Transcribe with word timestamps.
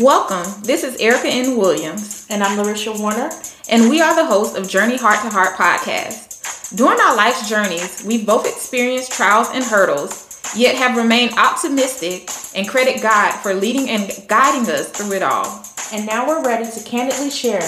Welcome. 0.00 0.62
This 0.62 0.82
is 0.82 0.96
Erica 0.96 1.28
N. 1.28 1.58
Williams. 1.58 2.26
And 2.30 2.42
I'm 2.42 2.56
Larisha 2.56 2.98
Warner. 2.98 3.28
And 3.68 3.90
we 3.90 4.00
are 4.00 4.14
the 4.14 4.24
hosts 4.24 4.56
of 4.56 4.66
Journey 4.66 4.96
Heart 4.96 5.20
to 5.20 5.28
Heart 5.28 5.56
podcast. 5.56 6.74
During 6.74 6.98
our 6.98 7.14
life's 7.14 7.46
journeys, 7.50 8.02
we've 8.06 8.24
both 8.24 8.46
experienced 8.46 9.12
trials 9.12 9.48
and 9.52 9.62
hurdles, 9.62 10.40
yet 10.56 10.74
have 10.74 10.96
remained 10.96 11.34
optimistic 11.36 12.30
and 12.54 12.66
credit 12.66 13.02
God 13.02 13.32
for 13.42 13.52
leading 13.52 13.90
and 13.90 14.10
guiding 14.26 14.70
us 14.70 14.88
through 14.88 15.16
it 15.16 15.22
all. 15.22 15.66
And 15.92 16.06
now 16.06 16.26
we're 16.26 16.42
ready 16.42 16.70
to 16.70 16.82
candidly 16.82 17.28
share 17.28 17.60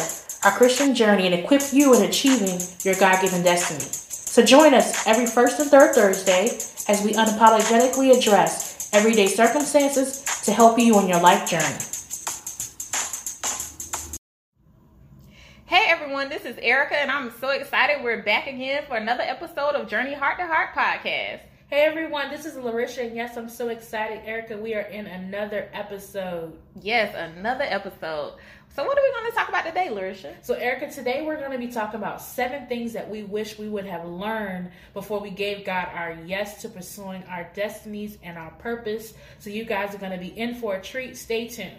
our 0.43 0.53
Christian 0.53 0.95
journey 0.95 1.27
and 1.27 1.35
equip 1.35 1.71
you 1.71 1.95
in 1.95 2.05
achieving 2.05 2.59
your 2.83 2.95
God 2.95 3.21
given 3.21 3.43
destiny. 3.43 3.93
So 4.09 4.43
join 4.43 4.73
us 4.73 5.07
every 5.07 5.27
first 5.27 5.61
and 5.61 5.71
third 5.71 5.95
Thursday 5.95 6.45
as 6.89 7.05
we 7.05 7.13
unapologetically 7.13 8.17
address 8.17 8.89
everyday 8.95 9.27
circumstances 9.27 10.23
to 10.45 10.53
help 10.53 10.79
you 10.79 10.97
on 10.97 11.11
your 11.11 11.21
life 11.21 11.47
journey. 11.47 11.92
Hey 15.73 15.87
everyone, 15.89 16.29
this 16.29 16.45
is 16.45 16.59
Erica, 16.59 17.01
and 17.01 17.11
I'm 17.11 17.33
so 17.41 17.49
excited 17.49 18.05
we're 18.05 18.23
back 18.23 18.47
again 18.47 18.85
for 18.87 18.99
another 18.99 19.23
episode 19.23 19.75
of 19.75 19.89
Journey 19.89 20.13
Heart 20.13 20.37
to 20.39 20.47
Heart 20.47 20.75
podcast. 20.75 21.41
Hey 21.71 21.87
everyone, 21.87 22.29
this 22.29 22.45
is 22.45 22.57
Larisha, 22.57 23.07
and 23.07 23.17
yes, 23.17 23.39
I'm 23.39 23.49
so 23.49 23.69
excited, 23.69 24.21
Erica. 24.27 24.59
We 24.59 24.75
are 24.75 24.83
in 24.83 25.07
another 25.07 25.71
episode. 25.73 26.59
Yes, 26.83 27.15
another 27.17 27.65
episode. 27.65 28.35
So, 28.77 28.85
what 28.85 28.99
are 28.99 29.03
we 29.03 29.13
going 29.13 29.31
to 29.31 29.35
talk 29.35 29.49
about 29.49 29.65
today, 29.65 29.89
Larisha? 29.91 30.35
So, 30.45 30.53
Erica, 30.53 30.91
today 30.91 31.25
we're 31.25 31.39
going 31.39 31.53
to 31.53 31.59
be 31.59 31.69
talking 31.73 31.99
about 31.99 32.21
seven 32.21 32.67
things 32.67 32.93
that 32.93 33.09
we 33.09 33.23
wish 33.23 33.59
we 33.59 33.71
would 33.71 33.87
have 33.87 34.05
learned 34.07 34.73
before 34.93 35.21
we 35.21 35.31
gave 35.31 35.65
God 35.65 35.89
our 35.95 36.19
yes 36.27 36.61
to 36.61 36.69
pursuing 36.69 37.25
our 37.31 37.51
destinies 37.55 38.19
and 38.23 38.37
our 38.37 38.51
purpose. 38.51 39.15
So, 39.39 39.49
you 39.49 39.65
guys 39.65 39.95
are 39.95 39.99
going 39.99 40.13
to 40.13 40.19
be 40.19 40.39
in 40.39 40.55
for 40.55 40.75
a 40.75 40.83
treat. 40.83 41.17
Stay 41.17 41.49
tuned. 41.49 41.73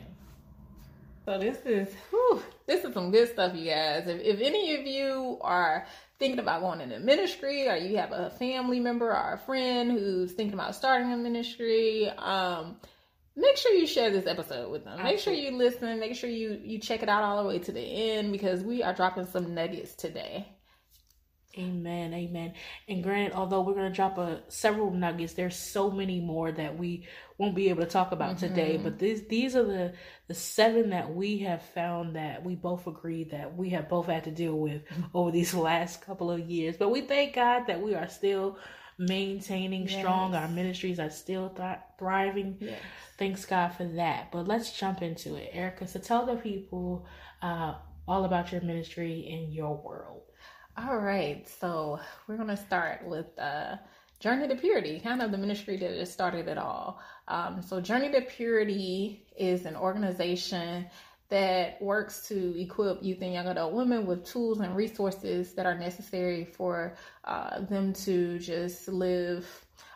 So 1.26 1.38
this 1.40 1.58
is 1.66 1.88
whew, 2.09 2.41
this 2.67 2.84
is 2.84 2.94
some 2.94 3.11
good 3.11 3.30
stuff, 3.30 3.56
you 3.56 3.70
guys. 3.70 4.08
If, 4.08 4.22
if 4.22 4.42
any 4.42 4.75
of 4.75 4.86
you 4.86 5.38
are 5.42 5.88
thinking 6.20 6.39
about 6.39 6.61
going 6.61 6.81
into 6.81 7.00
ministry, 7.00 7.70
or 7.70 7.75
you 7.75 7.97
have 7.97 8.11
a 8.11 8.30
family 8.31 8.80
member 8.80 9.09
or 9.09 9.34
a 9.34 9.38
friend 9.38 9.92
who's 9.92 10.34
thinking 10.34 10.53
about 10.53 10.75
starting 10.75 11.14
a 11.14 11.17
ministry, 11.17 12.09
um, 12.09 12.75
make 13.38 13.56
sure 13.56 13.72
you 13.72 13.88
share 13.88 14.12
this 14.12 14.28
episode 14.28 14.70
with 14.70 14.84
them. 14.84 15.02
Make 15.02 15.20
sure 15.20 15.34
you 15.34 15.52
listen. 15.52 15.97
Make 15.97 16.16
sure 16.16 16.30
you 16.30 16.59
you 16.62 16.80
check 16.80 17.03
it 17.03 17.09
out 17.09 17.23
all 17.23 17.42
the 17.42 17.47
way 17.47 17.59
to 17.59 17.72
the 17.72 17.81
end 17.81 18.34
because 18.34 18.62
we 18.62 18.84
are 18.84 18.94
dropping 18.94 19.25
some 19.25 19.56
nuggets 19.56 19.95
today. 19.95 20.47
Amen, 21.56 22.16
amen. 22.16 22.54
And 22.88 23.04
granted, 23.04 23.34
although 23.34 23.62
we're 23.62 23.76
going 23.76 23.92
to 23.92 23.96
drop 23.96 24.18
a, 24.18 24.42
several 24.48 24.90
nuggets, 24.90 25.34
there's 25.34 25.56
so 25.56 25.92
many 25.92 26.20
more 26.20 26.52
that 26.52 26.80
we 26.80 27.08
won't 27.38 27.54
be 27.54 27.70
able 27.70 27.84
to 27.84 27.90
talk 27.90 28.12
about 28.12 28.38
mm-hmm. 28.38 28.48
today. 28.48 28.78
But 28.78 28.98
these 28.98 29.28
these 29.28 29.56
are 29.56 29.64
the 29.64 29.94
the 30.28 30.34
seven 30.34 30.90
that 30.90 31.14
we 31.14 31.40
have 31.40 31.62
found 31.62 32.16
that 32.16 32.44
we 32.44 32.56
both 32.56 32.88
agree 32.88 33.26
that 33.26 33.56
we 33.56 33.70
have 33.70 33.88
both 33.88 34.08
had 34.08 34.24
to 34.24 34.31
deal 34.31 34.58
with 34.58 34.81
over 35.14 35.30
these 35.30 35.54
last 35.54 36.02
couple 36.02 36.31
of 36.31 36.40
years. 36.40 36.76
But 36.76 36.90
we 36.90 37.02
thank 37.02 37.36
God 37.36 37.68
that 37.68 37.80
we 37.80 37.94
are 37.94 38.09
still 38.09 38.58
maintaining 38.98 39.88
yes. 39.88 40.00
strong. 40.00 40.34
Our 40.34 40.48
ministries 40.48 41.00
are 41.00 41.12
still 41.12 41.50
th- 41.50 41.78
thriving. 42.00 42.58
Yes. 42.59 42.80
Thanks 43.20 43.46
God 43.46 43.70
for 43.70 43.86
that. 43.86 44.31
But 44.31 44.48
let's 44.48 44.78
jump 44.78 45.04
into 45.04 45.36
it, 45.36 45.52
Erica. 45.54 45.88
So 45.88 46.00
tell 46.00 46.26
the 46.26 46.36
people 46.36 47.06
uh, 47.44 47.76
all 48.08 48.26
about 48.26 48.52
your 48.52 48.62
ministry 48.62 49.20
in 49.20 49.52
your 49.52 49.76
world. 49.76 50.22
All 50.75 50.97
right, 50.97 51.47
so 51.47 51.99
we're 52.25 52.35
going 52.35 52.47
to 52.47 52.57
start 52.57 53.05
with 53.05 53.27
uh, 53.38 53.75
Journey 54.19 54.47
to 54.47 54.55
Purity, 54.55 54.99
kind 54.99 55.21
of 55.21 55.29
the 55.29 55.38
ministry 55.38 55.77
that 55.77 55.93
just 55.93 56.13
started 56.13 56.47
it 56.47 56.57
all. 56.57 56.99
Um, 57.27 57.61
so, 57.61 57.79
Journey 57.79 58.11
to 58.11 58.21
Purity 58.21 59.23
is 59.38 59.67
an 59.67 59.75
organization 59.75 60.88
that 61.29 61.79
works 61.79 62.27
to 62.29 62.59
equip 62.59 63.03
youth 63.03 63.19
and 63.21 63.33
young 63.33 63.45
adult 63.45 63.73
women 63.73 64.07
with 64.07 64.25
tools 64.25 64.61
and 64.61 64.75
resources 64.75 65.53
that 65.53 65.67
are 65.67 65.77
necessary 65.77 66.44
for 66.44 66.95
uh, 67.25 67.62
them 67.62 67.94
to 67.94 68.39
just 68.39 68.88
live 68.88 69.45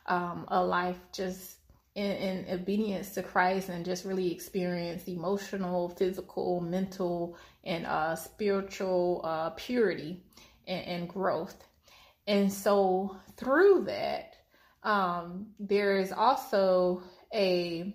um, 0.06 0.46
a 0.50 0.64
life 0.64 1.00
just 1.12 1.56
in, 1.96 2.12
in, 2.12 2.54
obedience 2.54 3.16
to 3.16 3.24
Christ 3.24 3.70
and 3.70 3.84
just 3.84 4.06
really 4.06 4.32
experience 4.32 5.08
emotional, 5.08 5.90
physical, 5.90 6.62
mental, 6.62 7.36
and 7.64 7.88
uh, 7.88 8.16
spiritual 8.16 9.22
uh, 9.24 9.50
purity 9.52 10.22
and, 10.68 10.86
and 10.86 11.10
growth. 11.10 11.56
And 12.28 12.52
so 12.52 13.16
through 13.38 13.86
that, 13.86 14.36
um, 14.84 15.48
there 15.60 15.98
is 15.98 16.12
also 16.12 17.02
a 17.34 17.94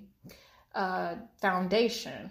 uh, 0.74 1.16
foundation, 1.40 2.30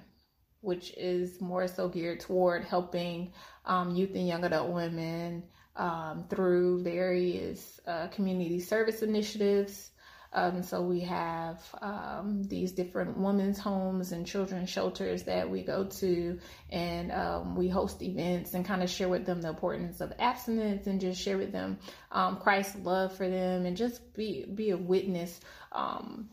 which 0.62 0.94
is 0.97 1.40
more 1.40 1.68
so 1.68 1.88
geared 1.88 2.19
toward 2.19 2.66
helping 2.66 3.34
um, 3.66 3.96
youth 3.96 4.16
and 4.16 4.28
young 4.28 4.44
adult 4.44 4.72
women 4.72 5.44
um, 5.75 6.25
through 6.29 6.84
various 6.84 7.79
uh, 7.88 8.08
community 8.08 8.59
service 8.59 9.02
initiatives, 9.02 9.91
um, 10.34 10.64
so 10.64 10.81
we 10.81 11.02
have 11.02 11.62
um, 11.81 12.44
these 12.44 12.72
different 12.72 13.18
women's 13.18 13.59
homes 13.59 14.12
and 14.14 14.25
children's 14.25 14.69
shelters 14.69 15.24
that 15.24 15.50
we 15.50 15.62
go 15.62 15.86
to, 15.86 16.40
and 16.69 17.12
um, 17.12 17.56
we 17.56 17.68
host 17.68 18.02
events 18.02 18.53
and 18.53 18.66
kind 18.66 18.81
of 18.81 18.90
share 18.90 19.09
with 19.09 19.25
them 19.25 19.41
the 19.41 19.50
importance 19.50 20.00
of 20.00 20.14
abstinence 20.20 20.88
and 20.88 21.02
just 21.02 21.22
share 21.22 21.38
with 21.38 21.52
them 21.52 21.80
um, 22.12 22.38
Christ's 22.38 22.78
love 22.78 23.16
for 23.16 23.28
them 23.30 23.66
and 23.66 23.75
just 23.75 24.14
be 24.14 24.46
be 24.46 24.70
a 24.70 24.78
witness 24.78 25.40
um, 25.72 26.30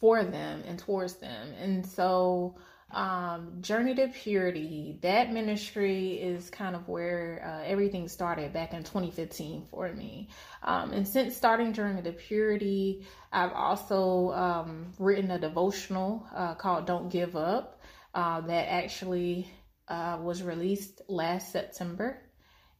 for 0.00 0.24
them 0.24 0.62
and 0.66 0.78
towards 0.78 1.14
them. 1.16 1.52
And 1.60 1.86
so 1.86 2.56
um, 2.92 3.58
Journey 3.60 3.94
to 3.96 4.08
Purity, 4.08 4.98
that 5.02 5.32
ministry 5.32 6.14
is 6.14 6.48
kind 6.50 6.76
of 6.76 6.88
where 6.88 7.42
uh, 7.44 7.64
everything 7.66 8.08
started 8.08 8.52
back 8.52 8.72
in 8.72 8.84
2015 8.84 9.66
for 9.70 9.92
me. 9.92 10.28
Um, 10.62 10.92
and 10.92 11.06
since 11.06 11.36
starting 11.36 11.72
Journey 11.72 12.02
to 12.02 12.12
Purity, 12.12 13.04
I've 13.32 13.52
also 13.52 14.32
um, 14.32 14.92
written 14.98 15.32
a 15.32 15.38
devotional 15.38 16.26
uh, 16.34 16.54
called 16.54 16.86
Don't 16.86 17.10
Give 17.10 17.34
Up 17.36 17.80
uh, 18.14 18.40
that 18.42 18.72
actually 18.72 19.50
uh, 19.88 20.18
was 20.20 20.42
released 20.42 21.02
last 21.08 21.52
September. 21.52 22.22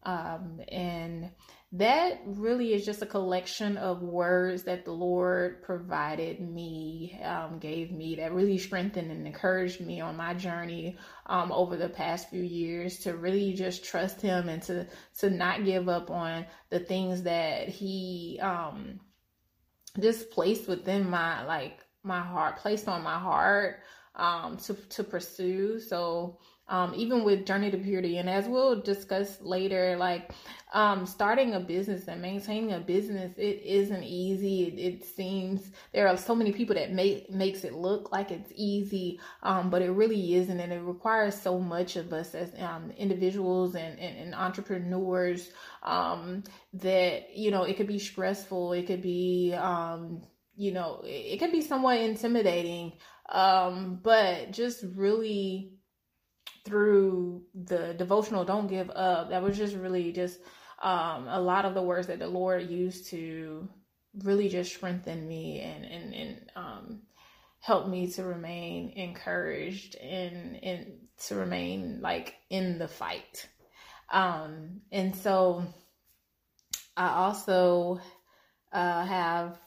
Um, 0.05 0.61
and 0.69 1.31
that 1.72 2.21
really 2.25 2.72
is 2.72 2.87
just 2.87 3.03
a 3.03 3.06
collection 3.06 3.77
of 3.77 4.00
words 4.00 4.62
that 4.65 4.84
the 4.84 4.93
Lord 4.93 5.62
provided 5.62 6.41
me, 6.41 7.19
um, 7.25 7.59
gave 7.59 7.91
me 7.91 8.16
that 8.16 8.32
really 8.32 8.56
strengthened 8.56 9.10
and 9.10 9.27
encouraged 9.27 9.81
me 9.81 10.00
on 10.00 10.16
my 10.16 10.32
journey 10.32 10.97
um, 11.27 11.50
over 11.50 11.77
the 11.77 11.88
past 11.88 12.31
few 12.31 12.43
years 12.43 13.00
to 13.00 13.16
really 13.16 13.53
just 13.53 13.84
trust 13.84 14.21
Him 14.21 14.49
and 14.49 14.62
to 14.62 14.87
to 15.19 15.28
not 15.28 15.65
give 15.65 15.88
up 15.88 16.09
on 16.10 16.47
the 16.71 16.78
things 16.78 17.25
that 17.25 17.69
He 17.69 18.38
um, 18.41 19.00
just 19.98 20.31
placed 20.31 20.69
within 20.69 21.10
my 21.10 21.44
like 21.47 21.81
my 22.04 22.21
heart, 22.21 22.59
placed 22.59 22.87
on 22.87 23.03
my 23.03 23.19
heart 23.19 23.81
um, 24.15 24.56
to 24.59 24.75
to 24.75 25.03
pursue. 25.03 25.81
So 25.81 26.38
um, 26.69 26.93
even 26.97 27.22
with 27.22 27.47
Journey 27.47 27.71
to 27.71 27.78
Purity. 27.78 28.19
And 28.19 28.28
as 28.28 28.49
we'll 28.49 28.81
discuss 28.81 29.41
later, 29.41 29.97
like 29.97 30.32
um, 30.72 31.06
starting 31.06 31.54
a 31.54 31.60
business 31.60 32.09
and 32.09 32.21
maintaining 32.21 32.72
a 32.72 32.81
business, 32.81 33.32
it 33.37 33.62
isn't 33.65 34.03
easy. 34.03 34.65
It, 34.65 34.78
it 34.78 35.04
seems 35.04 35.71
there 35.93 36.09
are 36.09 36.16
so 36.16 36.34
many 36.34 36.53
people 36.53 36.75
that 36.75 36.93
make 36.93 37.31
makes 37.31 37.62
it 37.62 37.75
look 37.75 38.10
like 38.10 38.32
it's 38.32 38.50
easy, 38.54 39.21
um, 39.44 39.71
but 39.71 39.81
it 39.81 39.91
really 39.91 40.34
isn't, 40.34 40.59
and 40.59 40.72
it 40.72 40.81
requires 40.81 41.41
so 41.41 41.59
much 41.59 41.94
of 41.97 42.12
us 42.12 42.34
as 42.34 42.53
um, 42.60 42.91
individuals 42.97 43.77
and, 43.77 43.98
and, 44.00 44.19
and 44.19 44.34
entrepreneurs 44.34 45.50
um, 45.84 46.43
that 46.75 47.37
you 47.37 47.53
know 47.53 47.62
it 47.62 47.77
could 47.77 47.88
be 47.88 48.00
stressful. 48.00 48.72
It 48.72 48.88
could 48.88 49.03
be 49.03 49.54
um, 49.54 50.22
you 50.56 50.72
know 50.72 51.03
it, 51.04 51.34
it 51.34 51.38
could 51.38 51.53
be 51.53 51.62
somewhat 51.62 52.00
intimidating, 52.00 52.94
but 53.33 54.51
just 54.51 54.84
really 54.97 55.76
through 56.66 57.42
the 57.54 57.95
devotional 57.95 58.45
don't 58.45 58.66
give 58.66 58.91
up. 58.91 59.30
That 59.30 59.42
was 59.42 59.57
just 59.57 59.74
really 59.77 60.13
just 60.13 60.39
um, 60.83 61.28
a 61.28 61.41
lot 61.41 61.65
of 61.65 61.72
the 61.74 61.83
words 61.83 62.09
that 62.09 62.18
the 62.18 62.27
lord 62.27 62.68
used 62.68 63.09
to 63.09 63.66
really 64.24 64.48
just 64.48 64.74
strengthen 64.74 65.27
me 65.27 65.60
and 65.60 65.84
and, 65.84 66.15
and 66.15 66.51
um, 66.57 67.03
help 67.60 67.89
me 67.89 68.10
to 68.13 68.24
remain 68.24 68.91
encouraged 68.91 69.95
and 69.97 70.63
and 70.63 70.86
to 71.27 71.36
remain 71.36 72.01
like 72.03 72.34
in 72.51 72.78
the 72.78 72.89
fight. 72.89 73.48
Um, 74.10 74.83
and 74.92 75.16
so 75.16 75.65
i 76.97 77.09
also 77.09 78.01
uh, 78.72 79.04
have 79.04 79.59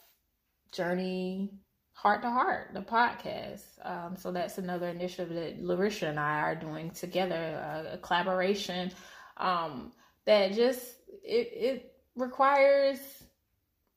journey 0.72 1.52
Heart 2.00 2.22
to 2.22 2.30
Heart, 2.30 2.70
the 2.72 2.80
podcast. 2.80 3.60
Um, 3.84 4.16
so 4.16 4.32
that's 4.32 4.56
another 4.56 4.88
initiative 4.88 5.34
that 5.34 5.62
Larisha 5.62 6.08
and 6.08 6.18
I 6.18 6.40
are 6.40 6.54
doing 6.54 6.92
together, 6.92 7.34
a, 7.34 7.96
a 7.96 7.98
collaboration 7.98 8.90
um, 9.36 9.92
that 10.24 10.54
just 10.54 10.82
it 11.22 11.50
it 11.52 11.92
requires 12.16 12.98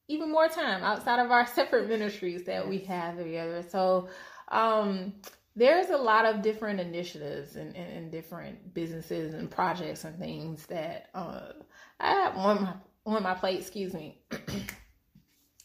even 0.10 0.30
more 0.30 0.50
time 0.50 0.84
outside 0.84 1.24
of 1.24 1.32
our 1.32 1.48
separate 1.56 1.88
ministries 1.88 2.44
that 2.44 2.68
we 2.68 2.80
have 2.80 3.16
together. 3.16 3.64
So 3.70 4.10
um, 4.50 5.14
there's 5.56 5.90
a 5.90 5.98
lot 5.98 6.26
of 6.26 6.42
different 6.42 6.82
initiatives 6.82 7.56
and, 7.56 7.74
and, 7.74 7.90
and, 7.94 8.12
different 8.12 8.74
businesses 8.74 9.34
and 9.34 9.50
projects 9.50 10.04
and 10.04 10.20
things 10.20 10.66
that 10.66 11.08
uh, 11.16 11.54
I 12.02 12.12
have 12.12 12.36
on 12.36 12.64
my 12.64 12.74
on 13.06 13.24
my 13.24 13.34
plate. 13.34 13.62
Excuse 13.62 13.94
me. 13.94 14.22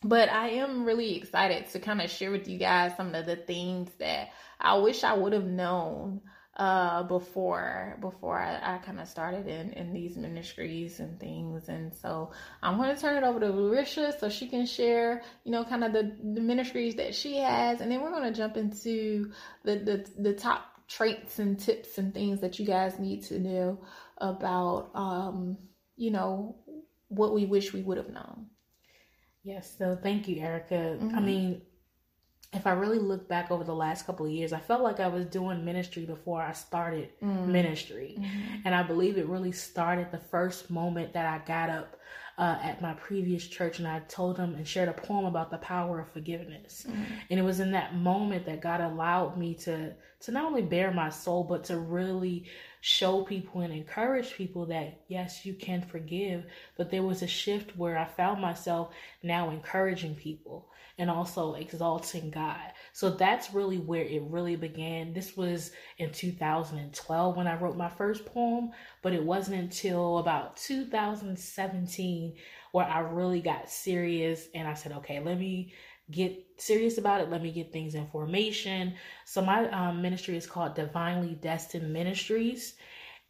but 0.03 0.29
I 0.31 0.51
am 0.51 0.85
really 0.85 1.17
excited 1.17 1.69
to 1.71 1.81
kind 1.81 2.01
of 2.01 2.11
share 2.11 2.31
with 2.31 2.49
you 2.49 2.59
guys 2.59 2.97
some 2.97 3.15
of 3.15 3.27
the 3.27 3.37
things 3.37 3.91
that 3.99 4.29
I 4.61 4.79
wish 4.79 5.05
I 5.05 5.15
would 5.15 5.33
have 5.33 5.47
known 5.47 6.21
uh, 6.57 7.05
before 7.05 7.97
before 8.01 8.39
I, 8.39 8.75
I 8.75 8.79
kind 8.79 9.01
of 9.01 9.07
started 9.07 9.47
in 9.47 9.73
in 9.73 9.93
these 9.93 10.17
ministries 10.17 10.99
and 10.99 11.19
things. 11.21 11.69
And 11.69 11.95
so 11.95 12.33
I'm 12.63 12.77
going 12.77 12.95
to 12.95 13.01
turn 13.01 13.17
it 13.17 13.27
over 13.27 13.39
to 13.41 13.47
Larisha 13.47 14.19
so 14.19 14.29
she 14.29 14.49
can 14.49 14.67
share, 14.67 15.23
you 15.45 15.53
know, 15.53 15.65
kind 15.65 15.85
of 15.85 15.93
the, 15.93 16.17
the 16.35 16.41
ministries 16.41 16.97
that 16.97 17.15
she 17.15 17.39
has, 17.39 17.81
and 17.81 17.91
then 17.91 18.01
we're 18.01 18.11
going 18.11 18.33
to 18.33 18.37
jump 18.37 18.57
into 18.57 19.33
the, 19.65 19.77
the 19.77 20.11
the 20.21 20.35
top 20.35 20.65
traits 20.89 21.39
and 21.39 21.61
tips 21.61 21.99
and 21.99 22.13
things 22.13 22.41
that 22.41 22.59
you 22.59 22.67
guys 22.67 22.99
need 22.99 23.23
to 23.23 23.39
know 23.39 23.81
about, 24.17 24.91
um, 24.95 25.59
you 25.97 26.11
know, 26.11 26.57
what 27.09 27.35
we 27.35 27.47
wish 27.47 27.73
we 27.73 27.83
would 27.83 27.99
have 27.99 28.11
known. 28.11 28.47
Yes, 29.49 29.75
so 29.79 29.99
thank 30.03 30.29
you, 30.29 30.43
Erica. 30.43 30.75
Mm-hmm. 30.75 31.17
I 31.17 31.21
mean, 31.21 31.63
if 32.53 32.67
I 32.67 32.73
really 32.73 32.99
look 32.99 33.31
back 33.31 33.51
over 33.51 33.65
the 33.65 33.75
last 33.75 34.05
couple 34.05 34.27
of 34.27 34.33
years, 34.33 34.53
I 34.53 34.61
felt 34.61 34.83
like 34.83 35.01
I 35.01 35.09
was 35.09 35.25
doing 35.25 35.65
ministry 35.65 36.05
before 36.05 36.43
I 36.43 36.53
started 36.53 37.09
mm-hmm. 37.23 37.51
ministry. 37.51 38.19
Mm-hmm. 38.19 38.67
And 38.67 38.75
I 38.75 38.83
believe 38.83 39.17
it 39.17 39.27
really 39.27 39.53
started 39.53 40.11
the 40.11 40.19
first 40.19 40.71
moment 40.71 41.15
that 41.15 41.25
I 41.25 41.39
got 41.47 41.71
up 41.71 41.97
uh, 42.37 42.59
at 42.63 42.83
my 42.83 42.93
previous 42.93 43.47
church 43.47 43.79
and 43.79 43.89
I 43.89 44.01
told 44.01 44.37
them 44.37 44.55
and 44.55 44.69
shared 44.69 44.91
a 44.91 44.93
poem 44.93 45.25
about 45.25 45.51
the 45.51 45.59
power 45.59 46.01
of 46.01 46.13
forgiveness. 46.13 46.85
Mm-hmm. 46.87 47.03
And 47.31 47.41
it 47.41 47.43
was 47.43 47.61
in 47.61 47.73
that 47.73 47.97
moment 47.97 48.45
that 48.45 48.61
God 48.61 48.83
allowed 48.83 49.39
me 49.39 49.55
to 49.55 49.95
to 50.21 50.33
not 50.33 50.45
only 50.45 50.63
bear 50.63 50.91
my 50.91 51.09
soul, 51.09 51.45
but 51.45 51.65
to 51.65 51.79
really 51.79 52.45
show 52.81 53.23
people 53.23 53.61
and 53.61 53.73
encourage 53.73 54.35
people 54.35 54.67
that 54.67 55.01
yes, 55.09 55.45
you 55.45 55.55
can 55.55 55.83
forgive. 55.83 56.45
But 56.77 56.91
there 56.91 57.03
was 57.03 57.23
a 57.23 57.27
shift 57.27 57.77
where 57.77 57.99
I 57.99 58.05
found 58.05 58.41
myself 58.41 58.91
now 59.23 59.51
encouraging 59.51 60.15
people 60.15 60.69
and 60.99 61.09
also 61.09 61.55
exalting 61.55 62.31
God. 62.31 62.73
So 62.93 63.11
that's 63.11 63.55
really 63.55 63.79
where 63.79 64.03
it 64.03 64.23
really 64.23 64.57
began. 64.57 65.13
This 65.13 65.37
was 65.37 65.71
in 65.99 66.11
2012 66.11 67.37
when 67.37 67.47
I 67.47 67.57
wrote 67.57 67.77
my 67.77 67.89
first 67.89 68.27
poem, 68.27 68.73
but 69.01 69.13
it 69.13 69.23
wasn't 69.23 69.61
until 69.61 70.19
about 70.19 70.57
2017 70.57 72.35
where 72.73 72.87
I 72.87 73.01
really 73.01 73.41
got 73.41 73.71
serious 73.71 74.49
and 74.55 74.67
I 74.67 74.75
said, 74.75 74.93
okay, 74.93 75.21
let 75.21 75.39
me 75.39 75.73
get 76.11 76.45
serious 76.57 76.99
about 76.99 77.21
it. 77.21 77.31
Let 77.31 77.43
me 77.43 77.53
get 77.53 77.73
things 77.73 77.95
in 77.95 78.07
formation. 78.09 78.95
So 79.25 79.43
my 79.43 79.69
um, 79.71 80.03
ministry 80.03 80.37
is 80.37 80.47
called 80.47 80.75
Divinely 80.75 81.35
Destined 81.35 81.93
Ministries. 81.93 82.75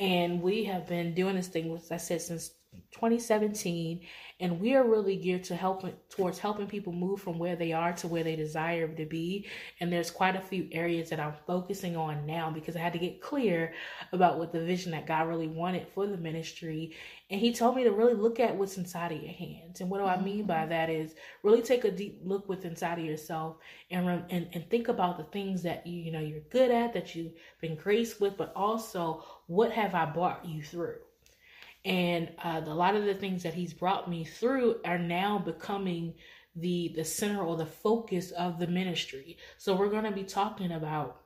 And 0.00 0.40
we 0.40 0.64
have 0.64 0.86
been 0.86 1.14
doing 1.14 1.34
this 1.34 1.48
thing, 1.48 1.74
as 1.74 1.90
I 1.90 1.96
said, 1.96 2.22
since 2.22 2.52
2017 2.92 4.00
and 4.40 4.60
we 4.60 4.74
are 4.74 4.84
really 4.84 5.16
geared 5.16 5.44
to 5.44 5.56
helping 5.56 5.94
towards 6.10 6.38
helping 6.38 6.66
people 6.66 6.92
move 6.92 7.20
from 7.20 7.38
where 7.38 7.56
they 7.56 7.72
are 7.72 7.92
to 7.92 8.06
where 8.06 8.22
they 8.22 8.36
desire 8.36 8.86
to 8.86 9.04
be. 9.04 9.46
And 9.80 9.92
there's 9.92 10.10
quite 10.10 10.36
a 10.36 10.40
few 10.40 10.68
areas 10.70 11.10
that 11.10 11.18
i'm 11.20 11.34
focusing 11.46 11.96
on 11.96 12.24
now 12.24 12.50
because 12.50 12.76
i 12.76 12.80
had 12.80 12.92
to 12.92 12.98
get 12.98 13.20
clear 13.20 13.74
about 14.12 14.38
what 14.38 14.52
the 14.52 14.60
vision 14.60 14.92
that 14.92 15.06
god 15.06 15.28
really 15.28 15.48
wanted 15.48 15.88
for 15.88 16.06
the 16.06 16.16
ministry. 16.16 16.94
And 17.30 17.40
he 17.40 17.52
told 17.52 17.76
me 17.76 17.84
to 17.84 17.90
really 17.90 18.14
look 18.14 18.40
at 18.40 18.56
what's 18.56 18.78
inside 18.78 19.12
of 19.12 19.22
your 19.22 19.32
hands. 19.32 19.80
And 19.80 19.90
what 19.90 19.98
do 19.98 20.04
i 20.04 20.20
mean 20.20 20.46
by 20.46 20.60
mm-hmm. 20.60 20.70
that 20.70 20.90
is 20.90 21.14
really 21.42 21.62
take 21.62 21.84
a 21.84 21.90
deep 21.90 22.20
look 22.22 22.48
within 22.48 22.68
inside 22.78 22.98
of 23.00 23.04
yourself 23.04 23.56
and, 23.90 24.08
and 24.30 24.48
and 24.52 24.70
think 24.70 24.86
about 24.88 25.18
the 25.18 25.24
things 25.24 25.62
that 25.62 25.84
you 25.86 26.00
you 26.00 26.12
know 26.12 26.20
you're 26.20 26.40
good 26.50 26.70
at 26.70 26.92
that 26.92 27.14
you've 27.14 27.32
been 27.60 27.74
graced 27.74 28.20
with 28.20 28.36
but 28.36 28.52
also 28.54 29.24
what 29.46 29.72
have 29.72 29.94
i 29.94 30.04
brought 30.04 30.44
you 30.44 30.62
through 30.62 30.96
and 31.84 32.30
uh, 32.42 32.60
a 32.64 32.74
lot 32.74 32.96
of 32.96 33.04
the 33.04 33.14
things 33.14 33.42
that 33.42 33.54
he's 33.54 33.72
brought 33.72 34.10
me 34.10 34.24
through 34.24 34.76
are 34.84 34.98
now 34.98 35.38
becoming 35.38 36.14
the 36.56 36.92
the 36.96 37.04
center 37.04 37.42
or 37.42 37.56
the 37.56 37.66
focus 37.66 38.30
of 38.32 38.58
the 38.58 38.66
ministry. 38.66 39.38
So 39.58 39.74
we're 39.74 39.90
going 39.90 40.04
to 40.04 40.10
be 40.10 40.24
talking 40.24 40.72
about 40.72 41.22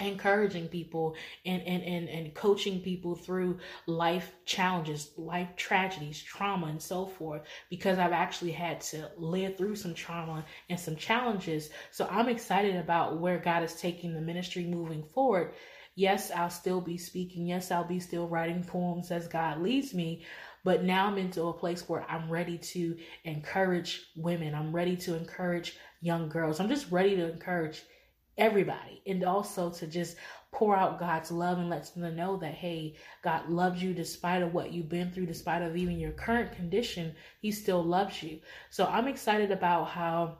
encouraging 0.00 0.66
people 0.68 1.14
and, 1.46 1.62
and 1.62 1.82
and 1.82 2.08
and 2.08 2.34
coaching 2.34 2.80
people 2.80 3.14
through 3.14 3.58
life 3.86 4.32
challenges 4.44 5.12
life 5.16 5.48
tragedies 5.56 6.20
trauma 6.20 6.66
and 6.66 6.82
so 6.82 7.06
forth 7.06 7.42
because 7.70 7.96
i've 7.98 8.12
actually 8.12 8.50
had 8.50 8.80
to 8.80 9.08
live 9.16 9.56
through 9.56 9.76
some 9.76 9.94
trauma 9.94 10.44
and 10.68 10.80
some 10.80 10.96
challenges. 10.96 11.70
So 11.92 12.08
i'm 12.10 12.28
excited 12.28 12.74
about 12.76 13.20
where 13.20 13.38
god 13.38 13.62
is 13.62 13.74
taking 13.74 14.14
the 14.14 14.20
ministry 14.20 14.64
moving 14.64 15.04
forward 15.14 15.54
Yes, 15.96 16.30
I'll 16.30 16.50
still 16.50 16.80
be 16.80 16.98
speaking. 16.98 17.46
Yes, 17.46 17.70
I'll 17.70 17.84
be 17.84 18.00
still 18.00 18.26
writing 18.26 18.64
poems 18.64 19.10
as 19.10 19.28
God 19.28 19.60
leads 19.60 19.94
me. 19.94 20.24
But 20.64 20.82
now 20.82 21.06
I'm 21.06 21.18
into 21.18 21.42
a 21.44 21.52
place 21.52 21.88
where 21.88 22.04
I'm 22.10 22.30
ready 22.30 22.58
to 22.58 22.96
encourage 23.24 24.10
women. 24.16 24.54
I'm 24.54 24.74
ready 24.74 24.96
to 24.96 25.14
encourage 25.14 25.76
young 26.00 26.28
girls. 26.28 26.58
I'm 26.58 26.68
just 26.68 26.90
ready 26.90 27.14
to 27.16 27.30
encourage 27.30 27.82
everybody 28.36 29.02
and 29.06 29.22
also 29.24 29.70
to 29.70 29.86
just 29.86 30.16
pour 30.50 30.76
out 30.76 31.00
God's 31.00 31.30
love 31.30 31.58
and 31.58 31.68
let 31.68 31.92
them 31.94 32.16
know 32.16 32.36
that 32.38 32.54
hey, 32.54 32.94
God 33.22 33.48
loves 33.48 33.82
you 33.82 33.92
despite 33.92 34.42
of 34.42 34.54
what 34.54 34.72
you've 34.72 34.88
been 34.88 35.10
through, 35.10 35.26
despite 35.26 35.62
of 35.62 35.76
even 35.76 35.98
your 35.98 36.12
current 36.12 36.52
condition, 36.52 37.14
he 37.40 37.50
still 37.50 37.82
loves 37.82 38.22
you. 38.22 38.40
So 38.70 38.86
I'm 38.86 39.08
excited 39.08 39.50
about 39.50 39.88
how 39.88 40.38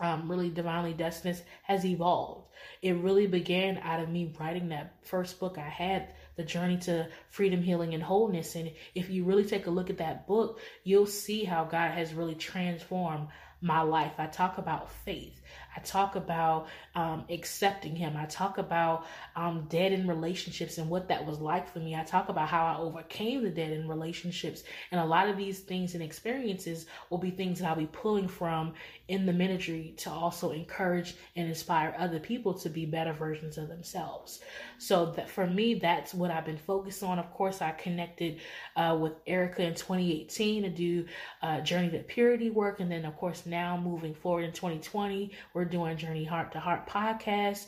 um, 0.00 0.30
really 0.30 0.50
divinely 0.50 0.92
destined 0.92 1.40
has 1.62 1.84
evolved. 1.84 2.48
It 2.82 2.96
really 2.96 3.26
began 3.26 3.78
out 3.78 4.00
of 4.00 4.08
me 4.08 4.34
writing 4.38 4.68
that 4.68 4.94
first 5.04 5.40
book 5.40 5.58
I 5.58 5.68
had, 5.68 6.14
The 6.36 6.44
Journey 6.44 6.78
to 6.78 7.08
Freedom, 7.30 7.62
Healing, 7.62 7.94
and 7.94 8.02
Wholeness. 8.02 8.54
And 8.54 8.72
if 8.94 9.10
you 9.10 9.24
really 9.24 9.44
take 9.44 9.66
a 9.66 9.70
look 9.70 9.90
at 9.90 9.98
that 9.98 10.26
book, 10.26 10.60
you'll 10.84 11.06
see 11.06 11.44
how 11.44 11.64
God 11.64 11.92
has 11.92 12.14
really 12.14 12.34
transformed 12.34 13.28
my 13.60 13.82
life. 13.82 14.12
I 14.18 14.26
talk 14.26 14.58
about 14.58 14.92
faith. 15.04 15.40
I 15.78 15.80
talk 15.80 16.16
about 16.16 16.66
um, 16.96 17.24
accepting 17.30 17.94
Him. 17.94 18.16
I 18.16 18.26
talk 18.26 18.58
about 18.58 19.06
um, 19.36 19.66
dead 19.68 19.92
in 19.92 20.08
relationships 20.08 20.78
and 20.78 20.90
what 20.90 21.06
that 21.08 21.24
was 21.24 21.38
like 21.38 21.72
for 21.72 21.78
me. 21.78 21.94
I 21.94 22.02
talk 22.02 22.28
about 22.28 22.48
how 22.48 22.66
I 22.66 22.78
overcame 22.78 23.44
the 23.44 23.50
dead 23.50 23.70
in 23.70 23.86
relationships. 23.86 24.64
And 24.90 25.00
a 25.00 25.04
lot 25.04 25.28
of 25.28 25.36
these 25.36 25.60
things 25.60 25.94
and 25.94 26.02
experiences 26.02 26.86
will 27.10 27.18
be 27.18 27.30
things 27.30 27.60
that 27.60 27.68
I'll 27.68 27.76
be 27.76 27.86
pulling 27.86 28.26
from 28.26 28.74
in 29.06 29.24
the 29.24 29.32
ministry 29.32 29.94
to 29.98 30.10
also 30.10 30.50
encourage 30.50 31.14
and 31.36 31.48
inspire 31.48 31.94
other 31.96 32.18
people 32.18 32.54
to 32.54 32.68
be 32.68 32.84
better 32.84 33.12
versions 33.12 33.56
of 33.56 33.68
themselves. 33.68 34.40
So 34.78 35.12
that 35.12 35.30
for 35.30 35.46
me, 35.46 35.74
that's 35.74 36.12
what 36.12 36.32
I've 36.32 36.44
been 36.44 36.58
focused 36.58 37.04
on. 37.04 37.20
Of 37.20 37.32
course, 37.32 37.62
I 37.62 37.70
connected 37.70 38.40
uh, 38.76 38.98
with 39.00 39.12
Erica 39.28 39.62
in 39.62 39.74
2018 39.74 40.64
to 40.64 40.70
do 40.70 41.06
uh, 41.40 41.60
Journey 41.60 41.90
to 41.90 42.00
Purity 42.00 42.50
work. 42.50 42.80
And 42.80 42.90
then, 42.90 43.04
of 43.04 43.16
course, 43.16 43.46
now 43.46 43.76
moving 43.76 44.14
forward 44.14 44.42
in 44.42 44.52
2020, 44.52 45.30
we're 45.54 45.67
doing 45.70 45.96
Journey 45.96 46.24
Heart 46.24 46.52
to 46.52 46.60
Heart 46.60 46.88
podcast. 46.88 47.66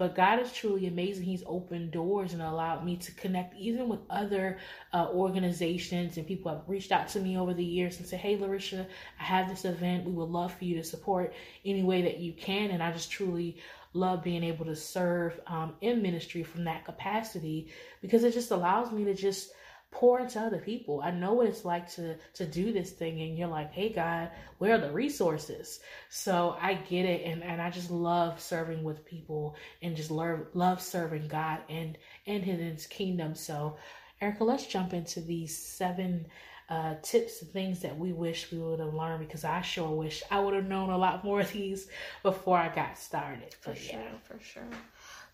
But 0.00 0.14
God 0.14 0.40
is 0.40 0.50
truly 0.50 0.86
amazing. 0.86 1.24
He's 1.24 1.42
opened 1.46 1.90
doors 1.90 2.32
and 2.32 2.40
allowed 2.40 2.86
me 2.86 2.96
to 2.96 3.12
connect 3.12 3.54
even 3.58 3.86
with 3.86 4.00
other 4.08 4.56
uh, 4.94 5.08
organizations 5.12 6.16
and 6.16 6.26
people 6.26 6.50
have 6.50 6.62
reached 6.66 6.90
out 6.90 7.08
to 7.08 7.20
me 7.20 7.36
over 7.36 7.52
the 7.52 7.62
years 7.62 7.98
and 7.98 8.06
said, 8.06 8.18
Hey, 8.18 8.38
Larisha, 8.38 8.86
I 9.20 9.22
have 9.22 9.50
this 9.50 9.66
event. 9.66 10.06
We 10.06 10.12
would 10.12 10.30
love 10.30 10.54
for 10.54 10.64
you 10.64 10.76
to 10.76 10.84
support 10.84 11.34
any 11.66 11.82
way 11.82 12.00
that 12.00 12.18
you 12.18 12.32
can. 12.32 12.70
And 12.70 12.82
I 12.82 12.92
just 12.92 13.10
truly 13.10 13.58
love 13.92 14.22
being 14.22 14.42
able 14.42 14.64
to 14.64 14.74
serve 14.74 15.38
um, 15.46 15.74
in 15.82 16.00
ministry 16.00 16.44
from 16.44 16.64
that 16.64 16.86
capacity 16.86 17.68
because 18.00 18.24
it 18.24 18.32
just 18.32 18.52
allows 18.52 18.92
me 18.92 19.04
to 19.04 19.12
just 19.12 19.52
pour 19.90 20.20
into 20.20 20.40
other 20.40 20.58
people. 20.58 21.00
I 21.02 21.10
know 21.10 21.32
what 21.34 21.46
it's 21.48 21.64
like 21.64 21.90
to 21.92 22.16
to 22.34 22.46
do 22.46 22.72
this 22.72 22.90
thing 22.92 23.20
and 23.20 23.36
you're 23.36 23.48
like, 23.48 23.72
"Hey 23.72 23.90
God, 23.90 24.30
where 24.58 24.74
are 24.74 24.78
the 24.78 24.92
resources?" 24.92 25.80
So 26.08 26.56
I 26.60 26.74
get 26.74 27.06
it 27.06 27.24
and 27.24 27.42
and 27.42 27.60
I 27.60 27.70
just 27.70 27.90
love 27.90 28.40
serving 28.40 28.84
with 28.84 29.04
people 29.04 29.56
and 29.82 29.96
just 29.96 30.10
love 30.10 30.46
love 30.54 30.80
serving 30.80 31.28
God 31.28 31.60
and 31.68 31.98
and 32.26 32.44
his 32.44 32.86
kingdom. 32.86 33.34
So 33.34 33.76
Erica, 34.20 34.44
let's 34.44 34.66
jump 34.66 34.92
into 34.92 35.20
these 35.20 35.56
seven 35.56 36.26
uh, 36.68 36.94
tips 37.02 37.42
and 37.42 37.50
things 37.50 37.80
that 37.80 37.98
we 37.98 38.12
wish 38.12 38.52
we 38.52 38.58
would 38.58 38.78
have 38.78 38.94
learned 38.94 39.26
because 39.26 39.44
I 39.44 39.60
sure 39.60 39.90
wish 39.90 40.22
I 40.30 40.38
would 40.38 40.54
have 40.54 40.66
known 40.66 40.90
a 40.90 40.98
lot 40.98 41.24
more 41.24 41.40
of 41.40 41.52
these 41.52 41.88
before 42.22 42.58
I 42.58 42.72
got 42.72 42.96
started. 42.96 43.54
For 43.60 43.70
but, 43.70 43.78
sure, 43.78 43.98
yeah. 43.98 44.18
for 44.22 44.38
sure. 44.42 44.62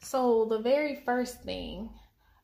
So 0.01 0.47
the 0.47 0.59
very 0.61 1.03
first 1.05 1.43
thing 1.43 1.91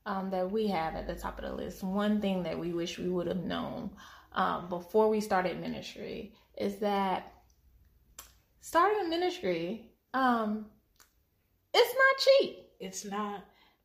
um, 0.07 0.31
that 0.31 0.51
we 0.51 0.67
have 0.69 0.95
at 0.95 1.07
the 1.07 1.15
top 1.15 1.39
of 1.39 1.45
the 1.45 1.55
list, 1.55 1.83
one 1.83 2.21
thing 2.21 2.43
that 2.43 2.59
we 2.59 2.73
wish 2.73 2.99
we 2.99 3.09
would 3.09 3.27
have 3.27 3.45
known 3.45 3.91
um, 4.35 4.69
before 4.69 5.09
we 5.09 5.21
started 5.21 5.61
ministry 5.61 6.35
is 6.57 6.77
that 6.77 7.33
starting 8.61 9.07
a 9.07 9.09
ministry, 9.09 9.91
um, 10.15 10.67
it's 11.75 11.95
not 11.95 12.25
cheap. 12.25 12.59
It's 12.81 13.05
not. 13.05 13.45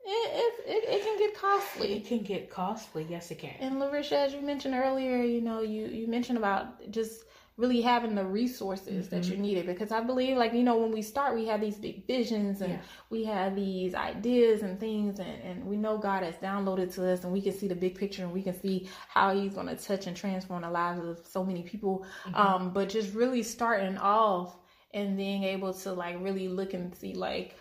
It, 0.10 0.54
it, 0.66 0.84
it, 0.90 1.04
can 1.04 1.18
get 1.18 1.36
costly. 1.36 1.94
It 1.94 2.08
can 2.08 2.24
get 2.24 2.50
costly. 2.50 3.06
Yes, 3.10 3.30
it 3.30 3.40
can. 3.40 3.56
And 3.60 3.76
Larisha, 3.76 4.14
as 4.14 4.34
you 4.34 4.42
mentioned 4.42 4.74
earlier, 4.74 5.22
you 5.22 5.42
know, 5.42 5.62
you, 5.62 5.88
you 5.88 6.08
mentioned 6.08 6.38
about 6.38 6.90
just 6.92 7.26
really 7.58 7.82
having 7.82 8.14
the 8.14 8.24
resources 8.24 9.08
mm-hmm. 9.08 9.16
that 9.16 9.26
you 9.26 9.36
needed 9.36 9.66
because 9.66 9.92
I 9.92 10.02
believe 10.02 10.38
like 10.38 10.54
you 10.54 10.64
know 10.64 10.78
when 10.78 10.92
we 10.92 11.02
start 11.02 11.36
we 11.36 11.48
have 11.48 11.60
these 11.60 11.76
big 11.76 12.06
visions 12.06 12.62
and 12.62 12.74
yeah. 12.74 12.80
we 13.10 13.26
have 13.26 13.56
these 13.56 13.96
ideas 13.96 14.62
and 14.62 14.80
things 14.80 15.20
and, 15.20 15.42
and 15.44 15.66
we 15.66 15.76
know 15.76 15.98
God 15.98 16.24
has 16.24 16.36
downloaded 16.36 16.94
to 16.96 17.12
us 17.12 17.24
and 17.24 17.34
we 17.34 17.42
can 17.42 17.54
see 17.54 17.68
the 17.68 17.76
big 17.76 17.98
picture 17.98 18.24
and 18.24 18.32
we 18.32 18.44
can 18.44 18.60
see 18.60 18.88
how 19.08 19.34
he's 19.34 19.56
going 19.56 19.68
to 19.68 19.76
touch 19.76 20.06
and 20.06 20.16
transform 20.16 20.62
the 20.62 20.70
lives 20.70 21.04
of 21.04 21.26
so 21.26 21.44
many 21.44 21.64
people 21.64 22.06
mm-hmm. 22.26 22.36
um 22.36 22.74
but 22.74 22.90
just 22.90 23.14
really 23.16 23.42
starting 23.42 23.98
off 23.98 24.56
and 24.94 25.18
being 25.18 25.44
able 25.44 25.74
to 25.74 25.92
like 25.92 26.16
really 26.22 26.48
look 26.48 26.74
and 26.74 26.96
see 26.96 27.14
like 27.14 27.56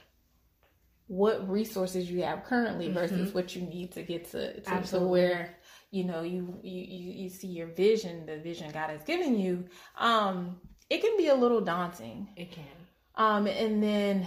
what 1.08 1.48
resources 1.48 2.10
you 2.10 2.22
have 2.22 2.44
currently 2.44 2.90
versus 2.90 3.28
mm-hmm. 3.28 3.36
what 3.36 3.54
you 3.54 3.62
need 3.62 3.92
to 3.92 4.02
get 4.02 4.30
to, 4.32 4.60
to, 4.60 4.82
to 4.82 4.98
where 4.98 5.56
you 5.96 6.04
know 6.04 6.22
you, 6.22 6.58
you 6.62 7.12
you 7.22 7.28
see 7.28 7.46
your 7.46 7.68
vision 7.68 8.26
the 8.26 8.36
vision 8.38 8.70
god 8.70 8.90
has 8.90 9.02
given 9.04 9.38
you 9.38 9.64
um 9.98 10.56
it 10.90 11.00
can 11.00 11.16
be 11.16 11.28
a 11.28 11.34
little 11.34 11.60
daunting 11.60 12.28
it 12.36 12.52
can 12.52 12.64
um 13.14 13.46
and 13.46 13.82
then 13.82 14.26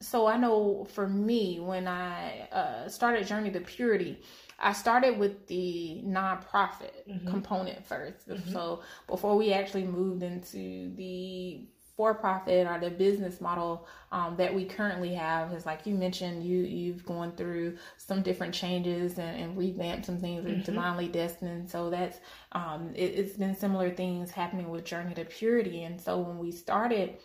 so 0.00 0.26
i 0.26 0.36
know 0.36 0.86
for 0.92 1.08
me 1.08 1.58
when 1.58 1.88
i 1.88 2.48
uh, 2.52 2.88
started 2.88 3.26
journey 3.26 3.50
to 3.50 3.60
purity 3.60 4.22
i 4.60 4.72
started 4.72 5.18
with 5.18 5.46
the 5.48 6.00
nonprofit 6.06 6.94
mm-hmm. 7.08 7.28
component 7.28 7.86
1st 7.88 8.28
mm-hmm. 8.28 8.52
so 8.52 8.82
before 9.08 9.36
we 9.36 9.52
actually 9.52 9.84
moved 9.84 10.22
into 10.22 10.94
the 10.94 11.66
for 11.96 12.14
profit 12.14 12.66
or 12.66 12.78
the 12.78 12.90
business 12.90 13.40
model 13.40 13.86
um, 14.12 14.36
that 14.36 14.54
we 14.54 14.64
currently 14.64 15.14
have. 15.14 15.52
Is 15.52 15.66
like 15.66 15.86
you 15.86 15.94
mentioned 15.94 16.44
you 16.44 16.58
you've 16.58 17.04
gone 17.04 17.32
through 17.32 17.76
some 17.96 18.22
different 18.22 18.54
changes 18.54 19.18
and, 19.18 19.40
and 19.40 19.58
revamped 19.58 20.06
some 20.06 20.18
things 20.18 20.44
mm-hmm. 20.44 20.62
divinely 20.62 21.08
destined. 21.08 21.68
So 21.70 21.90
that's 21.90 22.18
um, 22.52 22.90
it, 22.94 23.12
it's 23.14 23.36
been 23.36 23.54
similar 23.54 23.90
things 23.90 24.30
happening 24.30 24.68
with 24.68 24.84
journey 24.84 25.14
to 25.14 25.24
purity. 25.24 25.84
And 25.84 26.00
so 26.00 26.18
when 26.18 26.38
we 26.38 26.52
started 26.52 27.18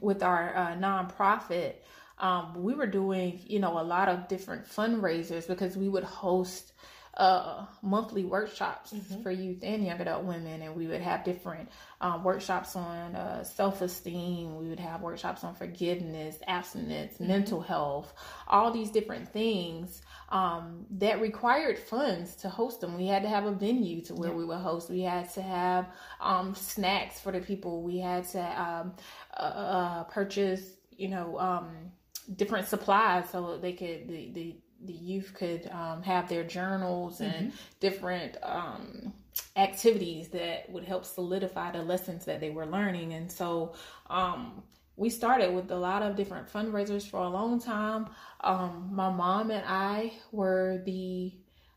with 0.00 0.22
our 0.22 0.56
uh, 0.56 0.74
nonprofit 0.76 1.74
um, 2.18 2.62
we 2.62 2.74
were 2.74 2.86
doing 2.86 3.40
you 3.46 3.58
know 3.58 3.78
a 3.78 3.82
lot 3.82 4.08
of 4.08 4.28
different 4.28 4.66
fundraisers 4.66 5.46
because 5.46 5.76
we 5.76 5.88
would 5.88 6.04
host 6.04 6.72
uh, 7.14 7.66
monthly 7.82 8.24
workshops 8.24 8.92
mm-hmm. 8.92 9.22
for 9.22 9.30
youth 9.30 9.58
and 9.62 9.84
young 9.84 10.00
adult 10.00 10.24
women, 10.24 10.62
and 10.62 10.74
we 10.74 10.86
would 10.86 11.02
have 11.02 11.24
different 11.24 11.68
um, 12.00 12.24
workshops 12.24 12.74
on 12.74 13.14
uh, 13.14 13.44
self 13.44 13.82
esteem. 13.82 14.56
We 14.56 14.68
would 14.68 14.80
have 14.80 15.02
workshops 15.02 15.44
on 15.44 15.54
forgiveness, 15.54 16.38
abstinence, 16.46 17.14
mm-hmm. 17.14 17.28
mental 17.28 17.60
health, 17.60 18.14
all 18.48 18.70
these 18.70 18.90
different 18.90 19.28
things 19.30 20.00
um, 20.30 20.86
that 20.92 21.20
required 21.20 21.78
funds 21.78 22.34
to 22.36 22.48
host 22.48 22.80
them. 22.80 22.96
We 22.96 23.06
had 23.06 23.22
to 23.24 23.28
have 23.28 23.44
a 23.44 23.52
venue 23.52 24.00
to 24.02 24.14
where 24.14 24.30
yeah. 24.30 24.36
we 24.36 24.44
would 24.46 24.58
host. 24.58 24.88
We 24.88 25.02
had 25.02 25.32
to 25.34 25.42
have 25.42 25.88
um, 26.20 26.54
snacks 26.54 27.20
for 27.20 27.30
the 27.30 27.40
people. 27.40 27.82
We 27.82 27.98
had 27.98 28.26
to 28.30 28.40
um, 28.40 28.94
uh, 29.36 29.40
uh, 29.40 30.04
purchase, 30.04 30.62
you 30.96 31.08
know, 31.08 31.38
um, 31.38 31.92
different 32.34 32.68
supplies 32.68 33.28
so 33.30 33.58
they 33.58 33.72
could 33.72 34.08
the, 34.08 34.30
the 34.32 34.56
the 34.84 34.92
youth 34.92 35.32
could 35.34 35.68
um, 35.70 36.02
have 36.02 36.28
their 36.28 36.44
journals 36.44 37.20
and 37.20 37.48
mm-hmm. 37.48 37.56
different 37.80 38.36
um, 38.42 39.12
activities 39.56 40.28
that 40.28 40.68
would 40.70 40.84
help 40.84 41.04
solidify 41.04 41.72
the 41.72 41.82
lessons 41.82 42.24
that 42.24 42.40
they 42.40 42.50
were 42.50 42.66
learning. 42.66 43.12
And 43.12 43.30
so 43.30 43.74
um, 44.08 44.62
we 44.96 45.10
started 45.10 45.54
with 45.54 45.70
a 45.70 45.76
lot 45.76 46.02
of 46.02 46.16
different 46.16 46.52
fundraisers 46.52 47.08
for 47.08 47.20
a 47.20 47.28
long 47.28 47.60
time. 47.60 48.08
Um, 48.40 48.90
my 48.92 49.10
mom 49.10 49.50
and 49.50 49.64
I 49.66 50.12
were 50.32 50.82
the 50.84 51.32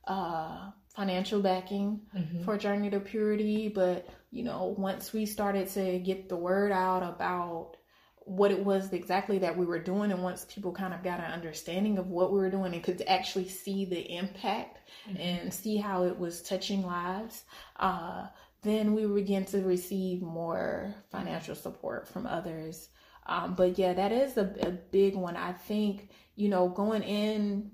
uh, 0.08 0.72
financial 0.96 1.42
backing 1.42 2.02
mm-hmm. 2.16 2.44
for 2.44 2.58
Journey 2.58 2.90
to 2.90 3.00
Purity, 3.00 3.70
but 3.70 4.08
you 4.32 4.44
know, 4.44 4.76
once 4.78 5.14
we 5.14 5.26
started 5.26 5.70
to 5.70 6.00
get 6.00 6.28
the 6.28 6.36
word 6.36 6.72
out 6.72 7.04
about 7.04 7.78
what 8.26 8.50
it 8.50 8.66
was 8.66 8.92
exactly 8.92 9.38
that 9.38 9.56
we 9.56 9.66
were 9.66 9.80
doing 9.80 10.12
and 10.12 10.24
once 10.24 10.46
people 10.50 10.72
kind 10.72 10.96
of 10.96 11.04
got 11.04 11.20
an 11.20 11.32
understanding 11.32 12.00
of 12.00 12.08
what 12.08 12.34
we 12.34 12.40
were 12.40 12.50
doing 12.50 12.74
and 12.74 12.84
could 12.84 13.02
actually 13.08 13.48
see 13.48 13.86
the 13.86 14.02
impact 14.16 14.80
mm-hmm. 15.08 15.18
and 15.18 15.54
see 15.54 15.78
how 15.78 16.04
it 16.04 16.18
was 16.18 16.42
touching 16.42 16.84
lives 16.84 17.44
uh, 17.80 18.26
then 18.64 18.96
we 18.96 19.06
began 19.06 19.46
to 19.46 19.62
receive 19.62 20.24
more 20.24 20.94
financial 21.12 21.54
support 21.54 22.08
from 22.08 22.26
others 22.26 22.90
um, 23.28 23.54
but 23.54 23.78
yeah 23.78 23.94
that 23.94 24.12
is 24.12 24.38
a, 24.38 24.56
a, 24.62 24.72
big 24.72 25.16
one 25.16 25.38
i 25.38 25.54
think 25.54 26.10
you 26.36 26.50
know 26.50 26.68
going 26.68 27.04
in 27.04 27.70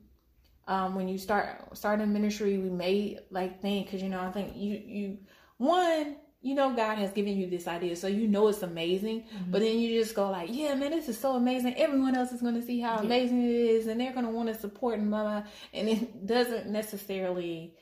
um, 0.68 0.96
when 0.96 1.08
you 1.08 1.18
start 1.18 1.66
starting 1.74 2.12
ministry 2.12 2.58
we 2.58 2.70
may 2.70 3.18
like 3.30 3.62
think 3.62 3.88
because 3.88 4.04
you 4.04 4.10
know 4.10 4.20
i 4.20 4.32
think 4.32 4.54
you 4.56 4.82
you 4.86 5.18
one 5.58 6.18
you 6.42 6.56
know 6.56 6.74
God 6.74 6.98
has 6.98 7.12
given 7.12 7.38
you 7.38 7.48
this 7.48 7.68
idea, 7.68 7.96
so 7.96 8.08
you 8.08 8.28
know 8.28 8.48
it's 8.48 8.64
amazing. 8.64 9.22
Mm-hmm. 9.22 9.52
But 9.52 9.62
then 9.62 9.78
you 9.78 10.00
just 10.00 10.16
go 10.16 10.30
like, 10.32 10.50
"Yeah, 10.52 10.74
man, 10.74 10.90
this 10.90 11.08
is 11.08 11.18
so 11.18 11.36
amazing. 11.36 11.76
Everyone 11.76 12.16
else 12.16 12.32
is 12.32 12.42
going 12.42 12.56
to 12.56 12.64
see 12.64 12.80
how 12.80 12.96
yeah. 12.96 13.02
amazing 13.02 13.44
it 13.44 13.52
is, 13.52 13.88
and 13.88 14.02
they're 14.02 14.14
going 14.14 14.26
to 14.26 14.32
want 14.32 14.50
to 14.50 14.56
support 14.56 14.98
and 14.98 15.10
mama." 15.10 15.46
And 15.72 15.88
it 15.88 16.26
doesn't 16.26 16.68
necessarily 16.68 17.76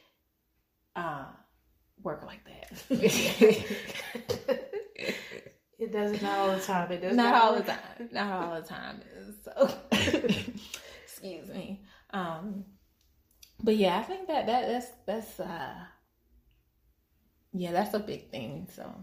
uh, 0.96 1.26
work 2.04 2.26
like 2.26 2.42
that. 2.46 2.84
it 5.80 5.94
does 5.94 6.22
not 6.22 6.38
all 6.38 6.52
the 6.56 6.62
time. 6.62 6.92
It 6.92 7.02
does 7.02 7.16
not, 7.16 7.32
not 7.32 7.42
all 7.42 7.56
the 7.56 7.64
time. 7.64 8.10
Not 8.12 8.32
all 8.32 8.62
the 8.62 8.68
time. 8.68 9.02
So, 9.46 9.70
excuse 11.06 11.48
me. 11.48 11.82
Um, 12.12 12.66
but 13.64 13.78
yeah, 13.78 14.00
I 14.00 14.04
think 14.04 14.28
that 14.28 14.48
that 14.48 14.68
that's 14.68 14.88
that's. 15.06 15.40
uh 15.40 15.76
yeah, 17.54 17.72
that's 17.72 17.94
a 17.94 18.00
big 18.00 18.30
thing. 18.32 18.68
So, 18.74 18.94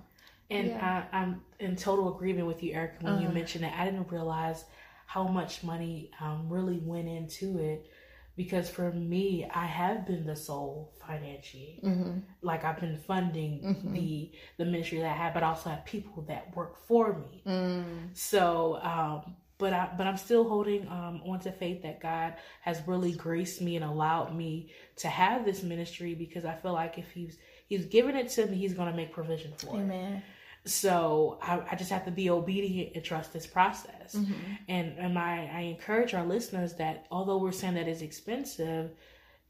and 0.51 0.69
yeah. 0.69 1.05
I, 1.13 1.23
am 1.23 1.43
in 1.59 1.77
total 1.77 2.15
agreement 2.15 2.47
with 2.47 2.63
you, 2.63 2.73
Erica, 2.73 2.97
when 3.01 3.15
uh-huh. 3.15 3.23
you 3.23 3.29
mentioned 3.29 3.65
that. 3.65 3.75
I 3.79 3.85
didn't 3.85 4.11
realize 4.11 4.65
how 5.07 5.27
much 5.27 5.63
money 5.63 6.11
um, 6.21 6.49
really 6.49 6.79
went 6.79 7.09
into 7.09 7.59
it 7.59 7.91
because 8.37 8.69
for 8.69 8.93
me, 8.93 9.49
I 9.53 9.65
have 9.65 10.07
been 10.07 10.27
the 10.27 10.37
sole 10.37 10.93
financier. 11.07 11.81
Mm-hmm. 11.83 12.19
Like 12.43 12.65
I've 12.65 12.79
been 12.79 12.99
funding 12.99 13.61
mm-hmm. 13.65 13.95
the 13.95 14.31
the 14.59 14.65
ministry 14.67 14.99
that 14.99 15.11
I 15.11 15.15
have, 15.15 15.35
but 15.35 15.43
I 15.43 15.49
also 15.49 15.71
have 15.71 15.85
people 15.87 16.23
that 16.29 16.55
work 16.55 16.77
for 16.87 17.15
me. 17.19 17.43
Mm. 17.47 17.85
So, 18.13 18.79
um, 18.83 19.37
but 19.57 19.73
I 19.73 19.89
but 19.97 20.07
I'm 20.07 20.19
still 20.19 20.47
holding 20.47 20.87
um, 20.89 21.23
on 21.27 21.41
to 21.41 21.53
faith 21.53 21.83
that 21.83 22.01
God 22.01 22.35
has 22.61 22.83
really 22.87 23.13
graced 23.13 23.63
me 23.63 23.77
and 23.77 23.85
allowed 23.85 24.37
me 24.37 24.71
to 24.97 25.09
have 25.09 25.47
this 25.47 25.63
ministry 25.63 26.15
because 26.15 26.45
I 26.45 26.55
feel 26.55 26.75
like 26.75 26.99
if 26.99 27.11
He's 27.13 27.39
He's 27.69 27.87
given 27.87 28.17
it 28.17 28.29
to 28.31 28.47
me. 28.47 28.57
He's 28.57 28.75
going 28.75 28.91
to 28.91 28.97
make 28.97 29.13
provision 29.13 29.53
for 29.57 29.77
Amen. 29.77 29.91
it. 29.91 29.95
Amen. 29.95 30.23
So 30.65 31.39
I, 31.41 31.63
I, 31.71 31.77
just 31.77 31.91
have 31.91 32.05
to 32.07 32.11
be 32.11 32.29
obedient 32.29 32.97
and 32.97 33.05
trust 33.05 33.33
this 33.33 33.47
process. 33.47 34.17
Mm-hmm. 34.17 34.33
And 34.67 34.99
and 34.99 35.19
I, 35.19 35.49
I 35.53 35.61
encourage 35.61 36.13
our 36.13 36.27
listeners 36.27 36.75
that 36.75 37.07
although 37.11 37.39
we're 37.39 37.53
saying 37.53 37.75
that 37.75 37.87
it's 37.87 38.03
expensive, 38.03 38.91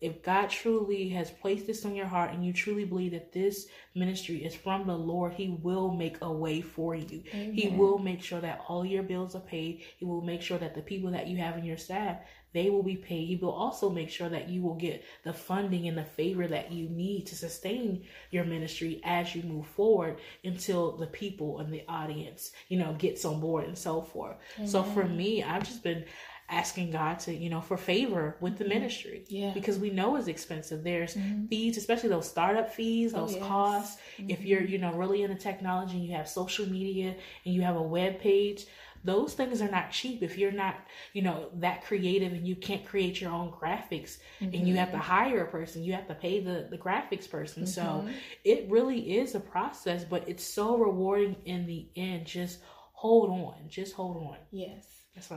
if 0.03 0.23
God 0.23 0.51
truly 0.51 1.09
has 1.11 1.31
placed 1.31 1.67
this 1.67 1.87
on 1.87 1.95
your 1.95 2.07
heart 2.07 2.33
and 2.33 2.45
you 2.45 2.53
truly 2.53 2.85
believe 2.85 3.13
that 3.13 3.33
this 3.33 3.67
ministry 3.95 4.45
is 4.45 4.55
from 4.55 4.87
the 4.87 4.97
Lord, 4.97 5.33
He 5.33 5.49
will 5.49 5.91
make 5.91 6.19
a 6.21 6.31
way 6.31 6.61
for 6.61 6.95
you. 6.95 7.23
Amen. 7.33 7.55
He 7.55 7.69
will 7.69 7.99
make 7.99 8.23
sure 8.23 8.41
that 8.41 8.63
all 8.69 8.85
your 8.85 9.03
bills 9.03 9.35
are 9.35 9.41
paid. 9.41 9.85
He 9.97 10.05
will 10.05 10.21
make 10.21 10.43
sure 10.43 10.59
that 10.59 10.75
the 10.75 10.83
people 10.83 11.11
that 11.13 11.29
you 11.29 11.39
have 11.39 11.57
in 11.57 11.65
your 11.65 11.79
staff 11.79 12.19
they 12.57 12.71
will 12.71 12.83
be 12.83 12.97
paid. 12.97 13.27
He 13.27 13.37
will 13.37 13.53
also 13.53 13.91
make 13.91 14.09
sure 14.09 14.31
that 14.31 14.49
you 14.49 14.63
will 14.63 14.77
get 14.77 15.05
the 15.25 15.33
funding 15.35 15.87
and 15.89 15.99
the 15.99 16.05
favor 16.05 16.49
that 16.49 16.73
you 16.73 16.89
need 16.89 17.27
to 17.27 17.37
sustain 17.37 18.05
your 18.31 18.45
ministry 18.45 19.03
as 19.05 19.35
you 19.35 19.43
move 19.43 19.67
forward 19.67 20.17
until 20.43 20.97
the 20.97 21.07
people 21.07 21.59
and 21.59 21.71
the 21.71 21.85
audience, 21.87 22.53
you 22.69 22.79
know, 22.79 22.95
gets 22.95 23.27
on 23.27 23.41
board 23.41 23.65
and 23.67 23.77
so 23.77 24.01
forth. 24.01 24.37
Amen. 24.57 24.69
So 24.69 24.83
for 24.83 25.05
me, 25.05 25.43
I've 25.43 25.65
just 25.65 25.83
been 25.83 26.07
asking 26.49 26.93
God 26.93 27.19
to, 27.19 27.35
you 27.35 27.51
know, 27.51 27.61
for 27.61 27.77
favor 27.77 28.37
with 28.41 28.57
the 28.57 28.65
mm-hmm. 28.65 28.73
ministry. 28.73 29.25
Yeah. 29.29 29.53
Because 29.53 29.79
we 29.79 29.91
know 29.91 30.17
it's 30.17 30.29
expensive. 30.29 30.83
There's 30.83 31.15
mm-hmm. 31.15 31.49
fees, 31.49 31.77
especially 31.77 32.09
those 32.09 32.29
startup 32.29 32.73
fees, 32.73 33.13
oh, 33.15 33.27
those 33.27 33.35
oh, 33.35 33.39
yes. 33.39 33.47
costs. 33.47 34.01
Mm-hmm. 34.19 34.31
If 34.31 34.45
you're, 34.47 34.63
you 34.63 34.79
know, 34.79 34.93
really 34.93 35.23
into 35.23 35.37
technology 35.37 35.97
and 35.97 36.05
you 36.05 36.15
have 36.15 36.27
social 36.27 36.67
media 36.67 37.17
and 37.45 37.55
you 37.55 37.63
have 37.63 37.77
a 37.77 37.83
web 37.83 38.19
page, 38.21 38.65
those 39.07 39.35
things 39.35 39.63
are 39.63 39.71
not 39.71 39.91
cheap 39.91 40.23
if 40.23 40.37
you're 40.37 40.53
not 40.53 40.75
you 41.13 41.23
know 41.23 41.49
that 41.55 41.85
creative 41.85 42.33
and 42.33 42.47
you 42.47 42.57
can't 42.57 42.85
create 42.85 43.21
your 43.21 43.31
own 43.31 43.51
graphics 43.51 44.19
mm-hmm. 44.41 44.55
and 44.55 44.69
you 44.69 44.77
have 44.77 44.91
to 44.91 44.97
mm-hmm. 44.97 45.11
hire 45.11 45.45
a 45.45 45.51
person 45.51 45.83
you 45.83 45.93
have 45.93 46.07
to 46.09 46.15
pay 46.15 46.41
the 46.41 46.67
the 46.71 46.77
graphics 46.77 47.31
person 47.31 47.63
mm-hmm. 47.63 47.71
so 47.71 48.07
it 48.45 48.67
really 48.69 49.17
is 49.17 49.35
a 49.35 49.41
process 49.41 50.05
but 50.05 50.29
it's 50.29 50.45
so 50.45 50.77
rewarding 50.77 51.37
in 51.45 51.67
the 51.67 51.89
end 51.97 52.27
just 52.27 52.59
hold 52.93 53.31
on 53.31 53.55
just 53.69 53.95
hold 53.95 54.17
on 54.17 54.37
yes 54.51 54.85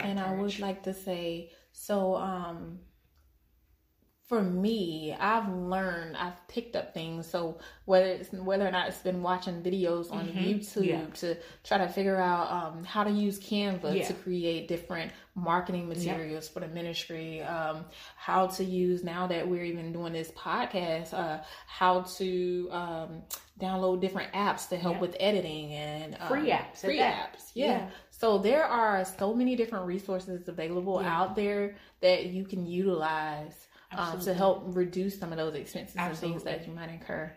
and 0.01 0.19
I, 0.19 0.33
I 0.33 0.35
would 0.35 0.59
like 0.59 0.83
to 0.83 0.93
say 0.93 1.51
so 1.71 2.15
um 2.15 2.79
for 4.29 4.43
me, 4.43 5.15
I've 5.19 5.51
learned, 5.51 6.15
I've 6.15 6.47
picked 6.47 6.75
up 6.75 6.93
things. 6.93 7.27
So 7.27 7.57
whether 7.85 8.05
it's 8.05 8.31
whether 8.31 8.67
or 8.67 8.69
not 8.69 8.87
it's 8.87 8.99
been 8.99 9.23
watching 9.23 9.63
videos 9.63 10.11
on 10.11 10.27
mm-hmm. 10.27 10.39
YouTube 10.39 10.85
yeah. 10.85 11.05
to 11.15 11.35
try 11.63 11.79
to 11.79 11.89
figure 11.89 12.15
out 12.15 12.51
um, 12.51 12.83
how 12.83 13.03
to 13.03 13.09
use 13.09 13.39
Canva 13.39 13.97
yeah. 13.97 14.07
to 14.07 14.13
create 14.13 14.67
different 14.67 15.11
marketing 15.33 15.89
materials 15.89 16.45
yeah. 16.45 16.53
for 16.53 16.59
the 16.59 16.67
ministry, 16.67 17.41
um, 17.41 17.85
how 18.17 18.45
to 18.45 18.63
use 18.63 19.03
now 19.03 19.25
that 19.25 19.47
we're 19.47 19.63
even 19.63 19.91
doing 19.91 20.13
this 20.13 20.29
podcast, 20.31 21.11
uh, 21.11 21.39
how 21.65 22.01
to 22.01 22.69
um, 22.71 23.23
download 23.59 23.99
different 23.99 24.31
apps 24.33 24.69
to 24.69 24.77
help 24.77 25.01
with 25.01 25.17
editing 25.19 25.73
and 25.73 26.15
free 26.27 26.51
um, 26.51 26.59
apps, 26.59 26.81
free 26.81 26.99
apps, 26.99 27.49
yeah. 27.55 27.89
So 28.11 28.37
there 28.37 28.65
are 28.65 29.03
so 29.05 29.33
many 29.33 29.55
different 29.55 29.87
resources 29.87 30.47
available 30.47 30.99
out 30.99 31.35
there 31.35 31.77
that 32.01 32.27
you 32.27 32.45
can 32.45 32.67
utilize 32.67 33.68
um, 33.91 34.19
to 34.21 34.33
help 34.33 34.63
reduce 34.67 35.19
some 35.19 35.31
of 35.31 35.37
those 35.37 35.55
expenses 35.55 35.95
Absolutely. 35.95 36.35
and 36.35 36.43
things 36.43 36.43
that 36.43 36.67
you 36.67 36.73
might 36.73 36.89
incur 36.89 37.31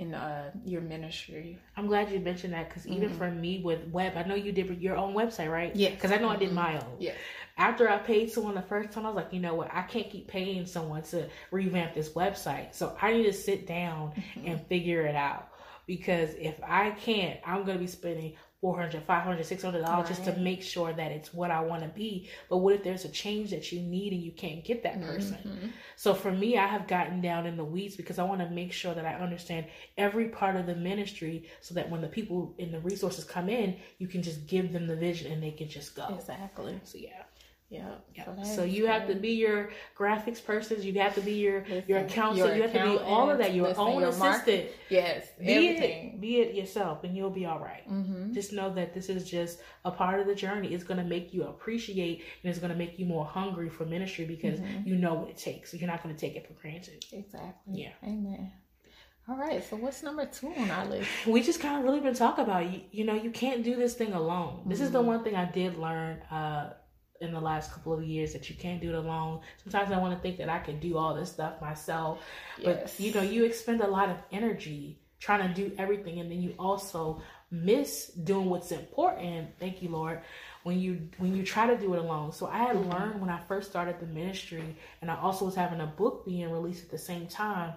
in 0.00 0.14
uh, 0.14 0.50
your 0.64 0.80
ministry. 0.80 1.58
I'm 1.76 1.86
glad 1.86 2.10
you 2.10 2.20
mentioned 2.20 2.54
that 2.54 2.68
because 2.68 2.86
even 2.86 3.10
mm-hmm. 3.10 3.18
for 3.18 3.30
me 3.30 3.60
with 3.62 3.86
web, 3.88 4.14
I 4.16 4.22
know 4.22 4.34
you 4.34 4.50
did 4.50 4.80
your 4.80 4.96
own 4.96 5.14
website, 5.14 5.52
right? 5.52 5.76
Yeah. 5.76 5.90
Because 5.90 6.10
I 6.10 6.16
know 6.16 6.28
mm-hmm. 6.28 6.36
I 6.36 6.38
did 6.38 6.48
mm-hmm. 6.48 6.54
my 6.54 6.76
own. 6.76 6.96
Yeah. 6.98 7.12
After 7.58 7.90
I 7.90 7.98
paid 7.98 8.30
someone 8.30 8.54
the 8.54 8.62
first 8.62 8.92
time, 8.92 9.04
I 9.04 9.10
was 9.10 9.16
like, 9.16 9.32
you 9.32 9.40
know 9.40 9.54
what? 9.54 9.68
I 9.74 9.82
can't 9.82 10.08
keep 10.08 10.26
paying 10.26 10.64
someone 10.64 11.02
to 11.02 11.28
revamp 11.50 11.94
this 11.94 12.08
website. 12.10 12.74
So 12.74 12.96
I 13.00 13.12
need 13.12 13.24
to 13.24 13.32
sit 13.34 13.66
down 13.66 14.12
mm-hmm. 14.12 14.46
and 14.46 14.66
figure 14.68 15.02
it 15.02 15.14
out. 15.14 15.48
Because 15.86 16.30
if 16.38 16.54
I 16.66 16.92
can't, 16.92 17.38
I'm 17.44 17.64
going 17.64 17.76
to 17.76 17.84
be 17.84 17.86
spending 17.86 18.36
400 18.60 19.02
500 19.04 19.44
600 19.44 19.84
dollars 19.84 20.08
just 20.08 20.24
to 20.24 20.36
make 20.36 20.62
sure 20.62 20.92
that 20.92 21.10
it's 21.12 21.32
what 21.32 21.50
i 21.50 21.60
want 21.60 21.82
to 21.82 21.88
be. 21.88 22.28
But 22.48 22.58
what 22.58 22.74
if 22.74 22.84
there's 22.84 23.04
a 23.04 23.08
change 23.08 23.50
that 23.50 23.72
you 23.72 23.80
need 23.80 24.12
and 24.12 24.22
you 24.22 24.32
can't 24.32 24.62
get 24.64 24.82
that 24.82 25.00
person? 25.00 25.38
Mm-hmm. 25.46 25.68
so 25.96 26.14
for 26.14 26.30
me 26.30 26.58
i 26.58 26.66
have 26.66 26.86
gotten 26.86 27.20
down 27.20 27.46
in 27.46 27.56
the 27.56 27.64
weeds 27.64 27.96
because 27.96 28.18
i 28.18 28.22
want 28.22 28.40
to 28.40 28.50
make 28.50 28.72
sure 28.72 28.94
that 28.94 29.06
i 29.06 29.14
understand 29.14 29.66
every 29.96 30.28
part 30.28 30.56
of 30.56 30.66
the 30.66 30.74
ministry 30.74 31.48
so 31.60 31.74
that 31.74 31.88
when 31.90 32.00
the 32.00 32.08
people 32.08 32.54
and 32.58 32.72
the 32.72 32.80
resources 32.80 33.24
come 33.24 33.48
in 33.48 33.76
you 33.98 34.06
can 34.06 34.22
just 34.22 34.46
give 34.46 34.72
them 34.72 34.86
the 34.86 34.96
vision 34.96 35.32
and 35.32 35.42
they 35.42 35.50
can 35.50 35.68
just 35.68 35.94
go. 35.94 36.06
Exactly. 36.18 36.78
So 36.84 36.98
yeah 36.98 37.22
yeah. 37.70 37.94
yeah. 38.14 38.42
So, 38.42 38.64
you 38.64 38.86
have 38.86 39.06
to 39.06 39.14
be 39.14 39.30
your 39.30 39.70
graphics 39.96 40.44
person. 40.44 40.82
You 40.82 40.92
have 41.00 41.14
to 41.14 41.20
be 41.20 41.34
your 41.34 41.60
listen, 41.60 41.84
your 41.86 41.98
accountant. 42.00 42.38
Your 42.38 42.56
you 42.56 42.62
have 42.62 42.72
to 42.72 42.82
be 42.82 42.98
all 42.98 43.30
of 43.30 43.38
that. 43.38 43.54
Your 43.54 43.68
listen, 43.68 43.84
own 43.84 44.00
your 44.00 44.08
assistant. 44.08 44.36
Market. 44.36 44.76
Yes. 44.88 45.28
Be 45.38 45.46
everything. 45.46 46.14
it. 46.14 46.20
Be 46.20 46.40
it 46.40 46.54
yourself, 46.56 47.04
and 47.04 47.16
you'll 47.16 47.30
be 47.30 47.46
all 47.46 47.60
right. 47.60 47.88
mm-hmm. 47.88 48.32
Just 48.32 48.52
know 48.52 48.74
that 48.74 48.92
this 48.92 49.08
is 49.08 49.30
just 49.30 49.60
a 49.84 49.90
part 49.92 50.18
of 50.18 50.26
the 50.26 50.34
journey. 50.34 50.74
It's 50.74 50.82
going 50.82 50.98
to 50.98 51.04
make 51.04 51.32
you 51.32 51.44
appreciate, 51.44 52.24
and 52.42 52.50
it's 52.50 52.58
going 52.58 52.72
to 52.72 52.78
make 52.78 52.98
you 52.98 53.06
more 53.06 53.24
hungry 53.24 53.68
for 53.68 53.84
ministry 53.86 54.24
because 54.24 54.58
mm-hmm. 54.58 54.88
you 54.88 54.96
know 54.96 55.14
what 55.14 55.28
it 55.28 55.36
takes. 55.36 55.70
So 55.70 55.76
you're 55.76 55.88
not 55.88 56.02
going 56.02 56.14
to 56.14 56.20
take 56.20 56.34
it 56.34 56.48
for 56.48 56.54
granted. 56.60 57.04
Exactly. 57.12 57.82
Yeah. 57.82 57.92
Amen. 58.02 58.50
All 59.28 59.36
right, 59.36 59.62
so 59.62 59.76
what's 59.76 60.02
number 60.02 60.26
two 60.26 60.48
on 60.48 60.72
our 60.72 60.86
list? 60.86 61.08
We 61.24 61.40
just 61.40 61.60
kind 61.60 61.78
of 61.78 61.84
really 61.84 62.00
been 62.00 62.14
talking 62.14 62.44
about 62.44 62.68
you. 62.72 62.80
You 62.90 63.04
know, 63.04 63.14
you 63.14 63.30
can't 63.30 63.62
do 63.62 63.76
this 63.76 63.94
thing 63.94 64.12
alone. 64.12 64.60
Mm-hmm. 64.60 64.70
This 64.70 64.80
is 64.80 64.90
the 64.90 64.98
mm-hmm. 64.98 65.06
one 65.06 65.22
thing 65.22 65.36
I 65.36 65.44
did 65.44 65.76
learn 65.76 66.20
uh, 66.32 66.70
in 67.20 67.32
the 67.32 67.40
last 67.40 67.72
couple 67.72 67.92
of 67.92 68.02
years 68.02 68.32
that 68.32 68.48
you 68.48 68.56
can't 68.56 68.80
do 68.80 68.88
it 68.88 68.94
alone. 68.94 69.40
Sometimes 69.62 69.92
I 69.92 69.98
want 69.98 70.14
to 70.16 70.20
think 70.20 70.38
that 70.38 70.48
I 70.48 70.58
can 70.58 70.80
do 70.80 70.96
all 70.96 71.14
this 71.14 71.30
stuff 71.30 71.60
myself, 71.60 72.20
yes. 72.58 72.94
but 72.96 73.04
you 73.04 73.12
know, 73.12 73.22
you 73.22 73.44
expend 73.44 73.82
a 73.82 73.86
lot 73.86 74.08
of 74.08 74.16
energy 74.32 74.98
trying 75.18 75.46
to 75.46 75.54
do 75.54 75.74
everything, 75.78 76.18
and 76.18 76.30
then 76.30 76.40
you 76.40 76.54
also 76.58 77.20
miss 77.50 78.06
doing 78.06 78.48
what's 78.48 78.72
important. 78.72 79.48
Thank 79.58 79.82
you, 79.82 79.90
Lord. 79.90 80.20
When 80.62 80.78
you 80.80 81.08
when 81.18 81.36
you 81.36 81.42
try 81.42 81.66
to 81.66 81.76
do 81.76 81.94
it 81.94 82.00
alone. 82.00 82.32
So 82.32 82.46
I 82.46 82.58
had 82.58 82.76
mm-hmm. 82.76 82.90
learned 82.90 83.20
when 83.20 83.30
I 83.30 83.40
first 83.48 83.70
started 83.70 84.00
the 84.00 84.06
ministry, 84.06 84.76
and 85.00 85.10
I 85.10 85.16
also 85.16 85.44
was 85.44 85.54
having 85.54 85.80
a 85.80 85.86
book 85.86 86.24
being 86.26 86.50
released 86.50 86.84
at 86.84 86.90
the 86.90 86.98
same 86.98 87.26
time. 87.26 87.74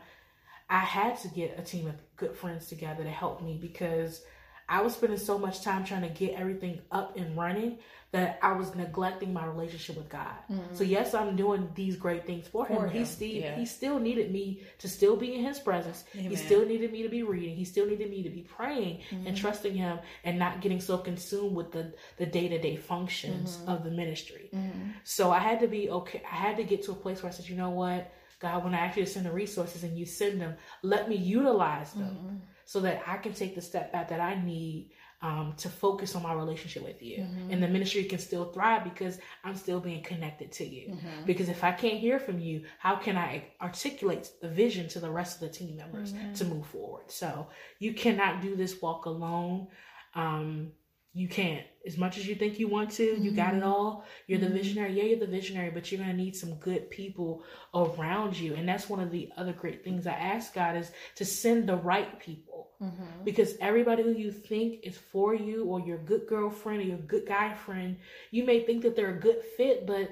I 0.70 0.80
had 0.80 1.20
to 1.20 1.28
get 1.28 1.60
a 1.60 1.62
team 1.62 1.88
of 1.88 1.96
good 2.16 2.36
friends 2.36 2.68
together 2.68 3.04
to 3.04 3.10
help 3.10 3.44
me 3.44 3.58
because 3.62 4.24
I 4.67 4.82
was 4.82 4.93
spending 4.93 5.20
so 5.20 5.38
much 5.38 5.62
time 5.62 5.84
trying 5.84 6.01
to 6.03 6.10
get 6.10 6.36
everything 6.36 6.82
up 6.91 7.17
and 7.17 7.38
running 7.38 7.79
that 8.13 8.38
I 8.43 8.51
was 8.53 8.75
neglecting 8.75 9.34
my 9.34 9.43
relationship 9.43 9.98
with 9.98 10.08
God. 10.08 10.36
Mm-hmm. 10.50 10.75
So 10.75 10.84
yes, 10.84 11.15
I'm 11.15 11.36
doing 11.36 11.67
these 11.74 11.96
great 11.96 12.27
things 12.27 12.48
for, 12.48 12.65
for 12.67 12.86
him. 12.86 12.89
him. 12.89 13.00
He 13.00 13.05
still 13.05 13.27
yeah. 13.27 13.55
he 13.55 13.65
still 13.65 14.00
needed 14.00 14.32
me 14.32 14.62
to 14.77 14.88
still 14.88 15.15
be 15.15 15.34
in 15.34 15.43
his 15.43 15.60
presence. 15.60 16.03
Amen. 16.15 16.29
He 16.29 16.36
still 16.36 16.63
needed 16.63 16.91
me 16.91 17.01
to 17.01 17.10
be 17.10 17.24
reading. 17.24 17.55
He 17.55 17.65
still 17.65 17.88
needed 17.88 18.12
me 18.12 18.22
to 18.22 18.29
be 18.29 18.41
praying 18.41 19.01
mm-hmm. 19.10 19.25
and 19.25 19.36
trusting 19.36 19.74
him 19.74 19.98
and 20.24 20.38
not 20.38 20.62
getting 20.62 20.79
so 20.79 21.00
consumed 21.00 21.55
with 21.55 21.72
the 21.72 21.91
the 22.17 22.27
day-to-day 22.27 22.75
functions 22.75 23.58
mm-hmm. 23.58 23.70
of 23.72 23.84
the 23.84 23.89
ministry. 23.89 24.50
Mm-hmm. 24.53 24.89
So 25.03 25.32
I 25.32 25.39
had 25.39 25.60
to 25.62 25.67
be 25.67 25.89
okay. 25.89 26.22
I 26.32 26.36
had 26.36 26.58
to 26.58 26.63
get 26.63 26.84
to 26.84 26.91
a 26.91 26.96
place 26.96 27.24
where 27.24 27.32
I 27.32 27.34
said, 27.34 27.50
"You 27.50 27.55
know 27.55 27.72
what? 27.72 28.13
God, 28.39 28.63
when 28.63 28.75
I 28.75 28.79
ask 28.79 28.97
you 28.97 29.06
to 29.06 29.10
send 29.10 29.26
the 29.26 29.32
resources 29.32 29.84
and 29.84 29.97
you 29.97 30.06
send 30.06 30.39
them, 30.39 30.56
let 30.84 31.10
me 31.10 31.15
utilize 31.15 31.93
them 31.93 32.15
mm-hmm. 32.15 32.36
So 32.65 32.80
that 32.82 33.02
I 33.06 33.17
can 33.17 33.34
take 33.34 33.56
the 33.56 33.62
step 33.62 33.91
back 33.91 34.10
that 34.10 34.19
I 34.19 34.41
need 34.41 34.91
um, 35.23 35.54
to 35.58 35.69
focus 35.69 36.15
on 36.15 36.21
my 36.21 36.34
relationship 36.34 36.84
with 36.84 37.02
you. 37.02 37.19
Mm-hmm. 37.19 37.52
And 37.52 37.63
the 37.63 37.67
ministry 37.69 38.04
can 38.04 38.19
still 38.19 38.52
thrive 38.52 38.84
because 38.84 39.19
I'm 39.45 39.56
still 39.56 39.80
being 39.80 40.04
connected 40.04 40.52
to 40.54 40.65
you. 40.65 40.89
Mm-hmm. 40.89 41.26
Because 41.26 41.47
if 41.47 41.63
I 41.63 41.71
can't 41.71 41.97
hear 41.97 42.19
from 42.19 42.39
you, 42.39 42.65
how 42.78 42.97
can 42.97 43.15
I 43.15 43.45
articulate 43.62 44.32
the 44.41 44.49
vision 44.49 44.89
to 44.89 44.99
the 44.99 45.10
rest 45.10 45.41
of 45.41 45.47
the 45.47 45.58
team 45.58 45.78
members 45.78 46.12
mm-hmm. 46.12 46.34
to 46.34 46.45
move 46.45 46.67
forward? 46.67 47.10
So 47.10 47.47
you 47.80 47.93
cannot 47.93 48.41
do 48.41 48.58
this 48.58 48.82
walk 48.82 49.06
alone. 49.06 49.67
Um, 50.13 50.73
you 51.13 51.28
can't. 51.28 51.65
As 51.86 51.97
much 51.97 52.17
as 52.17 52.26
you 52.26 52.36
think 52.36 52.60
you 52.60 52.67
want 52.67 52.91
to, 52.91 53.04
you 53.04 53.32
got 53.32 53.54
it 53.54 53.58
mm-hmm. 53.58 53.67
all. 53.67 54.06
You're 54.28 54.39
the 54.39 54.45
mm-hmm. 54.45 54.56
visionary. 54.56 54.93
Yeah, 54.93 55.04
you're 55.04 55.19
the 55.19 55.28
visionary, 55.28 55.69
but 55.69 55.91
you're 55.91 55.99
going 55.99 56.10
to 56.10 56.17
need 56.17 56.36
some 56.36 56.56
good 56.56 56.89
people 56.89 57.43
around 57.76 58.39
you. 58.39 58.56
And 58.56 58.67
that's 58.67 58.89
one 58.89 59.02
of 59.02 59.12
the 59.12 59.30
other 59.38 59.54
great 59.54 59.84
things 59.84 60.08
I 60.08 60.13
ask 60.13 60.54
God 60.54 60.78
is 60.78 60.91
to 61.15 61.26
send 61.26 61.67
the 61.67 61.76
right 61.76 62.19
people 62.19 62.54
Mm-hmm. 62.84 63.23
Because 63.23 63.56
everybody 63.62 64.04
who 64.04 64.12
you 64.12 64.32
think 64.32 64.80
is 64.84 64.97
for 64.97 65.34
you 65.34 65.65
or 65.65 65.80
your 65.80 65.97
good 65.99 66.28
girlfriend 66.28 66.82
or 66.82 66.86
your 66.86 66.97
good 66.97 67.26
guy 67.26 67.54
friend, 67.54 67.97
you 68.32 68.45
may 68.45 68.62
think 68.62 68.84
that 68.84 68.95
they're 68.95 69.15
a 69.15 69.19
good 69.19 69.41
fit, 69.56 69.88
but 69.88 70.12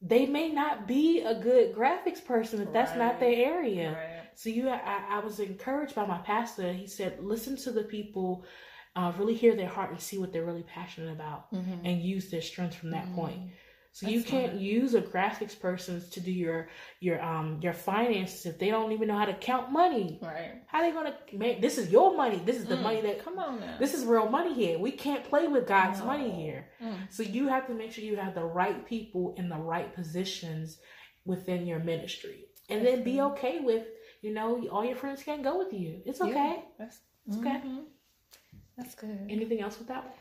they 0.00 0.24
may 0.24 0.50
not 0.50 0.86
be 0.86 1.20
a 1.20 1.34
good 1.34 1.74
graphics 1.74 2.24
person 2.24 2.60
if 2.60 2.66
right. 2.66 2.72
that's 2.72 2.96
not 2.96 3.20
their 3.20 3.34
area. 3.34 3.92
Right. 3.92 4.30
So 4.34 4.48
you, 4.48 4.70
I, 4.70 5.04
I, 5.10 5.18
was 5.18 5.40
encouraged 5.40 5.94
by 5.94 6.06
my 6.06 6.18
pastor. 6.18 6.72
He 6.72 6.86
said, 6.86 7.18
listen 7.20 7.56
to 7.58 7.70
the 7.70 7.82
people, 7.82 8.44
uh, 8.96 9.12
really 9.18 9.34
hear 9.34 9.54
their 9.54 9.68
heart 9.68 9.90
and 9.90 10.00
see 10.00 10.18
what 10.18 10.32
they're 10.32 10.44
really 10.44 10.64
passionate 10.64 11.12
about, 11.12 11.52
mm-hmm. 11.52 11.84
and 11.84 12.02
use 12.02 12.30
their 12.30 12.42
strengths 12.42 12.76
from 12.76 12.90
that 12.90 13.06
mm-hmm. 13.06 13.16
point. 13.16 13.40
So 13.92 14.06
That's 14.06 14.14
you 14.14 14.22
can't 14.22 14.54
use 14.54 14.94
a 14.94 15.00
graphics 15.00 15.58
person 15.58 16.00
to 16.12 16.20
do 16.20 16.30
your 16.30 16.68
your 17.00 17.20
um 17.20 17.58
your 17.60 17.72
finances 17.72 18.46
if 18.46 18.56
they 18.58 18.70
don't 18.70 18.92
even 18.92 19.08
know 19.08 19.18
how 19.18 19.24
to 19.24 19.34
count 19.34 19.72
money. 19.72 20.20
Right. 20.22 20.62
How 20.66 20.82
they 20.82 20.92
gonna 20.92 21.16
make 21.32 21.60
this 21.60 21.76
is 21.76 21.90
your 21.90 22.16
money. 22.16 22.40
This 22.44 22.56
is 22.56 22.66
the 22.66 22.76
mm. 22.76 22.82
money 22.82 23.00
that 23.00 23.24
come 23.24 23.38
on 23.40 23.58
now. 23.58 23.76
This 23.80 23.94
is 23.94 24.04
real 24.04 24.28
money 24.28 24.54
here. 24.54 24.78
We 24.78 24.92
can't 24.92 25.24
play 25.24 25.48
with 25.48 25.66
God's 25.66 25.98
no. 25.98 26.06
money 26.06 26.30
here. 26.30 26.68
Mm. 26.80 27.12
So 27.12 27.24
you 27.24 27.48
have 27.48 27.66
to 27.66 27.74
make 27.74 27.90
sure 27.92 28.04
you 28.04 28.16
have 28.16 28.34
the 28.34 28.44
right 28.44 28.86
people 28.86 29.34
in 29.36 29.48
the 29.48 29.58
right 29.58 29.92
positions 29.92 30.78
within 31.24 31.66
your 31.66 31.80
ministry. 31.80 32.46
And 32.68 32.86
then 32.86 33.02
be 33.02 33.20
okay 33.20 33.58
with, 33.58 33.86
you 34.22 34.32
know, 34.32 34.64
all 34.70 34.84
your 34.84 34.94
friends 34.94 35.24
can't 35.24 35.42
go 35.42 35.58
with 35.58 35.72
you. 35.72 36.00
It's 36.06 36.20
okay. 36.20 36.32
Yeah. 36.32 36.62
That's 36.78 37.00
it's 37.26 37.38
okay. 37.38 37.56
Mm-hmm. 37.56 37.80
That's 38.80 38.94
good. 38.94 39.26
Anything 39.28 39.60
else 39.60 39.78
with 39.78 39.88
that 39.88 40.04
one? 40.04 40.14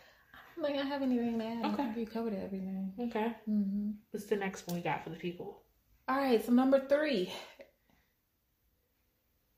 don't 0.61 0.71
think 0.71 0.83
I 0.83 0.87
have 0.87 1.01
anything 1.01 1.39
to 1.39 1.45
add. 1.45 1.65
Okay. 1.73 1.99
You 1.99 2.05
covered 2.05 2.33
everything. 2.33 2.93
Okay. 2.99 3.33
Mm-hmm. 3.49 3.91
What's 4.11 4.25
the 4.25 4.35
next 4.35 4.67
one 4.67 4.77
we 4.77 4.81
got 4.81 5.03
for 5.03 5.09
the 5.09 5.15
people? 5.15 5.61
All 6.07 6.17
right. 6.17 6.43
So 6.45 6.51
number 6.51 6.85
three, 6.87 7.31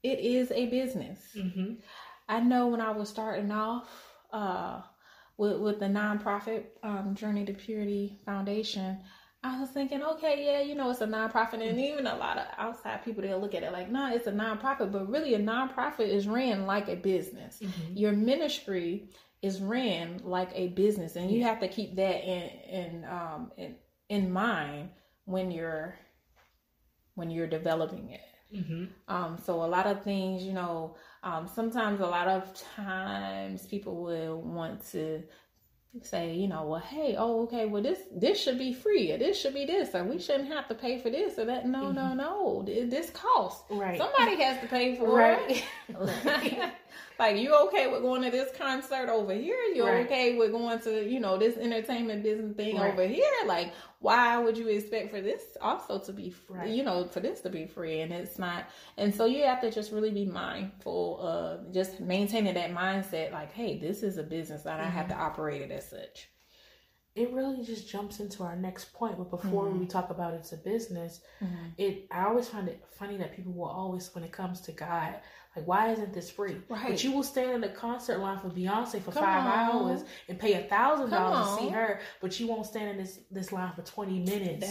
it 0.03 0.19
is 0.19 0.51
a 0.51 0.67
business. 0.67 1.19
Mm-hmm. 1.35 1.75
I 2.29 2.39
know 2.39 2.67
when 2.67 2.81
I 2.81 2.91
was 2.91 3.09
starting 3.09 3.51
off 3.51 3.89
uh, 4.31 4.81
with 5.37 5.59
with 5.59 5.79
the 5.79 5.85
nonprofit 5.85 6.65
um, 6.83 7.15
Journey 7.15 7.45
to 7.45 7.53
Purity 7.53 8.19
Foundation. 8.25 8.99
I 9.43 9.59
was 9.59 9.69
thinking, 9.71 10.03
okay, 10.03 10.45
yeah, 10.45 10.61
you 10.61 10.75
know, 10.75 10.91
it's 10.91 11.01
a 11.01 11.07
nonprofit, 11.07 11.67
and 11.67 11.79
even 11.79 12.05
a 12.05 12.15
lot 12.15 12.37
of 12.37 12.45
outside 12.59 13.03
people 13.03 13.23
they'll 13.23 13.39
look 13.39 13.55
at 13.55 13.63
it 13.63 13.71
like, 13.71 13.89
no, 13.89 14.07
nah, 14.07 14.13
it's 14.13 14.27
a 14.27 14.31
nonprofit, 14.31 14.91
but 14.91 15.09
really, 15.09 15.33
a 15.33 15.39
nonprofit 15.39 16.07
is 16.07 16.27
ran 16.27 16.67
like 16.67 16.87
a 16.89 16.95
business. 16.95 17.59
Mm-hmm. 17.59 17.97
Your 17.97 18.11
ministry 18.11 19.09
is 19.41 19.59
ran 19.59 20.21
like 20.23 20.49
a 20.53 20.67
business 20.69 21.15
and 21.15 21.31
you 21.31 21.43
have 21.43 21.59
to 21.59 21.67
keep 21.67 21.95
that 21.95 22.23
in 22.23 22.49
in 22.69 23.05
um 23.05 23.51
in, 23.57 23.75
in 24.09 24.31
mind 24.31 24.89
when 25.25 25.51
you're 25.51 25.95
when 27.15 27.31
you're 27.31 27.47
developing 27.47 28.11
it 28.11 28.55
mm-hmm. 28.55 28.85
um 29.07 29.37
so 29.43 29.63
a 29.63 29.65
lot 29.65 29.87
of 29.87 30.03
things 30.03 30.43
you 30.43 30.53
know 30.53 30.95
um 31.23 31.47
sometimes 31.47 31.99
a 32.01 32.05
lot 32.05 32.27
of 32.27 32.53
times 32.75 33.65
people 33.65 34.03
will 34.03 34.41
want 34.41 34.85
to 34.91 35.23
say 36.03 36.33
you 36.33 36.47
know 36.47 36.65
well 36.65 36.79
hey 36.79 37.15
oh 37.17 37.43
okay 37.43 37.65
well 37.65 37.81
this 37.81 37.99
this 38.15 38.41
should 38.41 38.57
be 38.57 38.73
free 38.73 39.11
or 39.11 39.17
this 39.17 39.39
should 39.39 39.53
be 39.53 39.65
this 39.65 39.93
or 39.93 40.05
we 40.05 40.17
shouldn't 40.17 40.47
have 40.47 40.67
to 40.67 40.73
pay 40.73 40.97
for 40.99 41.09
this 41.09 41.37
or 41.37 41.45
that. 41.45 41.67
No 41.67 41.85
mm-hmm. 41.85 41.95
no. 41.95 42.13
No 42.13 42.63
this 42.65 43.09
costs. 43.09 43.63
Right. 43.69 43.97
Somebody 43.97 44.41
has 44.41 44.61
to 44.61 44.67
pay 44.67 44.95
for 44.95 45.13
right. 45.13 45.63
it 45.89 46.73
like 47.19 47.37
you 47.37 47.53
okay 47.67 47.87
with 47.87 48.01
going 48.01 48.21
to 48.23 48.31
this 48.31 48.49
concert 48.57 49.09
over 49.09 49.33
here? 49.33 49.57
You 49.73 49.85
right. 49.85 50.05
okay 50.05 50.37
with 50.37 50.51
going 50.51 50.79
to 50.81 51.07
you 51.07 51.19
know 51.19 51.37
this 51.37 51.57
entertainment 51.57 52.23
business 52.23 52.55
thing 52.55 52.77
right. 52.77 52.93
over 52.93 53.05
here? 53.05 53.31
Like 53.45 53.73
why 54.01 54.35
would 54.39 54.57
you 54.57 54.67
expect 54.67 55.11
for 55.11 55.21
this 55.21 55.55
also 55.61 55.99
to 55.99 56.11
be 56.11 56.31
free, 56.31 56.57
right. 56.57 56.69
you 56.69 56.83
know 56.83 57.05
for 57.05 57.19
this 57.19 57.41
to 57.41 57.49
be 57.49 57.65
free 57.65 58.01
and 58.01 58.11
it's 58.11 58.39
not 58.39 58.65
and 58.97 59.13
so 59.13 59.25
you 59.25 59.43
have 59.43 59.61
to 59.61 59.71
just 59.71 59.91
really 59.91 60.09
be 60.09 60.25
mindful 60.25 61.19
of 61.21 61.71
just 61.71 61.99
maintaining 61.99 62.55
that 62.55 62.73
mindset 62.73 63.31
like 63.31 63.53
hey 63.53 63.77
this 63.77 64.03
is 64.03 64.17
a 64.17 64.23
business 64.23 64.63
that 64.63 64.79
mm-hmm. 64.79 64.87
i 64.87 64.89
have 64.89 65.07
to 65.07 65.13
mm-hmm. 65.13 65.23
operate 65.23 65.61
it 65.61 65.71
as 65.71 65.87
such 65.87 66.29
it 67.13 67.31
really 67.31 67.63
just 67.63 67.89
jumps 67.89 68.19
into 68.19 68.41
our 68.41 68.55
next 68.55 68.91
point 68.93 69.17
but 69.17 69.29
before 69.29 69.65
mm-hmm. 69.65 69.81
we 69.81 69.85
talk 69.85 70.09
about 70.09 70.33
it's 70.33 70.51
a 70.51 70.57
business 70.57 71.21
mm-hmm. 71.43 71.67
it 71.77 72.07
i 72.09 72.25
always 72.25 72.47
find 72.47 72.67
it 72.67 72.83
funny 72.97 73.17
that 73.17 73.35
people 73.35 73.53
will 73.53 73.65
always 73.65 74.13
when 74.15 74.23
it 74.23 74.31
comes 74.31 74.61
to 74.61 74.71
god 74.71 75.15
like, 75.55 75.67
why 75.67 75.91
isn't 75.91 76.13
this 76.13 76.31
free? 76.31 76.55
Right. 76.69 76.87
But 76.87 77.03
you 77.03 77.11
will 77.11 77.23
stand 77.23 77.51
in 77.51 77.59
the 77.59 77.69
concert 77.69 78.19
line 78.19 78.39
for 78.39 78.47
Beyonce 78.47 79.01
for 79.01 79.11
Come 79.11 79.23
five 79.23 79.45
on. 79.45 79.51
hours 79.51 80.03
and 80.29 80.39
pay 80.39 80.53
a 80.53 80.63
thousand 80.63 81.09
dollars 81.09 81.57
to 81.57 81.63
see 81.63 81.69
her, 81.69 81.99
but 82.21 82.39
you 82.39 82.47
won't 82.47 82.65
stand 82.65 82.91
in 82.91 82.97
this 82.97 83.19
this 83.29 83.51
line 83.51 83.73
for 83.73 83.81
twenty 83.81 84.19
minutes 84.19 84.65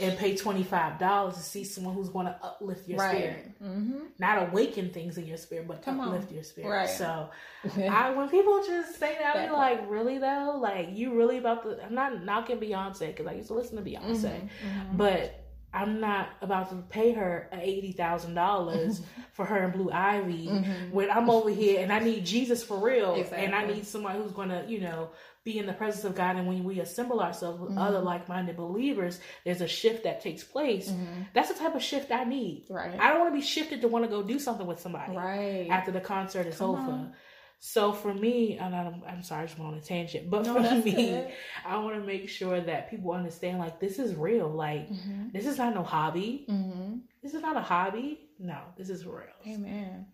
and 0.00 0.18
pay 0.18 0.36
twenty 0.36 0.64
five 0.64 0.98
dollars 0.98 1.36
to 1.36 1.42
see 1.42 1.62
someone 1.62 1.94
who's 1.94 2.08
going 2.08 2.26
to 2.26 2.36
uplift 2.42 2.88
your 2.88 2.98
right. 2.98 3.16
spirit, 3.16 3.62
mm-hmm. 3.62 3.98
not 4.18 4.48
awaken 4.48 4.90
things 4.90 5.16
in 5.16 5.26
your 5.26 5.36
spirit, 5.36 5.68
but 5.68 5.82
Come 5.82 6.00
uplift 6.00 6.28
on. 6.28 6.34
your 6.34 6.42
spirit. 6.42 6.70
Right. 6.70 6.90
So, 6.90 7.30
I 7.88 8.10
when 8.10 8.28
people 8.28 8.64
just 8.66 8.98
say 8.98 9.16
that, 9.20 9.36
I'm 9.36 9.52
like, 9.52 9.88
really 9.88 10.18
though, 10.18 10.58
like 10.60 10.88
you 10.90 11.14
really 11.14 11.38
about 11.38 11.62
the? 11.62 11.84
I'm 11.84 11.94
not 11.94 12.24
knocking 12.24 12.58
Beyonce 12.58 13.06
because 13.06 13.28
I 13.28 13.34
used 13.34 13.48
to 13.48 13.54
listen 13.54 13.76
to 13.76 13.82
Beyonce, 13.82 14.00
mm-hmm. 14.02 14.66
Mm-hmm. 14.66 14.96
but 14.96 15.45
I'm 15.76 16.00
not 16.00 16.30
about 16.40 16.70
to 16.70 16.76
pay 16.88 17.12
her 17.12 17.48
eighty 17.52 17.92
thousand 17.92 18.34
dollars 18.34 19.02
for 19.32 19.44
her 19.44 19.58
and 19.58 19.72
Blue 19.72 19.90
Ivy 19.90 20.46
mm-hmm. 20.46 20.90
when 20.90 21.10
I'm 21.10 21.28
over 21.28 21.50
here 21.50 21.80
and 21.82 21.92
I 21.92 21.98
need 21.98 22.24
Jesus 22.24 22.64
for 22.64 22.78
real, 22.78 23.14
exactly. 23.14 23.44
and 23.44 23.54
I 23.54 23.66
need 23.66 23.86
someone 23.86 24.16
who's 24.16 24.32
going 24.32 24.48
to, 24.48 24.64
you 24.66 24.80
know, 24.80 25.10
be 25.44 25.58
in 25.58 25.66
the 25.66 25.72
presence 25.72 26.04
of 26.04 26.14
God. 26.14 26.36
And 26.36 26.46
when 26.46 26.64
we 26.64 26.80
assemble 26.80 27.20
ourselves 27.20 27.60
with 27.60 27.70
mm-hmm. 27.70 27.78
other 27.78 28.00
like-minded 28.00 28.56
believers, 28.56 29.20
there's 29.44 29.60
a 29.60 29.68
shift 29.68 30.04
that 30.04 30.20
takes 30.22 30.42
place. 30.42 30.88
Mm-hmm. 30.88 31.22
That's 31.34 31.48
the 31.48 31.58
type 31.58 31.74
of 31.74 31.82
shift 31.82 32.10
I 32.10 32.24
need. 32.24 32.64
Right. 32.68 32.98
I 32.98 33.10
don't 33.10 33.20
want 33.20 33.32
to 33.32 33.38
be 33.38 33.46
shifted 33.46 33.82
to 33.82 33.88
want 33.88 34.04
to 34.04 34.10
go 34.10 34.22
do 34.22 34.38
something 34.38 34.66
with 34.66 34.80
somebody. 34.80 35.14
Right. 35.14 35.68
After 35.70 35.92
the 35.92 36.00
concert 36.00 36.46
is 36.46 36.58
Come 36.58 36.70
over. 36.70 36.80
On. 36.80 37.12
So 37.58 37.92
for 37.92 38.12
me, 38.12 38.58
and 38.58 38.74
I'm, 38.74 39.02
I'm 39.08 39.22
sorry, 39.22 39.42
I 39.42 39.46
just 39.46 39.58
went 39.58 39.72
on 39.72 39.78
a 39.78 39.80
tangent, 39.80 40.30
but 40.30 40.44
no, 40.44 40.54
for 40.54 40.74
me, 40.84 40.92
good. 40.92 41.32
I 41.64 41.78
want 41.78 41.96
to 41.96 42.06
make 42.06 42.28
sure 42.28 42.60
that 42.60 42.90
people 42.90 43.12
understand 43.12 43.58
like 43.58 43.80
this 43.80 43.98
is 43.98 44.14
real. 44.14 44.48
Like 44.48 44.88
mm-hmm. 44.90 45.28
this 45.32 45.46
is 45.46 45.58
not 45.58 45.74
no 45.74 45.82
hobby. 45.82 46.46
Mm-hmm. 46.48 46.98
This 47.22 47.34
is 47.34 47.42
not 47.42 47.56
a 47.56 47.60
hobby. 47.60 48.28
No, 48.38 48.58
this 48.76 48.90
is 48.90 49.06
real. 49.06 49.24
Amen. 49.46 50.06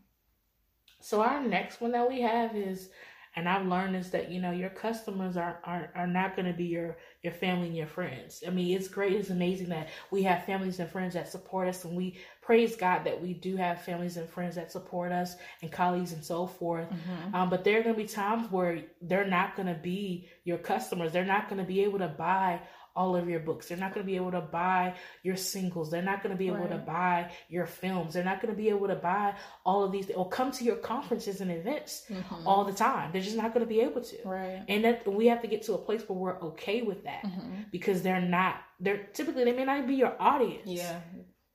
So 1.01 1.21
our 1.21 1.43
next 1.43 1.81
one 1.81 1.93
that 1.93 2.09
we 2.09 2.21
have 2.21 2.57
is 2.57 2.91
and 3.35 3.49
I've 3.49 3.67
learned 3.67 3.97
is 3.97 4.11
that 4.11 4.31
you 4.31 4.41
know 4.41 4.51
your 4.51 4.71
customers 4.71 5.37
are 5.37 5.61
are, 5.65 5.91
are 5.95 6.07
not 6.07 6.37
going 6.37 6.47
to 6.47 6.53
be 6.53 6.65
your 6.65 6.99
your 7.23 7.33
family 7.33 7.69
and 7.69 7.77
your 7.77 7.87
friends. 7.87 8.43
I 8.47 8.51
mean, 8.51 8.77
it's 8.77 8.89
great, 8.89 9.15
it's 9.15 9.31
amazing 9.31 9.71
that 9.71 9.89
we 10.11 10.23
have 10.25 10.45
families 10.45 10.81
and 10.81 10.91
friends 10.91 11.15
that 11.15 11.29
support 11.29 11.69
us, 11.69 11.85
and 11.85 11.97
we 11.97 12.19
praise 12.53 12.77
God 12.77 13.05
that 13.05 13.23
we 13.23 13.33
do 13.33 13.57
have 13.57 13.81
families 13.81 14.19
and 14.19 14.29
friends 14.29 14.57
that 14.57 14.71
support 14.71 15.11
us 15.11 15.37
and 15.63 15.73
colleagues 15.73 16.13
and 16.13 16.23
so 16.23 16.47
forth. 16.47 16.87
Mm-hmm. 16.91 17.35
Um, 17.35 17.49
but 17.49 17.65
there 17.65 17.81
are 17.81 17.83
going 17.83 17.95
to 17.95 18.03
be 18.03 18.07
times 18.07 18.47
where 18.51 18.83
they're 19.01 19.27
not 19.27 19.57
going 19.57 19.69
to 19.69 19.81
be 19.83 20.29
your 20.45 20.59
customers. 20.59 21.13
They're 21.13 21.25
not 21.25 21.49
going 21.49 21.63
to 21.63 21.67
be 21.67 21.83
able 21.83 22.01
to 22.01 22.09
buy 22.09 22.61
all 22.95 23.17
of 23.17 23.27
your 23.27 23.41
books. 23.41 23.69
They're 23.69 23.79
not 23.79 23.95
going 23.95 24.05
to 24.05 24.11
be 24.11 24.17
able 24.17 24.33
to 24.33 24.43
buy 24.43 24.97
your 25.23 25.37
singles. 25.37 25.91
They're 25.91 26.03
not 26.03 26.23
going 26.23 26.35
to 26.35 26.39
be 26.39 26.49
able 26.49 26.59
right. 26.59 26.73
to 26.73 26.77
buy 26.77 27.31
your 27.49 27.65
films. 27.65 28.13
They're 28.13 28.23
not 28.23 28.43
going 28.43 28.55
to 28.55 28.63
be 28.63 28.69
able 28.69 28.89
to 28.89 28.97
buy 28.97 29.35
all 29.65 29.83
of 29.83 29.91
these 29.91 30.11
or 30.11 30.29
come 30.29 30.51
to 30.53 30.63
your 30.63 30.77
conferences 30.77 31.41
and 31.41 31.51
events 31.51 32.05
mm-hmm. 32.11 32.47
all 32.47 32.67
the 32.67 32.75
time. 32.75 33.13
They're 33.13 33.23
just 33.23 33.39
not 33.39 33.55
going 33.55 33.65
to 33.67 33.75
be 33.75 33.81
able 33.81 34.03
to. 34.03 34.17
Right. 34.27 34.63
And 34.69 34.85
that 34.85 35.11
we 35.11 35.29
have 35.29 35.41
to 35.41 35.49
get 35.49 35.63
to 35.63 35.73
a 35.73 35.79
place 35.79 36.03
where 36.07 36.19
we're 36.19 36.41
okay 36.51 36.83
with 36.83 37.05
that 37.05 37.25
mm-hmm. 37.25 37.63
because 37.71 38.03
they're 38.03 38.21
not. 38.21 38.57
They're 38.79 39.05
typically 39.15 39.45
they 39.45 39.53
may 39.53 39.65
not 39.65 39.87
be 39.87 39.95
your 39.95 40.15
audience. 40.21 40.67
Yeah. 40.67 41.01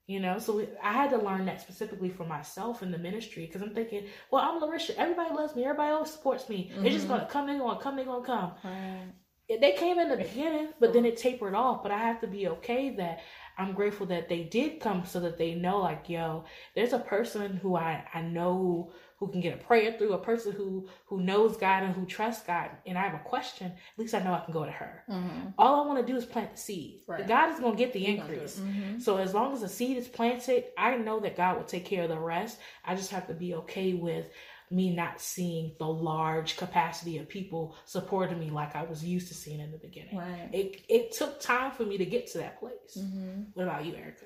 You 0.07 0.21
know, 0.21 0.39
so 0.39 0.55
we, 0.55 0.67
I 0.81 0.93
had 0.93 1.09
to 1.09 1.17
learn 1.17 1.45
that 1.45 1.61
specifically 1.61 2.09
for 2.09 2.23
myself 2.23 2.81
in 2.81 2.91
the 2.91 2.97
ministry 2.97 3.45
because 3.45 3.61
I'm 3.61 3.73
thinking, 3.73 4.05
well, 4.31 4.41
I'm 4.41 4.61
Larisha. 4.61 4.95
Everybody 4.95 5.35
loves 5.35 5.53
me. 5.53 5.65
Everybody 5.65 5.91
always 5.91 6.11
supports 6.11 6.47
me. 6.47 6.71
Mm-hmm. 6.71 6.83
They're 6.83 6.93
just 6.93 7.07
gonna 7.09 7.27
come. 7.29 7.45
They're 7.47 7.59
gonna 7.59 7.79
come. 7.79 7.97
They're 7.97 8.05
gonna 8.05 8.25
come. 8.25 8.53
Right 8.63 9.11
they 9.49 9.73
came 9.73 9.97
in 9.97 10.09
the 10.09 10.17
beginning, 10.17 10.69
but 10.79 10.91
then 10.91 11.05
it 11.05 11.17
tapered 11.17 11.55
off. 11.55 11.81
But 11.81 11.91
I 11.91 11.99
have 11.99 12.19
to 12.21 12.27
be 12.27 12.47
okay 12.49 12.89
that 12.97 13.19
I'm 13.57 13.73
grateful 13.73 14.05
that 14.07 14.27
they 14.27 14.43
did 14.43 14.81
come 14.81 15.05
so 15.05 15.21
that 15.21 15.37
they 15.37 15.55
know, 15.55 15.79
like, 15.79 16.09
yo, 16.09 16.43
there's 16.75 16.93
a 16.93 16.99
person 16.99 17.55
who 17.57 17.75
I, 17.75 18.03
I 18.13 18.21
know 18.21 18.91
who, 19.17 19.27
can 19.29 19.41
get 19.41 19.53
a 19.53 19.63
prayer 19.63 19.95
through, 19.97 20.13
a 20.13 20.17
person 20.17 20.51
who 20.51 20.87
who 21.05 21.21
knows 21.21 21.57
God 21.57 21.83
and 21.83 21.93
who 21.93 22.05
trusts 22.05 22.45
God. 22.45 22.69
And 22.85 22.97
I 22.97 23.01
have 23.01 23.15
a 23.15 23.23
question, 23.23 23.67
at 23.67 23.99
least 23.99 24.13
I 24.13 24.19
know 24.19 24.33
I 24.33 24.39
can 24.39 24.53
go 24.53 24.65
to 24.65 24.71
her. 24.71 25.03
Mm-hmm. 25.09 25.49
All 25.57 25.83
I 25.83 25.87
want 25.87 26.05
to 26.05 26.11
do 26.11 26.17
is 26.17 26.25
plant 26.25 26.53
the 26.53 26.57
seed. 26.57 27.01
Right. 27.07 27.27
God 27.27 27.53
is 27.53 27.59
going 27.59 27.75
to 27.75 27.77
get 27.77 27.93
the 27.93 28.05
increase. 28.05 28.59
Mm-hmm. 28.59 28.99
So 28.99 29.17
as 29.17 29.33
long 29.33 29.53
as 29.53 29.61
the 29.61 29.69
seed 29.69 29.97
is 29.97 30.07
planted, 30.07 30.65
I 30.77 30.95
know 30.97 31.19
that 31.19 31.35
God 31.35 31.57
will 31.57 31.63
take 31.63 31.85
care 31.85 32.03
of 32.03 32.09
the 32.09 32.19
rest. 32.19 32.59
I 32.85 32.95
just 32.95 33.11
have 33.11 33.27
to 33.27 33.33
be 33.33 33.55
okay 33.55 33.93
with 33.93 34.29
me 34.69 34.93
not 34.93 35.21
seeing 35.21 35.71
the 35.79 35.87
large 35.87 36.57
capacity 36.57 37.17
of 37.17 37.29
people 37.29 37.75
supporting 37.85 38.39
me 38.39 38.49
like 38.49 38.75
I 38.75 38.83
was 38.83 39.03
used 39.03 39.29
to 39.29 39.33
seeing 39.33 39.61
in 39.61 39.71
the 39.71 39.77
beginning. 39.77 40.17
Right. 40.17 40.49
It 40.51 40.81
it 40.89 41.11
took 41.13 41.39
time 41.39 41.71
for 41.71 41.83
me 41.83 41.97
to 41.97 42.05
get 42.05 42.27
to 42.33 42.39
that 42.39 42.59
place. 42.59 42.97
Mm-hmm. 42.97 43.43
What 43.53 43.63
about 43.63 43.85
you, 43.85 43.95
Erica? 43.95 44.25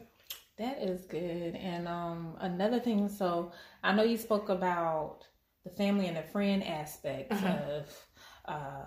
That 0.61 0.83
is 0.83 1.05
good. 1.05 1.55
And 1.55 1.87
um, 1.87 2.35
another 2.39 2.79
thing, 2.79 3.09
so 3.09 3.51
I 3.83 3.93
know 3.93 4.03
you 4.03 4.17
spoke 4.17 4.49
about 4.49 5.25
the 5.63 5.71
family 5.71 6.05
and 6.05 6.15
the 6.15 6.21
friend 6.21 6.63
aspect 6.63 7.31
uh-huh. 7.31 7.57
of 7.71 8.05
uh, 8.45 8.85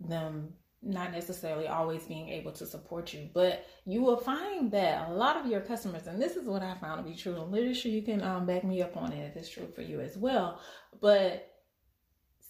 them 0.00 0.54
not 0.82 1.12
necessarily 1.12 1.68
always 1.68 2.04
being 2.04 2.30
able 2.30 2.52
to 2.52 2.64
support 2.64 3.12
you, 3.12 3.28
but 3.34 3.66
you 3.84 4.00
will 4.00 4.16
find 4.16 4.70
that 4.72 5.10
a 5.10 5.12
lot 5.12 5.36
of 5.36 5.46
your 5.46 5.60
customers, 5.60 6.06
and 6.06 6.20
this 6.20 6.36
is 6.36 6.48
what 6.48 6.62
I 6.62 6.74
found 6.76 7.04
to 7.04 7.10
be 7.10 7.16
true, 7.16 7.46
pretty 7.50 7.74
sure 7.74 7.92
you 7.92 8.02
can 8.02 8.22
um, 8.22 8.46
back 8.46 8.64
me 8.64 8.80
up 8.80 8.96
on 8.96 9.12
it 9.12 9.26
if 9.26 9.36
it's 9.36 9.50
true 9.50 9.68
for 9.74 9.82
you 9.82 10.00
as 10.00 10.16
well, 10.16 10.58
but 11.02 11.50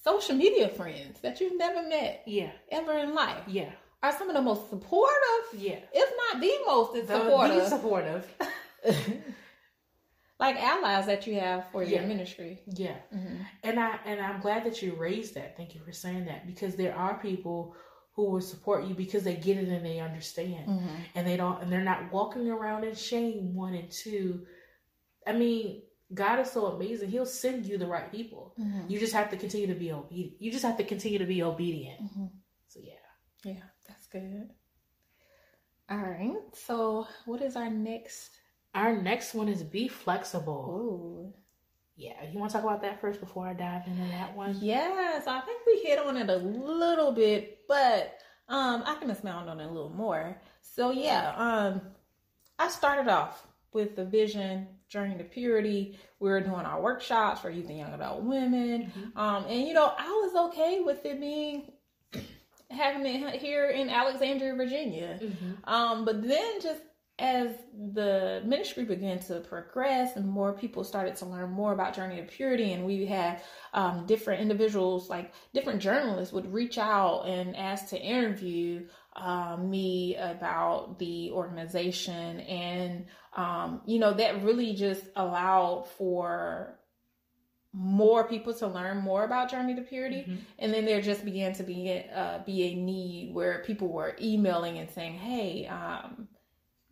social 0.04 0.36
media 0.36 0.68
friends 0.68 1.20
that 1.22 1.40
you've 1.40 1.58
never 1.58 1.88
met 1.88 2.22
yeah. 2.26 2.52
ever 2.70 2.98
in 2.98 3.14
life. 3.14 3.42
Yeah. 3.48 3.72
Are 4.04 4.12
some 4.12 4.28
of 4.28 4.34
the 4.34 4.42
most 4.42 4.68
supportive, 4.68 5.46
yeah, 5.56 5.78
if 5.90 6.12
not 6.14 6.38
the 6.38 6.52
most 6.66 7.06
supportive, 7.06 7.56
the 7.56 7.68
supportive, 7.70 8.34
like 10.38 10.56
allies 10.56 11.06
that 11.06 11.26
you 11.26 11.40
have 11.40 11.64
for 11.72 11.82
your 11.82 12.02
ministry. 12.02 12.60
Yeah, 12.66 12.96
mm-hmm. 13.14 13.36
and 13.62 13.80
I 13.80 13.98
and 14.04 14.20
I'm 14.20 14.42
glad 14.42 14.64
that 14.64 14.82
you 14.82 14.94
raised 14.94 15.36
that. 15.36 15.56
Thank 15.56 15.74
you 15.74 15.80
for 15.80 15.92
saying 15.92 16.26
that. 16.26 16.46
Because 16.46 16.76
there 16.76 16.94
are 16.94 17.18
people 17.18 17.74
who 18.14 18.30
will 18.30 18.42
support 18.42 18.84
you 18.84 18.94
because 18.94 19.24
they 19.24 19.36
get 19.36 19.56
it 19.56 19.68
and 19.68 19.86
they 19.86 20.00
understand. 20.00 20.68
Mm-hmm. 20.68 20.96
and 21.14 21.26
they 21.26 21.38
don't 21.38 21.62
and 21.62 21.72
they're 21.72 21.80
not 21.80 22.12
walking 22.12 22.50
around 22.50 22.84
in 22.84 22.94
shame 22.94 23.54
one 23.54 23.72
and 23.72 23.90
two. 23.90 24.44
I 25.26 25.32
mean 25.32 25.80
god 26.12 26.40
is 26.40 26.50
so 26.50 26.66
amazing. 26.66 27.08
He'll 27.08 27.24
send 27.24 27.64
you 27.64 27.78
the 27.78 27.86
right 27.86 28.12
people. 28.12 28.52
Mm-hmm. 28.60 28.90
you 28.90 29.00
just 29.00 29.14
have 29.14 29.30
to 29.30 29.38
continue 29.38 29.68
to 29.68 29.74
be 29.74 29.92
obedient. 29.92 30.42
You 30.42 30.52
just 30.52 30.66
have 30.66 30.76
to 30.76 30.84
continue 30.84 31.20
to 31.20 31.24
be 31.24 31.42
obedient. 31.42 32.02
Mm-hmm. 32.02 32.26
so 32.68 32.80
yeah. 32.82 33.50
Yeah 33.50 33.62
good 34.14 34.48
all 35.90 35.98
right 35.98 36.36
so 36.52 37.06
what 37.26 37.42
is 37.42 37.56
our 37.56 37.68
next 37.68 38.30
our 38.74 38.96
next 38.96 39.34
one 39.34 39.48
is 39.48 39.62
be 39.62 39.88
flexible 39.88 41.32
Ooh. 41.32 41.34
Yeah, 41.96 42.24
you 42.32 42.40
want 42.40 42.50
to 42.50 42.56
talk 42.56 42.64
about 42.64 42.82
that 42.82 43.00
first 43.00 43.20
before 43.20 43.46
I 43.46 43.52
dive 43.52 43.86
into 43.86 44.02
that 44.10 44.36
one? 44.36 44.58
Yes, 44.60 45.28
I 45.28 45.40
think 45.42 45.60
we 45.64 45.78
hit 45.78 45.98
on 46.00 46.16
it 46.16 46.28
a 46.28 46.36
little 46.36 47.12
bit, 47.12 47.60
but 47.68 48.18
um, 48.48 48.82
I 48.84 48.96
can 48.96 49.10
expound 49.10 49.48
on 49.48 49.60
it 49.60 49.66
a 49.66 49.70
little 49.70 49.90
more. 49.90 50.36
So 50.60 50.90
yeah, 50.90 51.32
um, 51.36 51.80
I 52.58 52.68
started 52.68 53.08
off 53.08 53.46
with 53.72 53.94
the 53.94 54.04
vision 54.04 54.66
journey 54.88 55.16
to 55.18 55.24
purity. 55.24 55.98
We 56.18 56.30
were 56.30 56.40
doing 56.40 56.66
our 56.66 56.80
workshops 56.80 57.40
for 57.40 57.50
youth 57.50 57.68
and 57.68 57.78
young 57.78 57.94
adult 57.94 58.22
women, 58.22 58.92
mm-hmm. 58.92 59.18
um, 59.18 59.44
and 59.44 59.66
you 59.66 59.72
know 59.72 59.92
I 59.96 60.08
was 60.08 60.48
okay 60.48 60.80
with 60.80 61.06
it 61.06 61.20
being 61.20 61.70
having 62.74 63.06
it 63.06 63.34
here 63.40 63.70
in 63.70 63.88
Alexandria, 63.88 64.54
Virginia. 64.54 65.18
Mm-hmm. 65.22 65.72
Um, 65.72 66.04
but 66.04 66.22
then 66.22 66.60
just 66.60 66.82
as 67.18 67.50
the 67.92 68.42
ministry 68.44 68.84
began 68.84 69.20
to 69.20 69.38
progress 69.40 70.16
and 70.16 70.26
more 70.26 70.52
people 70.52 70.82
started 70.82 71.14
to 71.14 71.24
learn 71.24 71.48
more 71.48 71.72
about 71.72 71.94
journey 71.94 72.18
of 72.18 72.26
purity 72.26 72.72
and 72.72 72.84
we 72.84 73.06
had 73.06 73.40
um, 73.72 74.04
different 74.06 74.40
individuals 74.42 75.08
like 75.08 75.32
different 75.52 75.80
journalists 75.80 76.34
would 76.34 76.52
reach 76.52 76.76
out 76.76 77.22
and 77.28 77.54
ask 77.54 77.90
to 77.90 78.00
interview 78.00 78.84
uh, 79.14 79.56
me 79.56 80.16
about 80.16 80.98
the 80.98 81.30
organization 81.30 82.40
and 82.40 83.06
um, 83.36 83.80
you 83.86 84.00
know 84.00 84.12
that 84.12 84.42
really 84.42 84.74
just 84.74 85.04
allowed 85.14 85.86
for 85.96 86.76
more 87.76 88.22
people 88.28 88.54
to 88.54 88.66
learn 88.68 88.98
more 88.98 89.24
about 89.24 89.50
journey 89.50 89.74
to 89.74 89.82
purity 89.82 90.20
mm-hmm. 90.22 90.36
and 90.60 90.72
then 90.72 90.84
there 90.84 91.00
just 91.02 91.24
began 91.24 91.52
to 91.52 91.64
be 91.64 92.04
uh, 92.14 92.38
be 92.46 92.62
a 92.62 92.74
need 92.76 93.34
where 93.34 93.62
people 93.66 93.88
were 93.88 94.16
emailing 94.22 94.78
and 94.78 94.88
saying 94.90 95.14
hey 95.14 95.66
um, 95.66 96.28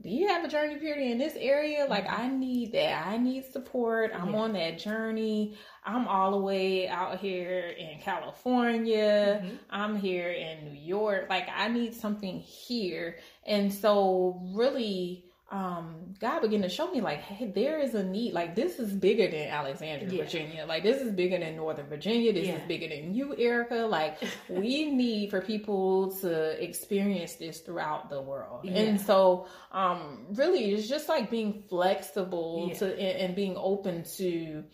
do 0.03 0.11
you 0.11 0.27
have 0.27 0.45
a 0.45 0.49
journey 0.49 0.77
period 0.77 1.12
in 1.12 1.18
this 1.18 1.37
area? 1.37 1.87
Like, 1.88 2.07
Mm-hmm. 2.07 2.23
I 2.23 2.29
need 2.29 2.73
that. 2.73 3.07
I 3.07 3.18
need 3.18 3.45
support. 3.45 4.11
I'm 4.12 4.33
Yeah. 4.35 4.40
on 4.40 4.53
that 4.55 4.79
journey. 4.79 5.57
I'm 5.85 6.09
all 6.09 6.33
the 6.33 6.38
way 6.38 6.88
out 6.88 7.21
here 7.21 7.68
in 7.79 8.01
California. 8.01 9.40
Mhm. 9.45 9.59
I'm 9.71 9.97
here 9.97 10.31
in 10.31 10.64
New 10.64 10.79
York. 10.81 11.29
Like, 11.31 11.49
I 11.55 11.68
need 11.68 11.95
something 11.95 12.40
here. 12.40 13.18
And 13.47 13.73
so, 13.73 14.40
really, 14.55 15.25
um, 15.53 16.15
God 16.19 16.41
began 16.41 16.62
to 16.62 16.69
show 16.71 16.91
me, 16.91 17.01
like, 17.03 17.21
hey, 17.21 17.47
there 17.55 17.79
is 17.79 17.95
a 17.95 18.03
need. 18.03 18.33
Like, 18.33 18.55
this 18.57 18.79
is 18.79 18.91
bigger 18.93 19.31
than 19.31 19.49
Alexandria, 19.49 20.11
Yeah. 20.11 20.25
Virginia. 20.25 20.65
Like, 20.67 20.83
this 20.83 21.01
is 21.03 21.12
bigger 21.12 21.38
than 21.38 21.57
Northern 21.57 21.87
Virginia. 21.87 22.33
This 22.33 22.47
Yeah. 22.47 22.55
is 22.57 22.62
bigger 22.67 22.88
than 22.88 23.15
you, 23.15 23.37
Erica. 23.37 23.87
Like, 23.87 24.17
we 24.49 24.91
need 24.91 25.29
for 25.31 25.43
people 25.43 26.11
to 26.23 26.62
experience 26.62 27.35
this 27.35 27.61
throughout 27.61 28.09
the 28.09 28.23
world. 28.23 28.61
Yeah. 28.65 28.73
And 28.73 29.01
so, 29.01 29.47
um, 29.73 30.27
really, 30.31 30.73
it's 30.73 30.88
just 30.88 31.09
like 31.09 31.31
being 31.31 31.62
flexible 31.69 32.71
to 32.77 32.87
and, 32.87 33.19
and 33.27 33.37
being 33.37 33.57
open 33.59 34.05
to 34.17 34.65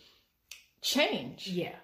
change 0.81 1.49
Yeah, 1.49 1.75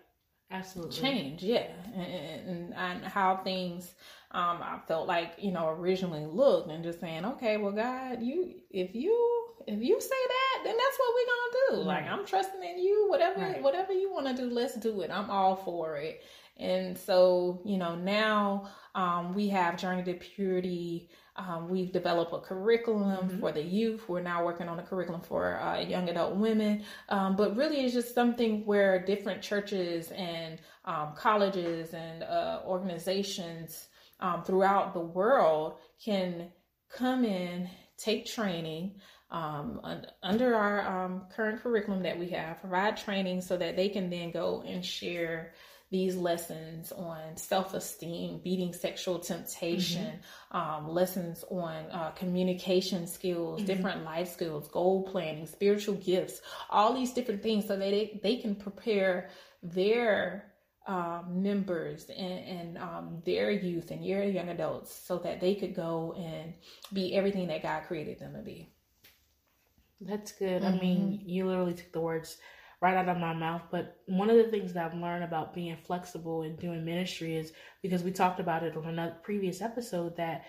absolutely. 0.58 0.96
change 1.00 1.42
yeah. 1.42 1.66
And, 1.94 2.48
and, 2.48 2.74
and 2.74 3.04
how 3.04 3.36
things 3.38 3.94
um 4.32 4.58
i 4.62 4.78
felt 4.88 5.06
like 5.06 5.34
you 5.38 5.52
know 5.52 5.68
originally 5.68 6.26
looked 6.26 6.68
and 6.70 6.82
just 6.82 7.00
saying 7.00 7.24
okay 7.24 7.56
well 7.56 7.72
god 7.72 8.20
you 8.22 8.54
if 8.70 8.94
you 8.94 9.46
if 9.66 9.80
you 9.80 10.00
say 10.00 10.08
that 10.34 10.62
then 10.64 10.76
that's 10.76 10.98
what 10.98 11.14
we're 11.14 11.26
gonna 11.32 11.82
do. 11.82 11.88
Like 11.88 12.06
i'm 12.08 12.26
trusting 12.26 12.62
in 12.62 12.78
you 12.78 13.06
whatever 13.08 13.40
Right. 13.40 13.62
whatever 13.62 13.92
you 13.92 14.12
want 14.12 14.26
to 14.26 14.34
do 14.36 14.50
let's 14.50 14.74
do 14.74 15.00
it. 15.02 15.10
I'm 15.10 15.30
all 15.30 15.56
for 15.56 15.96
it. 15.96 16.22
And 16.56 16.96
so 16.98 17.60
you 17.64 17.78
know 17.78 17.94
now 17.94 18.68
um 18.94 19.34
we 19.34 19.48
have 19.48 19.76
journey 19.76 20.02
to 20.04 20.14
purity 20.14 21.08
um, 21.36 21.68
we've 21.68 21.90
developed 21.92 22.32
a 22.32 22.38
curriculum 22.38 23.28
Mhm. 23.28 23.40
for 23.40 23.50
the 23.52 23.62
youth. 23.62 24.08
We're 24.08 24.22
now 24.22 24.44
working 24.44 24.68
on 24.68 24.78
a 24.78 24.82
curriculum 24.82 25.20
for 25.20 25.58
uh, 25.60 25.80
young 25.80 26.08
adult 26.08 26.36
women. 26.36 26.84
Um, 27.08 27.34
but 27.36 27.56
really, 27.56 27.80
it's 27.84 27.94
just 27.94 28.14
something 28.14 28.64
where 28.66 29.04
different 29.04 29.42
churches 29.42 30.12
and 30.12 30.60
um, 30.84 31.14
colleges 31.16 31.92
and 31.94 32.22
uh, 32.22 32.60
organizations 32.66 33.88
um, 34.20 34.42
throughout 34.44 34.94
the 34.94 35.00
world 35.00 35.78
can 36.04 36.52
come 36.88 37.24
in, 37.24 37.68
take 37.96 38.26
training 38.26 39.00
um, 39.30 39.80
un- 39.82 40.06
under 40.22 40.54
our 40.54 41.04
um, 41.04 41.26
current 41.34 41.60
curriculum 41.60 42.02
that 42.04 42.16
we 42.16 42.28
have, 42.28 42.60
provide 42.60 42.96
training 42.96 43.40
so 43.40 43.56
that 43.56 43.74
they 43.74 43.88
can 43.88 44.08
then 44.08 44.30
go 44.30 44.62
and 44.64 44.84
share 44.84 45.52
these 45.94 46.16
lessons 46.16 46.90
on 46.90 47.36
self-esteem, 47.36 48.40
beating 48.42 48.72
sexual 48.72 49.20
temptation, 49.20 50.18
um, 50.50 50.88
lessons 50.88 51.44
on 51.50 51.76
uh, 51.92 52.10
communication 52.16 53.06
skills, 53.06 53.62
Mhm. 53.62 53.66
different 53.66 54.02
life 54.02 54.28
skills, 54.32 54.66
goal 54.66 55.04
planning, 55.04 55.46
spiritual 55.46 55.94
gifts, 55.94 56.42
all 56.68 56.92
these 56.92 57.12
different 57.12 57.44
things, 57.44 57.68
so 57.68 57.76
that 57.76 57.90
they, 57.96 58.18
they 58.24 58.36
can 58.38 58.56
prepare 58.56 59.30
their 59.62 60.52
um, 60.88 61.42
members 61.42 62.10
and, 62.10 62.38
and 62.58 62.78
um, 62.78 63.22
their 63.24 63.52
youth 63.52 63.92
and 63.92 64.02
their 64.04 64.24
young 64.24 64.48
adults 64.48 64.92
so 64.92 65.18
that 65.18 65.40
they 65.40 65.54
could 65.54 65.76
go 65.76 66.12
and 66.18 66.54
be 66.92 67.14
everything 67.14 67.46
that 67.46 67.62
God 67.62 67.84
created 67.86 68.18
them 68.18 68.32
to 68.34 68.42
be. 68.42 68.68
That's 70.00 70.32
good. 70.32 70.64
I 70.64 70.72
mean, 70.72 71.22
you 71.24 71.46
literally 71.46 71.74
took 71.74 71.92
the 71.92 72.00
words 72.00 72.36
right 72.80 72.96
out 72.96 73.08
of 73.08 73.18
my 73.18 73.34
mouth. 73.34 73.62
But 73.70 73.98
one 74.06 74.30
of 74.30 74.36
the 74.36 74.44
things 74.44 74.72
that 74.72 74.86
I've 74.86 74.98
learned 74.98 75.24
about 75.24 75.54
being 75.54 75.76
flexible 75.76 76.42
and 76.42 76.58
doing 76.58 76.84
ministry 76.84 77.36
is 77.36 77.52
because 77.82 78.02
we 78.02 78.10
talked 78.10 78.40
about 78.40 78.62
it 78.62 78.76
on 78.76 78.86
another 78.86 79.16
previous 79.22 79.60
episode 79.60 80.16
that 80.16 80.44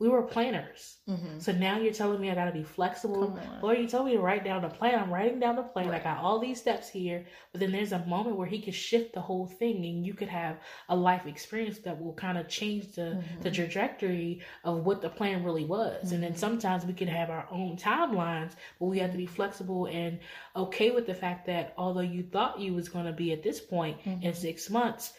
we 0.00 0.08
were 0.08 0.22
planners. 0.22 0.96
Mm-hmm. 1.08 1.38
So 1.38 1.52
now 1.52 1.78
you're 1.78 1.92
telling 1.92 2.20
me 2.20 2.30
I 2.30 2.34
got 2.34 2.46
to 2.46 2.52
be 2.52 2.62
flexible. 2.64 3.38
Lord, 3.62 3.78
you 3.78 3.86
told 3.86 4.06
me 4.06 4.14
to 4.14 4.20
write 4.20 4.44
down 4.44 4.62
the 4.62 4.68
plan. 4.68 4.98
I'm 4.98 5.12
writing 5.12 5.38
down 5.38 5.56
the 5.56 5.62
plan. 5.62 5.88
Right. 5.88 6.00
I 6.00 6.04
got 6.04 6.18
all 6.24 6.38
these 6.40 6.58
steps 6.58 6.88
here. 6.88 7.26
But 7.52 7.60
then 7.60 7.70
there's 7.70 7.92
a 7.92 8.04
moment 8.06 8.36
where 8.36 8.46
He 8.46 8.62
could 8.62 8.74
shift 8.74 9.12
the 9.12 9.20
whole 9.20 9.46
thing 9.46 9.84
and 9.84 10.04
you 10.06 10.14
could 10.14 10.28
have 10.28 10.56
a 10.88 10.96
life 10.96 11.26
experience 11.26 11.78
that 11.80 12.02
will 12.02 12.14
kind 12.14 12.38
of 12.38 12.48
change 12.48 12.94
the, 12.94 13.02
Mm-hmm. 13.20 13.42
the 13.42 13.50
trajectory 13.50 14.40
of 14.64 14.86
what 14.86 15.02
the 15.02 15.08
plan 15.10 15.44
really 15.44 15.64
was. 15.66 16.12
And 16.12 16.22
then 16.22 16.34
sometimes 16.34 16.86
we 16.86 16.94
can 16.94 17.08
have 17.08 17.28
our 17.28 17.46
own 17.50 17.76
timelines, 17.76 18.52
but 18.78 18.86
we 18.86 18.98
have 19.00 19.10
to 19.12 19.18
be 19.18 19.26
flexible 19.26 19.86
and 19.86 20.18
okay 20.56 20.90
with 20.92 21.06
the 21.06 21.14
fact 21.14 21.46
that 21.46 21.74
although 21.76 22.00
you 22.00 22.22
thought 22.22 22.58
you 22.58 22.72
was 22.72 22.88
going 22.88 23.06
to 23.06 23.12
be 23.12 23.32
at 23.32 23.42
this 23.42 23.60
point 23.60 23.98
Mm-hmm. 24.06 24.22
in 24.22 24.32
six 24.34 24.70
months, 24.70 25.12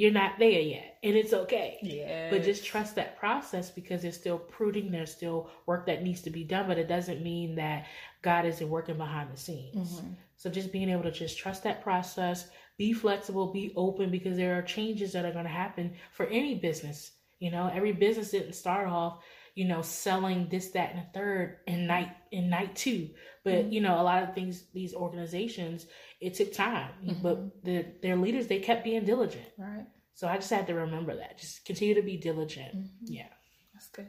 you're 0.00 0.10
not 0.10 0.38
there 0.38 0.48
yet. 0.48 0.96
And 1.02 1.14
it's 1.14 1.34
okay. 1.34 1.76
Yeah. 1.82 2.30
But 2.30 2.42
just 2.42 2.64
trust 2.64 2.94
that 2.94 3.18
process 3.18 3.70
because 3.70 4.00
there's 4.00 4.16
still 4.16 4.38
pruning, 4.38 4.90
there's 4.90 5.12
still 5.12 5.50
work 5.66 5.84
that 5.86 6.02
needs 6.02 6.22
to 6.22 6.30
be 6.30 6.42
done, 6.42 6.66
but 6.66 6.78
it 6.78 6.88
doesn't 6.88 7.22
mean 7.22 7.54
that 7.56 7.84
God 8.22 8.46
isn't 8.46 8.70
working 8.70 8.96
behind 8.96 9.30
the 9.30 9.36
scenes. 9.36 10.00
Mhm. 10.00 10.14
So 10.36 10.48
just 10.48 10.72
being 10.72 10.88
able 10.88 11.02
to 11.02 11.10
just 11.10 11.36
trust 11.36 11.64
that 11.64 11.82
process, 11.82 12.48
be 12.78 12.94
flexible, 12.94 13.52
be 13.52 13.74
open 13.76 14.10
because 14.10 14.38
there 14.38 14.56
are 14.58 14.62
changes 14.62 15.12
that 15.12 15.26
are 15.26 15.32
going 15.32 15.44
to 15.44 15.50
happen 15.50 15.92
for 16.12 16.24
any 16.28 16.54
business. 16.54 17.12
You 17.38 17.50
know, 17.50 17.70
every 17.70 17.92
business 17.92 18.30
didn't 18.30 18.54
start 18.54 18.88
off, 18.88 19.22
you 19.60 19.66
know, 19.66 19.82
selling 19.82 20.48
this, 20.48 20.70
that, 20.70 20.92
and 20.92 21.00
a 21.00 21.06
third 21.12 21.58
in 21.66 21.86
night 21.86 22.08
in 22.32 22.48
night 22.48 22.74
two. 22.74 23.10
But 23.44 23.52
mm-hmm. 23.52 23.72
you 23.72 23.82
know, 23.82 24.00
a 24.00 24.02
lot 24.02 24.22
of 24.22 24.34
things, 24.34 24.64
these 24.72 24.94
organizations, 24.94 25.84
it 26.18 26.32
took 26.32 26.54
time. 26.54 26.92
Mm-hmm. 27.04 27.22
But 27.22 27.62
the, 27.62 27.84
their 28.00 28.16
leaders, 28.16 28.46
they 28.46 28.60
kept 28.60 28.84
being 28.84 29.04
diligent. 29.04 29.44
Right. 29.58 29.84
So 30.14 30.28
I 30.28 30.36
just 30.36 30.48
had 30.48 30.66
to 30.68 30.74
remember 30.74 31.14
that. 31.14 31.36
Just 31.36 31.66
continue 31.66 31.94
to 31.94 32.00
be 32.00 32.16
diligent. 32.16 32.74
Mm-hmm. 32.74 33.04
Yeah. 33.04 33.28
That's 33.74 33.88
good. 33.88 34.06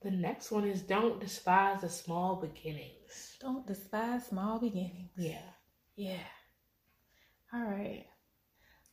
The 0.00 0.12
next 0.12 0.50
one 0.50 0.64
is 0.64 0.80
don't 0.80 1.20
despise 1.20 1.82
the 1.82 1.90
small 1.90 2.36
beginnings. 2.36 3.36
Don't 3.38 3.66
despise 3.66 4.28
small 4.28 4.60
beginnings. 4.60 5.10
Yeah. 5.18 5.44
Yeah. 5.94 6.24
All 7.52 7.64
right. 7.64 8.06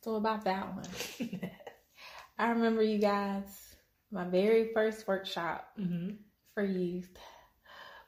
So 0.02 0.16
about 0.16 0.44
that 0.44 0.74
one. 0.74 1.40
I 2.38 2.50
remember 2.50 2.82
you 2.82 2.98
guys, 2.98 3.69
my 4.10 4.24
very 4.24 4.72
first 4.72 5.06
workshop 5.06 5.68
hmm 5.76 6.10
for 6.54 6.64
youth. 6.64 7.08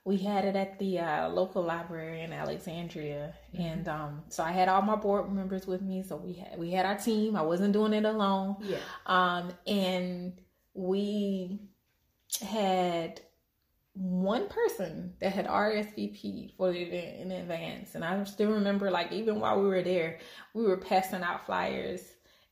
We 0.04 0.16
had 0.16 0.44
it 0.44 0.56
at 0.56 0.80
the 0.80 0.98
uh, 0.98 1.28
local 1.28 1.62
library 1.62 2.22
in 2.22 2.32
Alexandria, 2.32 3.34
and 3.56 3.86
um, 3.86 4.24
so 4.30 4.42
I 4.42 4.50
had 4.50 4.68
all 4.68 4.82
my 4.82 4.96
board 4.96 5.32
members 5.32 5.64
with 5.64 5.80
me. 5.80 6.02
So 6.02 6.16
we 6.16 6.32
had 6.32 6.58
we 6.58 6.72
had 6.72 6.86
our 6.86 6.98
team. 6.98 7.36
I 7.36 7.42
wasn't 7.42 7.72
doing 7.72 7.92
it 7.92 8.04
alone. 8.04 8.56
Yeah. 8.62 8.78
Um, 9.06 9.52
and 9.64 10.40
we 10.74 11.60
had 12.40 13.20
one 13.94 14.48
person 14.48 15.12
that 15.20 15.32
had 15.32 15.46
RSVP'd 15.46 16.54
for 16.56 16.72
the 16.72 16.80
event 16.80 17.20
in 17.20 17.30
advance. 17.30 17.94
And 17.94 18.04
I 18.04 18.24
still 18.24 18.50
remember, 18.50 18.90
like, 18.90 19.12
even 19.12 19.38
while 19.38 19.60
we 19.60 19.68
were 19.68 19.82
there, 19.82 20.18
we 20.54 20.64
were 20.64 20.78
passing 20.78 21.22
out 21.22 21.46
flyers 21.46 22.00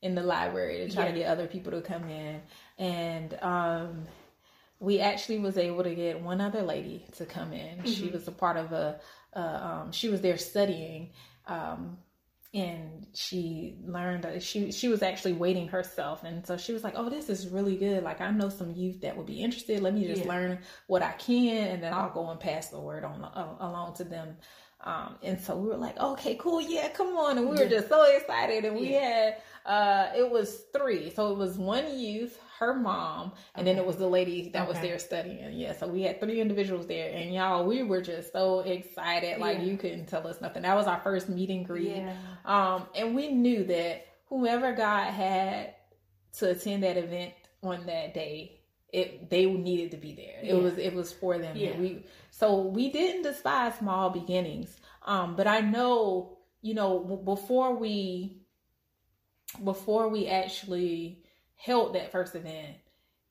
in 0.01 0.15
the 0.15 0.23
library 0.23 0.77
to 0.87 0.93
try 0.93 1.11
to 1.11 1.17
get 1.17 1.27
other 1.27 1.47
people 1.47 1.71
to 1.71 1.81
come 1.81 2.09
in. 2.09 2.41
And 2.81 3.37
um, 3.43 4.07
we 4.79 4.99
actually 5.01 5.39
was 5.39 5.57
able 5.57 5.83
to 5.83 5.95
get 5.95 6.21
one 6.21 6.41
other 6.41 6.63
lady 6.63 7.05
to 7.17 7.25
come 7.25 7.53
in. 7.53 7.85
She 7.85 8.09
was 8.09 8.27
a 8.27 8.33
part 8.33 8.57
of 8.57 8.73
a, 8.73 8.99
uh, 9.35 9.39
um, 9.39 9.93
she 9.93 10.09
was 10.09 10.21
there 10.21 10.37
studying. 10.37 11.11
Um, 11.47 11.99
and 12.53 13.07
she 13.13 13.77
learned 13.85 14.23
that 14.25 14.43
she 14.43 14.73
she 14.73 14.89
was 14.89 15.03
actually 15.03 15.33
waiting 15.33 15.69
herself. 15.69 16.23
And 16.25 16.45
so 16.45 16.57
she 16.57 16.73
was 16.73 16.83
like 16.83 16.95
oh 16.97 17.09
this 17.09 17.29
is 17.29 17.47
really 17.47 17.77
good. 17.77 18.03
Like 18.03 18.21
i 18.21 18.31
know 18.31 18.49
some 18.49 18.73
youth 18.75 19.01
that 19.01 19.15
would 19.17 19.27
be 19.27 19.41
interested. 19.41 19.81
Let 19.81 19.93
me 19.93 20.05
just 20.05 20.23
Yeah. 20.23 20.27
learn 20.27 20.59
what 20.87 21.01
i 21.01 21.13
can 21.13 21.67
and 21.69 21.83
then 21.83 21.93
i'll 21.93 22.11
go 22.11 22.29
and 22.31 22.39
pass 22.39 22.69
the 22.69 22.79
word 22.79 23.05
on 23.05 23.23
uh, 23.23 23.55
along 23.61 23.95
to 23.95 24.03
them. 24.03 24.37
Um 24.81 25.17
and 25.23 25.39
so 25.39 25.57
we 25.57 25.69
were 25.69 25.77
like 25.77 25.97
okay 25.99 26.35
cool. 26.35 26.61
Yeah 26.61 26.89
come 26.89 27.15
on. 27.17 27.37
And 27.37 27.49
we 27.49 27.57
were 27.57 27.67
just 27.69 27.89
so 27.89 28.03
excited. 28.03 28.65
And 28.65 28.75
we 28.77 28.91
had 28.93 29.37
uh 29.65 30.09
it 30.17 30.29
was 30.29 30.63
three. 30.73 31.09
So 31.11 31.31
it 31.31 31.37
was 31.37 31.57
one 31.57 31.97
youth 31.97 32.37
her 32.61 32.73
mom 32.73 33.33
and 33.55 33.67
then 33.67 33.77
it 33.77 33.85
was 33.85 33.97
the 33.97 34.07
lady 34.07 34.49
that 34.53 34.67
was 34.67 34.79
there 34.79 34.97
studying 34.99 35.51
yeah 35.53 35.73
so 35.73 35.87
we 35.87 36.03
had 36.03 36.19
three 36.19 36.39
individuals 36.39 36.87
there 36.87 37.11
and 37.13 37.33
y'all 37.33 37.65
we 37.65 37.83
were 37.83 38.01
just 38.01 38.31
so 38.31 38.59
excited 38.61 39.39
like 39.39 39.57
Yeah. 39.57 39.63
you 39.65 39.77
couldn't 39.77 40.05
tell 40.05 40.25
us 40.27 40.39
nothing 40.39 40.61
that 40.61 40.75
was 40.75 40.87
our 40.87 40.99
first 41.01 41.27
meet 41.27 41.49
and 41.49 41.65
greet 41.65 41.97
Yeah. 41.97 42.15
um, 42.45 42.85
and 42.95 43.15
we 43.15 43.29
knew 43.29 43.63
that 43.65 44.05
whoever 44.31 44.71
God 44.73 45.11
had 45.11 45.75
to 46.37 46.51
attend 46.51 46.83
that 46.83 46.97
event 46.97 47.33
on 47.61 47.85
that 47.85 48.13
day, 48.13 48.61
it 48.91 49.29
they 49.29 49.45
needed 49.45 49.91
to 49.91 49.97
be 49.97 50.13
there. 50.13 50.39
Yeah. 50.43 50.53
It 50.53 50.63
was 50.63 50.77
it 50.77 50.93
was 50.93 51.11
for 51.11 51.37
them. 51.37 51.55
Yeah. 51.55 51.77
We 51.77 52.05
so 52.31 52.61
we 52.61 52.89
didn't 52.91 53.23
despise 53.23 53.75
small 53.75 54.09
beginnings. 54.09 54.75
Um, 55.05 55.35
but 55.35 55.47
I 55.47 55.59
know 55.61 56.37
you 56.61 56.73
know 56.73 56.99
before 56.99 57.75
we 57.75 58.41
before 59.63 60.07
we 60.07 60.27
actually 60.27 61.20
held 61.63 61.95
that 61.95 62.11
first 62.11 62.35
event, 62.35 62.77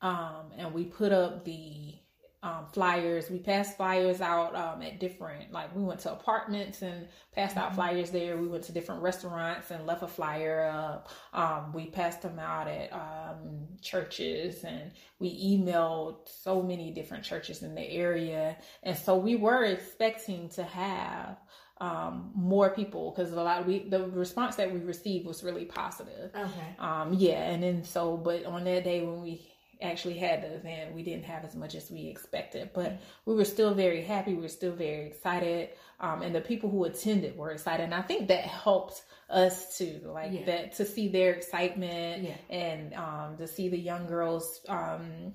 um, 0.03 0.53
and 0.57 0.73
we 0.73 0.85
put 0.85 1.13
up 1.13 1.45
the 1.45 1.95
um, 2.43 2.67
flyers. 2.73 3.29
We 3.29 3.39
passed 3.39 3.77
flyers 3.77 4.21
out 4.21 4.57
um, 4.57 4.81
at 4.83 4.99
different, 4.99 5.53
like 5.53 5.75
we 5.77 5.83
went 5.83 6.01
to 6.01 6.13
apartments 6.13 6.81
and 6.81 7.07
passed 7.35 7.57
out 7.57 7.67
mm-hmm. 7.67 7.75
flyers 7.75 8.11
there. 8.11 8.39
We 8.39 8.49
went 8.49 8.65
to 8.65 8.73
different 8.73 9.03
restaurants 9.03 9.71
and 9.71 9.87
left 9.87 10.03
a 10.03 10.07
flyer 10.07 10.71
up. 10.73 11.11
Um, 11.35 11.73
we 11.75 11.87
passed 11.87 12.23
them 12.23 12.39
out 12.39 12.67
at 12.67 12.93
um, 12.93 13.67
churches 13.83 14.65
and 14.65 14.91
we 15.19 15.59
emailed 15.59 16.29
so 16.29 16.63
many 16.63 16.91
different 16.93 17.25
churches 17.25 17.63
in 17.63 17.75
the 17.75 17.87
area. 17.87 18.57
And 18.83 18.97
so 18.97 19.17
we 19.17 19.37
were 19.37 19.65
expecting 19.65 20.49
to 20.51 20.63
have 20.63 21.37
um, 21.81 22.31
more 22.35 22.71
people 22.71 23.11
because 23.11 23.33
a 23.33 23.43
lot 23.43 23.61
of 23.61 23.67
we 23.67 23.89
the 23.89 24.07
response 24.11 24.57
that 24.57 24.73
we 24.73 24.81
received 24.81 25.27
was 25.27 25.43
really 25.43 25.65
positive. 25.65 26.31
Okay. 26.35 26.77
Um, 26.79 27.15
yeah, 27.15 27.51
and 27.51 27.63
then 27.63 27.85
so, 27.85 28.17
but 28.17 28.45
on 28.45 28.65
that 28.65 28.85
day 28.85 29.03
when 29.03 29.23
we 29.23 29.51
actually 29.83 30.19
had 30.19 30.43
the 30.43 30.55
event, 30.55 30.95
we 30.95 31.03
didn't 31.03 31.25
have 31.25 31.45
as 31.45 31.55
much 31.55 31.75
as 31.75 31.91
we 31.91 32.07
expected, 32.07 32.71
but 32.75 33.01
we 33.25 33.35
were 33.35 33.45
still 33.45 33.75
very 33.75 34.03
happy. 34.03 34.35
We 34.35 34.43
were 34.43 34.49
still 34.49 34.73
very 34.73 35.07
excited. 35.07 35.71
Um, 36.01 36.23
and 36.23 36.35
the 36.35 36.41
people 36.41 36.71
who 36.71 36.85
attended 36.85 37.37
were 37.37 37.51
excited. 37.51 37.85
And 37.85 37.95
I 37.95 38.03
think 38.03 38.29
that 38.29 38.45
helped 38.45 39.03
us 39.29 39.77
too, 39.77 40.01
like 40.05 40.33
yeah. 40.33 40.45
that 40.47 40.73
to 40.77 40.85
see 40.85 41.09
their 41.09 41.33
excitement 41.33 42.25
yeah. 42.25 42.37
and, 42.57 42.95
um, 42.95 43.37
to 43.39 43.47
see 43.47 43.69
the 43.69 43.79
young 43.79 44.07
girls, 44.07 44.61
um, 44.69 45.35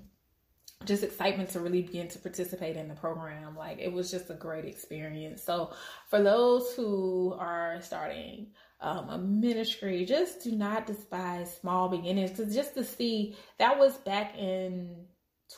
just 0.86 1.02
excitement 1.02 1.50
to 1.50 1.60
really 1.60 1.82
begin 1.82 2.08
to 2.08 2.18
participate 2.18 2.76
in 2.76 2.88
the 2.88 2.94
program. 2.94 3.56
Like 3.56 3.78
it 3.78 3.92
was 3.92 4.10
just 4.10 4.30
a 4.30 4.34
great 4.34 4.64
experience. 4.64 5.42
So 5.42 5.72
for 6.08 6.22
those 6.22 6.72
who 6.74 7.34
are 7.38 7.80
starting, 7.82 8.48
um, 8.80 9.08
a 9.08 9.18
ministry, 9.18 10.04
just 10.04 10.44
do 10.44 10.52
not 10.52 10.86
despise 10.86 11.56
small 11.60 11.88
beginnings. 11.88 12.30
Because 12.30 12.54
just 12.54 12.74
to 12.74 12.84
see 12.84 13.36
that 13.58 13.78
was 13.78 13.96
back 13.98 14.36
in 14.38 15.06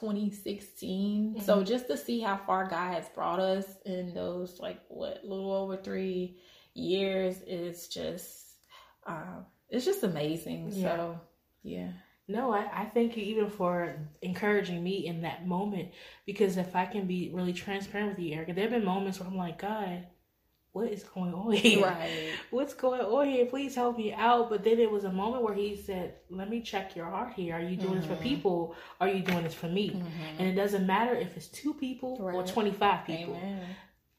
2016. 0.00 1.34
Mm-hmm. 1.34 1.44
So 1.44 1.62
just 1.62 1.86
to 1.88 1.96
see 1.96 2.20
how 2.20 2.36
far 2.36 2.68
God 2.68 2.94
has 2.94 3.08
brought 3.10 3.40
us 3.40 3.66
in 3.84 4.14
those 4.14 4.58
like 4.60 4.80
what 4.88 5.24
little 5.24 5.52
over 5.52 5.76
three 5.76 6.38
years 6.74 7.36
is 7.46 7.88
just 7.88 8.44
um, 9.06 9.46
it's 9.68 9.84
just 9.84 10.02
amazing. 10.02 10.70
Yeah. 10.72 10.96
So 10.96 11.20
yeah. 11.62 11.92
No, 12.30 12.52
I, 12.52 12.68
I 12.72 12.84
thank 12.84 13.16
you 13.16 13.24
even 13.24 13.48
for 13.48 13.96
encouraging 14.20 14.84
me 14.84 15.06
in 15.06 15.22
that 15.22 15.46
moment 15.46 15.88
because 16.26 16.58
if 16.58 16.76
I 16.76 16.84
can 16.84 17.06
be 17.06 17.30
really 17.32 17.54
transparent 17.54 18.10
with 18.10 18.18
you, 18.18 18.34
Erica, 18.34 18.52
there 18.52 18.64
have 18.64 18.72
been 18.72 18.84
moments 18.84 19.18
where 19.18 19.28
I'm 19.28 19.36
like, 19.36 19.58
God, 19.58 20.06
what 20.72 20.92
is 20.92 21.02
going 21.02 21.32
on 21.32 21.52
here? 21.52 21.86
Right. 21.86 22.30
What's 22.50 22.74
going 22.74 23.00
on 23.00 23.28
here? 23.28 23.46
Please 23.46 23.74
help 23.74 23.96
me 23.96 24.12
out. 24.12 24.50
But 24.50 24.62
then 24.62 24.78
it 24.78 24.90
was 24.90 25.04
a 25.04 25.12
moment 25.12 25.42
where 25.42 25.54
he 25.54 25.74
said, 25.74 26.14
Let 26.30 26.50
me 26.50 26.60
check 26.60 26.94
your 26.94 27.06
heart 27.06 27.32
here. 27.32 27.56
Are 27.56 27.60
you 27.60 27.76
doing 27.76 27.92
mm-hmm. 27.92 27.96
this 27.96 28.06
for 28.06 28.14
mm-hmm. 28.14 28.22
people? 28.22 28.76
Are 29.00 29.08
you 29.08 29.22
doing 29.22 29.42
this 29.42 29.54
for 29.54 29.68
me? 29.68 29.90
Mm-hmm. 29.90 30.38
And 30.38 30.48
it 30.48 30.54
doesn't 30.54 30.86
matter 30.86 31.14
if 31.14 31.36
it's 31.36 31.48
two 31.48 31.74
people 31.74 32.18
right. 32.20 32.34
or 32.34 32.46
25 32.46 33.06
people. 33.06 33.34
Amen. 33.36 33.66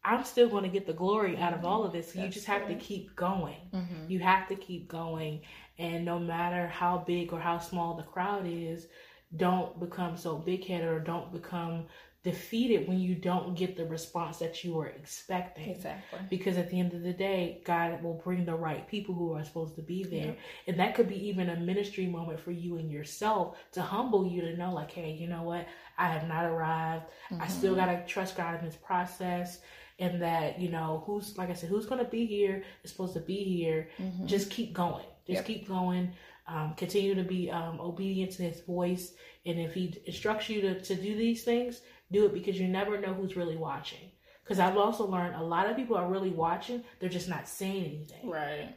I'm 0.03 0.23
still 0.23 0.49
going 0.49 0.63
to 0.63 0.69
get 0.69 0.87
the 0.87 0.93
glory 0.93 1.37
out 1.37 1.53
of 1.53 1.65
all 1.65 1.83
of 1.83 1.91
this. 1.91 2.13
So 2.13 2.21
you 2.21 2.29
just 2.29 2.47
have 2.47 2.67
to 2.67 2.75
keep 2.75 3.15
going. 3.15 3.57
Mm-hmm. 3.73 4.09
You 4.09 4.19
have 4.19 4.47
to 4.47 4.55
keep 4.55 4.87
going. 4.87 5.41
And 5.79 6.05
no 6.05 6.19
matter 6.19 6.67
how 6.67 7.03
big 7.07 7.33
or 7.33 7.39
how 7.39 7.57
small 7.57 7.95
the 7.95 8.03
crowd 8.03 8.45
is, 8.45 8.87
don't 9.35 9.79
become 9.79 10.17
so 10.17 10.37
big 10.37 10.65
headed 10.65 10.87
or 10.87 10.99
don't 10.99 11.31
become 11.31 11.85
defeated 12.21 12.85
when 12.85 12.99
you 12.99 13.15
don't 13.15 13.57
get 13.57 13.77
the 13.77 13.85
response 13.85 14.39
that 14.39 14.61
you 14.61 14.73
were 14.73 14.87
expecting. 14.87 15.69
Exactly. 15.69 16.19
Because 16.29 16.57
at 16.57 16.69
the 16.69 16.77
end 16.77 16.93
of 16.93 17.01
the 17.01 17.13
day, 17.13 17.61
God 17.63 18.03
will 18.03 18.21
bring 18.21 18.43
the 18.43 18.55
right 18.55 18.85
people 18.89 19.15
who 19.15 19.33
are 19.33 19.43
supposed 19.43 19.75
to 19.77 19.81
be 19.81 20.03
there. 20.03 20.35
And 20.67 20.77
that 20.79 20.95
could 20.95 21.07
be 21.07 21.29
even 21.29 21.49
a 21.49 21.55
ministry 21.55 22.07
moment 22.07 22.41
for 22.41 22.51
you 22.51 22.77
and 22.77 22.91
yourself 22.91 23.57
to 23.71 23.81
humble 23.81 24.27
you 24.27 24.41
to 24.41 24.57
know, 24.57 24.73
like, 24.73 24.91
hey, 24.91 25.11
you 25.11 25.27
know 25.27 25.43
what? 25.43 25.65
I 25.97 26.07
have 26.07 26.27
not 26.27 26.43
arrived. 26.43 27.05
Mm-hmm. 27.31 27.41
I 27.41 27.47
still 27.47 27.73
got 27.73 27.85
to 27.85 28.05
trust 28.05 28.35
God 28.35 28.59
in 28.59 28.65
this 28.65 28.75
process. 28.75 29.59
And 29.97 30.21
that, 30.21 30.59
you 30.59 30.69
know, 30.69 31.03
who's, 31.05 31.37
like 31.37 31.49
I 31.49 31.53
said, 31.53 31.69
who's 31.69 31.85
going 31.85 32.03
to 32.03 32.09
be 32.09 32.25
here 32.25 32.63
is 32.83 32.91
supposed 32.91 33.13
to 33.13 33.21
be 33.21 33.43
here. 33.43 33.89
Mm-hmm. 33.97 34.27
Just 34.27 34.49
keep 34.49 34.73
going. 34.73 35.05
Just 35.29 35.37
yep. 35.37 35.45
keep 35.45 35.67
going. 35.67 36.13
Um, 36.47 36.73
continue 36.75 37.13
to 37.13 37.23
be 37.23 37.51
um, 37.51 37.79
obedient 37.79 38.31
to 38.33 38.43
his 38.43 38.61
voice. 38.61 39.13
And 39.45 39.59
if 39.59 39.73
he 39.73 40.01
instructs 40.05 40.49
you 40.49 40.61
to, 40.61 40.81
to 40.81 40.95
do 40.95 41.15
these 41.15 41.43
things, 41.43 41.81
do 42.11 42.25
it 42.25 42.33
because 42.33 42.59
you 42.59 42.67
never 42.67 42.99
know 42.99 43.13
who's 43.13 43.35
really 43.35 43.55
watching. 43.55 44.11
Because 44.43 44.59
I've 44.59 44.77
also 44.77 45.05
learned 45.05 45.35
a 45.35 45.43
lot 45.43 45.69
of 45.69 45.75
people 45.75 45.95
are 45.95 46.09
really 46.09 46.31
watching, 46.31 46.83
they're 46.99 47.07
just 47.07 47.29
not 47.29 47.47
saying 47.47 47.85
anything. 47.85 48.29
Right. 48.29 48.75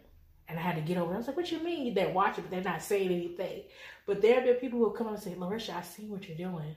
And 0.48 0.58
I 0.58 0.62
had 0.62 0.76
to 0.76 0.82
get 0.82 0.98
over. 0.98 1.14
I 1.14 1.16
was 1.16 1.28
like, 1.28 1.36
"What 1.36 1.50
you 1.50 1.62
mean 1.62 1.94
they're 1.94 2.12
watching, 2.12 2.44
but 2.44 2.50
they're 2.50 2.72
not 2.72 2.82
saying 2.82 3.10
anything?" 3.10 3.62
But 4.06 4.20
there 4.20 4.34
have 4.34 4.44
been 4.44 4.56
people 4.56 4.80
who 4.80 4.90
come 4.90 5.06
up 5.06 5.14
and 5.14 5.22
say, 5.22 5.34
"Larisha, 5.34 5.74
I 5.74 5.80
see 5.80 6.10
what 6.10 6.28
you're 6.28 6.36
doing," 6.36 6.76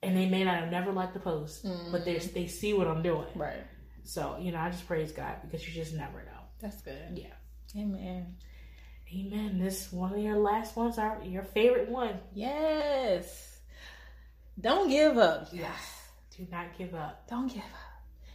and 0.00 0.16
they 0.16 0.28
may 0.28 0.44
not 0.44 0.60
have 0.60 0.70
never 0.70 0.92
liked 0.92 1.14
the 1.14 1.18
post, 1.18 1.64
mm-hmm. 1.64 1.90
but 1.90 2.04
they 2.04 2.18
they 2.18 2.46
see 2.46 2.72
what 2.72 2.86
I'm 2.86 3.02
doing. 3.02 3.26
Right. 3.34 3.64
So 4.04 4.36
you 4.38 4.52
know, 4.52 4.58
I 4.58 4.70
just 4.70 4.86
praise 4.86 5.10
God 5.10 5.38
because 5.42 5.66
you 5.66 5.74
just 5.74 5.94
never 5.94 6.18
know. 6.18 6.40
That's 6.60 6.82
good. 6.82 7.18
Yeah. 7.18 7.34
Amen. 7.76 8.36
Amen. 9.14 9.58
This 9.58 9.86
is 9.86 9.92
one 9.92 10.14
of 10.14 10.20
your 10.20 10.38
last 10.38 10.74
ones 10.74 10.96
are 10.96 11.18
your 11.24 11.42
favorite 11.42 11.88
one. 11.88 12.18
Yes. 12.34 13.58
Don't 14.58 14.88
give 14.88 15.18
up. 15.18 15.48
Yes. 15.52 16.02
Do 16.36 16.46
not 16.50 16.78
give 16.78 16.94
up. 16.94 17.28
Don't 17.28 17.48
give 17.48 17.58
up. 17.58 17.92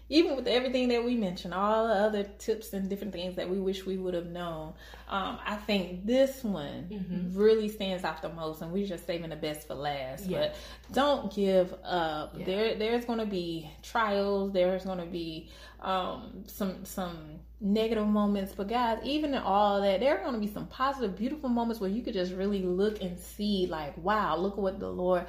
Even 0.09 0.37
with 0.37 0.47
everything 0.47 0.87
that 0.89 1.03
we 1.03 1.15
mentioned, 1.15 1.53
all 1.53 1.87
the 1.87 1.93
other 1.93 2.23
tips 2.37 2.71
and 2.71 2.89
different 2.89 3.11
things 3.11 3.35
that 3.35 3.49
we 3.49 3.59
wish 3.59 3.85
we 3.85 3.97
would 3.97 4.13
have 4.13 4.27
known, 4.27 4.73
um, 5.09 5.37
I 5.45 5.55
think 5.55 6.05
this 6.05 6.45
one 6.45 6.87
mm-hmm. 6.89 7.37
really 7.37 7.67
stands 7.67 8.05
out 8.05 8.21
the 8.21 8.29
most, 8.29 8.61
and 8.61 8.71
we're 8.71 8.87
just 8.87 9.05
saving 9.05 9.31
the 9.31 9.35
best 9.35 9.67
for 9.67 9.73
last. 9.73 10.25
Yeah. 10.25 10.39
But 10.39 10.55
don't 10.93 11.33
give 11.35 11.73
up. 11.83 12.35
Yeah. 12.37 12.45
There, 12.45 12.75
there's 12.75 13.03
going 13.03 13.19
to 13.19 13.25
be 13.25 13.69
trials. 13.83 14.53
There's 14.53 14.85
going 14.85 14.99
to 14.99 15.05
be 15.05 15.49
um, 15.81 16.43
some 16.47 16.85
some 16.85 17.41
negative 17.59 18.07
moments. 18.07 18.53
But 18.55 18.67
guys, 18.67 18.99
even 19.03 19.33
in 19.33 19.41
all 19.41 19.81
that, 19.81 19.99
there 19.99 20.17
are 20.17 20.21
going 20.21 20.33
to 20.33 20.39
be 20.39 20.51
some 20.51 20.67
positive, 20.67 21.17
beautiful 21.17 21.49
moments 21.49 21.81
where 21.81 21.89
you 21.89 22.01
could 22.01 22.13
just 22.13 22.33
really 22.33 22.61
look 22.61 23.01
and 23.01 23.19
see, 23.19 23.67
like, 23.67 23.97
wow, 23.97 24.37
look 24.37 24.57
what 24.57 24.79
the 24.79 24.89
Lord, 24.89 25.25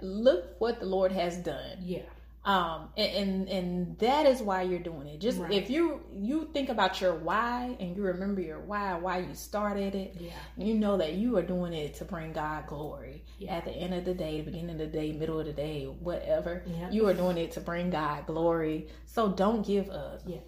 look 0.00 0.60
what 0.60 0.80
the 0.80 0.86
Lord 0.86 1.12
has 1.12 1.36
done. 1.36 1.78
Yeah. 1.82 2.02
Um, 2.42 2.88
and, 2.96 3.12
and, 3.12 3.48
and 3.50 3.98
that 3.98 4.24
is 4.24 4.40
why 4.40 4.62
you're 4.62 4.78
doing 4.78 5.06
it. 5.06 5.20
Just 5.20 5.38
right. 5.38 5.52
if 5.52 5.68
you 5.68 6.00
you 6.10 6.48
think 6.54 6.70
about 6.70 6.98
your 6.98 7.14
why 7.14 7.76
and 7.78 7.94
you 7.94 8.02
remember 8.02 8.40
your 8.40 8.60
why, 8.60 8.94
why 8.94 9.18
you 9.18 9.34
started 9.34 9.94
it, 9.94 10.16
yeah. 10.18 10.30
you 10.56 10.72
know 10.72 10.96
that 10.96 11.12
you 11.12 11.36
are 11.36 11.42
doing 11.42 11.74
it 11.74 11.96
to 11.96 12.06
bring 12.06 12.32
God 12.32 12.66
glory. 12.66 13.24
Yeah. 13.38 13.56
At 13.56 13.66
the 13.66 13.72
end 13.72 13.92
of 13.92 14.06
the 14.06 14.14
day, 14.14 14.40
the 14.40 14.50
beginning 14.50 14.70
of 14.70 14.78
the 14.78 14.86
day, 14.86 15.12
middle 15.12 15.38
of 15.38 15.44
the 15.44 15.52
day, 15.52 15.84
whatever, 15.84 16.62
yeah. 16.66 16.90
you 16.90 17.06
are 17.08 17.14
doing 17.14 17.36
it 17.36 17.52
to 17.52 17.60
bring 17.60 17.90
God 17.90 18.24
glory. 18.26 18.88
So 19.04 19.28
don't 19.28 19.66
give 19.66 19.90
up. 19.90 20.22
Yeah. 20.24 20.38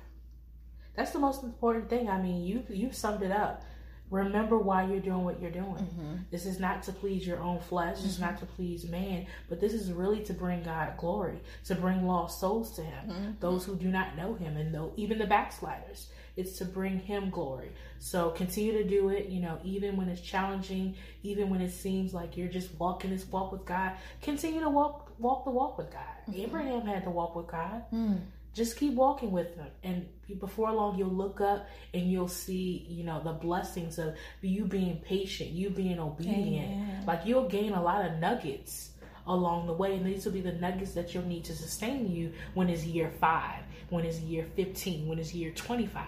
That's 0.94 1.10
the 1.10 1.18
most 1.18 1.42
important 1.42 1.88
thing. 1.88 2.08
I 2.08 2.20
mean, 2.20 2.44
you 2.44 2.64
you 2.68 2.92
summed 2.92 3.22
it 3.22 3.32
up. 3.32 3.64
Remember 4.10 4.58
why 4.58 4.84
you're 4.84 5.00
doing 5.00 5.24
what 5.24 5.40
you're 5.40 5.50
doing. 5.50 5.64
Mm-hmm. 5.64 6.14
This 6.30 6.44
is 6.44 6.60
not 6.60 6.82
to 6.82 6.92
please 6.92 7.26
your 7.26 7.40
own 7.40 7.60
flesh. 7.60 7.96
Mm-hmm. 7.96 8.04
This 8.04 8.12
is 8.12 8.20
not 8.20 8.38
to 8.40 8.46
please 8.46 8.86
man, 8.86 9.26
but 9.48 9.58
this 9.58 9.72
is 9.72 9.90
really 9.90 10.22
to 10.24 10.34
bring 10.34 10.62
God 10.62 10.98
glory, 10.98 11.40
to 11.64 11.74
bring 11.74 12.06
lost 12.06 12.38
souls 12.38 12.76
to 12.76 12.82
Him, 12.82 13.08
mm-hmm. 13.08 13.30
those 13.40 13.64
who 13.64 13.74
do 13.74 13.88
not 13.88 14.14
know 14.14 14.34
Him, 14.34 14.58
and 14.58 14.74
though 14.74 14.92
even 14.96 15.18
the 15.18 15.26
backsliders. 15.26 16.08
It's 16.34 16.56
to 16.58 16.64
bring 16.64 16.98
Him 16.98 17.28
glory. 17.28 17.72
So 17.98 18.30
continue 18.30 18.72
to 18.72 18.84
do 18.84 19.10
it. 19.10 19.28
You 19.28 19.40
know, 19.40 19.58
even 19.64 19.96
when 19.96 20.08
it's 20.08 20.20
challenging, 20.20 20.94
even 21.22 21.50
when 21.50 21.60
it 21.60 21.72
seems 21.72 22.14
like 22.14 22.38
you're 22.38 22.48
just 22.48 22.70
walking 22.78 23.10
this 23.10 23.26
walk 23.26 23.52
with 23.52 23.66
God, 23.66 23.92
continue 24.22 24.60
to 24.60 24.70
walk 24.70 25.12
walk 25.18 25.44
the 25.44 25.50
walk 25.50 25.78
with 25.78 25.90
God. 25.90 26.02
Mm-hmm. 26.28 26.40
Abraham 26.40 26.86
had 26.86 27.04
to 27.04 27.10
walk 27.10 27.36
with 27.36 27.48
God. 27.48 27.84
Just 28.54 28.76
keep 28.76 28.94
walking 28.94 29.32
with 29.32 29.56
them 29.56 29.68
and 29.82 30.06
before 30.40 30.72
long 30.72 30.98
you'll 30.98 31.10
look 31.10 31.40
up 31.40 31.68
and 31.92 32.10
you'll 32.10 32.28
see 32.28 32.86
you 32.88 33.04
know 33.04 33.20
the 33.22 33.32
blessings 33.32 33.98
of 33.98 34.14
you 34.40 34.64
being 34.64 34.96
patient 35.04 35.50
you 35.50 35.70
being 35.70 35.98
obedient 35.98 36.70
Amen. 36.70 37.04
like 37.06 37.20
you'll 37.24 37.48
gain 37.48 37.72
a 37.72 37.82
lot 37.82 38.04
of 38.04 38.18
nuggets 38.18 38.90
along 39.26 39.66
the 39.66 39.72
way 39.72 39.94
and 39.96 40.06
these 40.06 40.24
will 40.24 40.32
be 40.32 40.40
the 40.40 40.52
nuggets 40.52 40.92
that 40.92 41.14
you'll 41.14 41.26
need 41.26 41.44
to 41.44 41.54
sustain 41.54 42.10
you 42.10 42.32
when 42.54 42.68
it's 42.68 42.84
year 42.84 43.10
five 43.20 43.62
when 43.90 44.04
it's 44.04 44.20
year 44.20 44.46
15 44.56 45.06
when 45.06 45.18
it's 45.18 45.34
year 45.34 45.50
25 45.52 46.02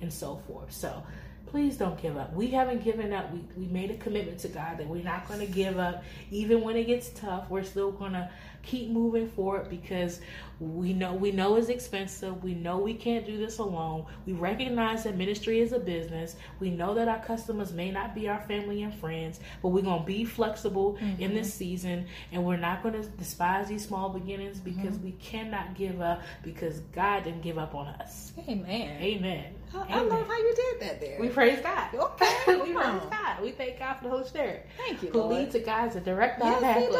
and 0.00 0.12
so 0.12 0.42
forth 0.46 0.72
so 0.72 1.02
please 1.46 1.76
don't 1.76 2.00
give 2.00 2.16
up. 2.16 2.34
We 2.34 2.48
haven't 2.48 2.84
given 2.84 3.12
up. 3.12 3.32
We, 3.32 3.42
we 3.56 3.66
made 3.66 3.90
a 3.90 3.96
commitment 3.96 4.38
to 4.40 4.48
God 4.48 4.78
that 4.78 4.86
we're 4.86 5.02
not 5.02 5.26
going 5.26 5.40
to 5.40 5.46
give 5.46 5.78
up. 5.78 6.04
Even 6.30 6.60
when 6.60 6.76
it 6.76 6.84
gets 6.84 7.08
tough, 7.10 7.48
we're 7.48 7.62
still 7.62 7.92
going 7.92 8.12
to 8.12 8.28
keep 8.66 8.90
moving 8.90 9.28
forward 9.30 9.70
because 9.70 10.20
we 10.58 10.92
know 10.92 11.14
we 11.14 11.32
know 11.32 11.56
it's 11.56 11.68
expensive. 11.68 12.42
We 12.42 12.54
know 12.54 12.78
we 12.78 12.94
can't 12.94 13.26
do 13.26 13.36
this 13.36 13.58
alone. 13.58 14.06
We 14.24 14.32
recognize 14.32 15.04
that 15.04 15.16
ministry 15.16 15.60
is 15.60 15.72
a 15.72 15.78
business. 15.78 16.36
We 16.60 16.70
know 16.70 16.94
that 16.94 17.08
our 17.08 17.22
customers 17.22 17.72
may 17.72 17.90
not 17.90 18.14
be 18.14 18.28
our 18.28 18.40
family 18.42 18.82
and 18.82 18.94
friends, 18.94 19.40
but 19.62 19.68
we're 19.68 19.82
going 19.82 20.00
to 20.00 20.06
be 20.06 20.24
flexible 20.24 20.98
mm-hmm. 21.00 21.22
in 21.22 21.34
this 21.34 21.52
season 21.52 22.06
and 22.32 22.44
we're 22.44 22.56
not 22.56 22.82
going 22.82 23.00
to 23.00 23.08
despise 23.08 23.68
these 23.68 23.86
small 23.86 24.08
beginnings 24.08 24.58
because 24.58 24.96
mm-hmm. 24.96 25.04
we 25.04 25.12
cannot 25.12 25.74
give 25.74 26.00
up 26.00 26.22
because 26.42 26.80
God 26.92 27.24
didn't 27.24 27.42
give 27.42 27.58
up 27.58 27.74
on 27.74 27.88
us. 27.88 28.32
Amen. 28.48 29.02
Amen. 29.02 29.54
I, 29.88 29.98
I 29.98 30.02
love 30.02 30.26
how 30.26 30.36
you 30.38 30.54
did 30.54 30.80
that 30.88 31.00
there. 31.00 31.20
We 31.20 31.28
praise 31.28 31.60
God. 31.60 31.88
Okay. 31.94 32.34
we 32.48 32.72
praise 32.72 33.02
God. 33.10 33.42
We 33.42 33.50
thank 33.52 33.78
God 33.78 33.94
for 33.94 34.04
the 34.04 34.10
Holy 34.10 34.24
Spirit. 34.24 34.66
Thank 34.76 35.02
you, 35.02 35.10
Who 35.10 35.18
Lord. 35.20 35.34
leads 35.36 35.52
the 35.52 35.60
guys 35.60 35.92
to 35.94 36.00
direct 36.00 36.40
our 36.42 36.60
Yes, 36.60 36.60
he 36.60 36.86
pathways. 36.86 36.92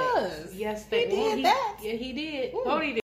does. 0.47 0.55
Yes, 0.55 0.85
He 0.85 0.91
they, 0.91 1.09
well, 1.17 1.37
did 1.37 1.45
that. 1.45 1.79
Yeah, 1.83 1.93
he 1.93 2.13
did. 2.13 2.55
Ooh. 2.55 2.63
Oh, 2.67 2.79
he 2.81 2.93
did. 2.95 3.01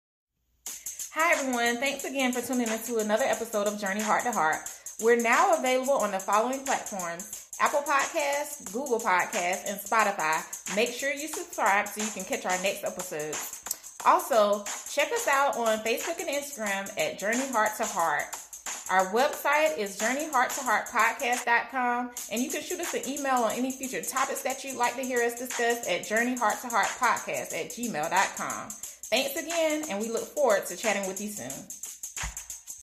Hi, 1.14 1.40
everyone. 1.40 1.78
Thanks 1.78 2.06
again 2.06 2.32
for 2.32 2.42
tuning 2.42 2.68
in 2.68 2.80
to 2.80 2.98
another 2.98 3.26
episode 3.26 3.68
of 3.68 3.80
Journey 3.80 4.02
Heart 4.02 4.24
to 4.24 4.32
Heart. 4.32 4.58
We're 5.02 5.22
now 5.22 5.58
available 5.58 5.94
on 5.94 6.12
the 6.12 6.20
following 6.20 6.64
platforms 6.66 7.48
Apple 7.62 7.82
Podcasts, 7.82 8.72
Google 8.72 9.00
Podcasts, 9.00 9.66
and 9.70 9.80
Spotify. 9.80 10.44
Make 10.76 10.90
sure 10.92 11.12
you 11.12 11.28
subscribe 11.28 11.88
so 11.88 12.02
you 12.04 12.10
can 12.12 12.24
catch 12.24 12.46
our 12.46 12.62
next 12.64 12.84
episodes. 12.84 13.56
Also, 14.06 14.64
check 14.90 15.12
us 15.12 15.28
out 15.28 15.58
on 15.58 15.80
Facebook 15.80 16.20
and 16.20 16.30
Instagram 16.30 16.90
at 16.98 17.20
Journey 17.20 17.48
Heart 17.52 17.72
to 17.78 17.86
Heart. 17.86 18.24
Our 18.90 19.06
website 19.12 19.78
is 19.78 19.98
journeyhearttoheartpodcast.com, 19.98 22.12
and 22.32 22.42
you 22.42 22.50
can 22.50 22.64
shoot 22.64 22.80
us 22.80 22.96
an 22.96 23.08
email 23.08 23.44
on 23.44 23.52
any 23.52 23.72
future 23.72 24.02
topics 24.02 24.42
that 24.42 24.64
you'd 24.64 24.78
like 24.78 24.96
to 24.96 25.04
hear 25.04 25.22
us 25.22 25.38
discuss 25.38 25.88
at 25.88 26.02
journeyhearttoheartpodcast 26.02 27.54
at 27.54 27.70
gmail.com. 27.70 28.70
Thanks 28.70 29.36
again, 29.36 29.84
and 29.90 30.02
we 30.02 30.10
look 30.10 30.26
forward 30.26 30.66
to 30.66 30.76
chatting 30.76 31.06
with 31.08 31.22
you 31.22 31.30
soon. 31.30 31.52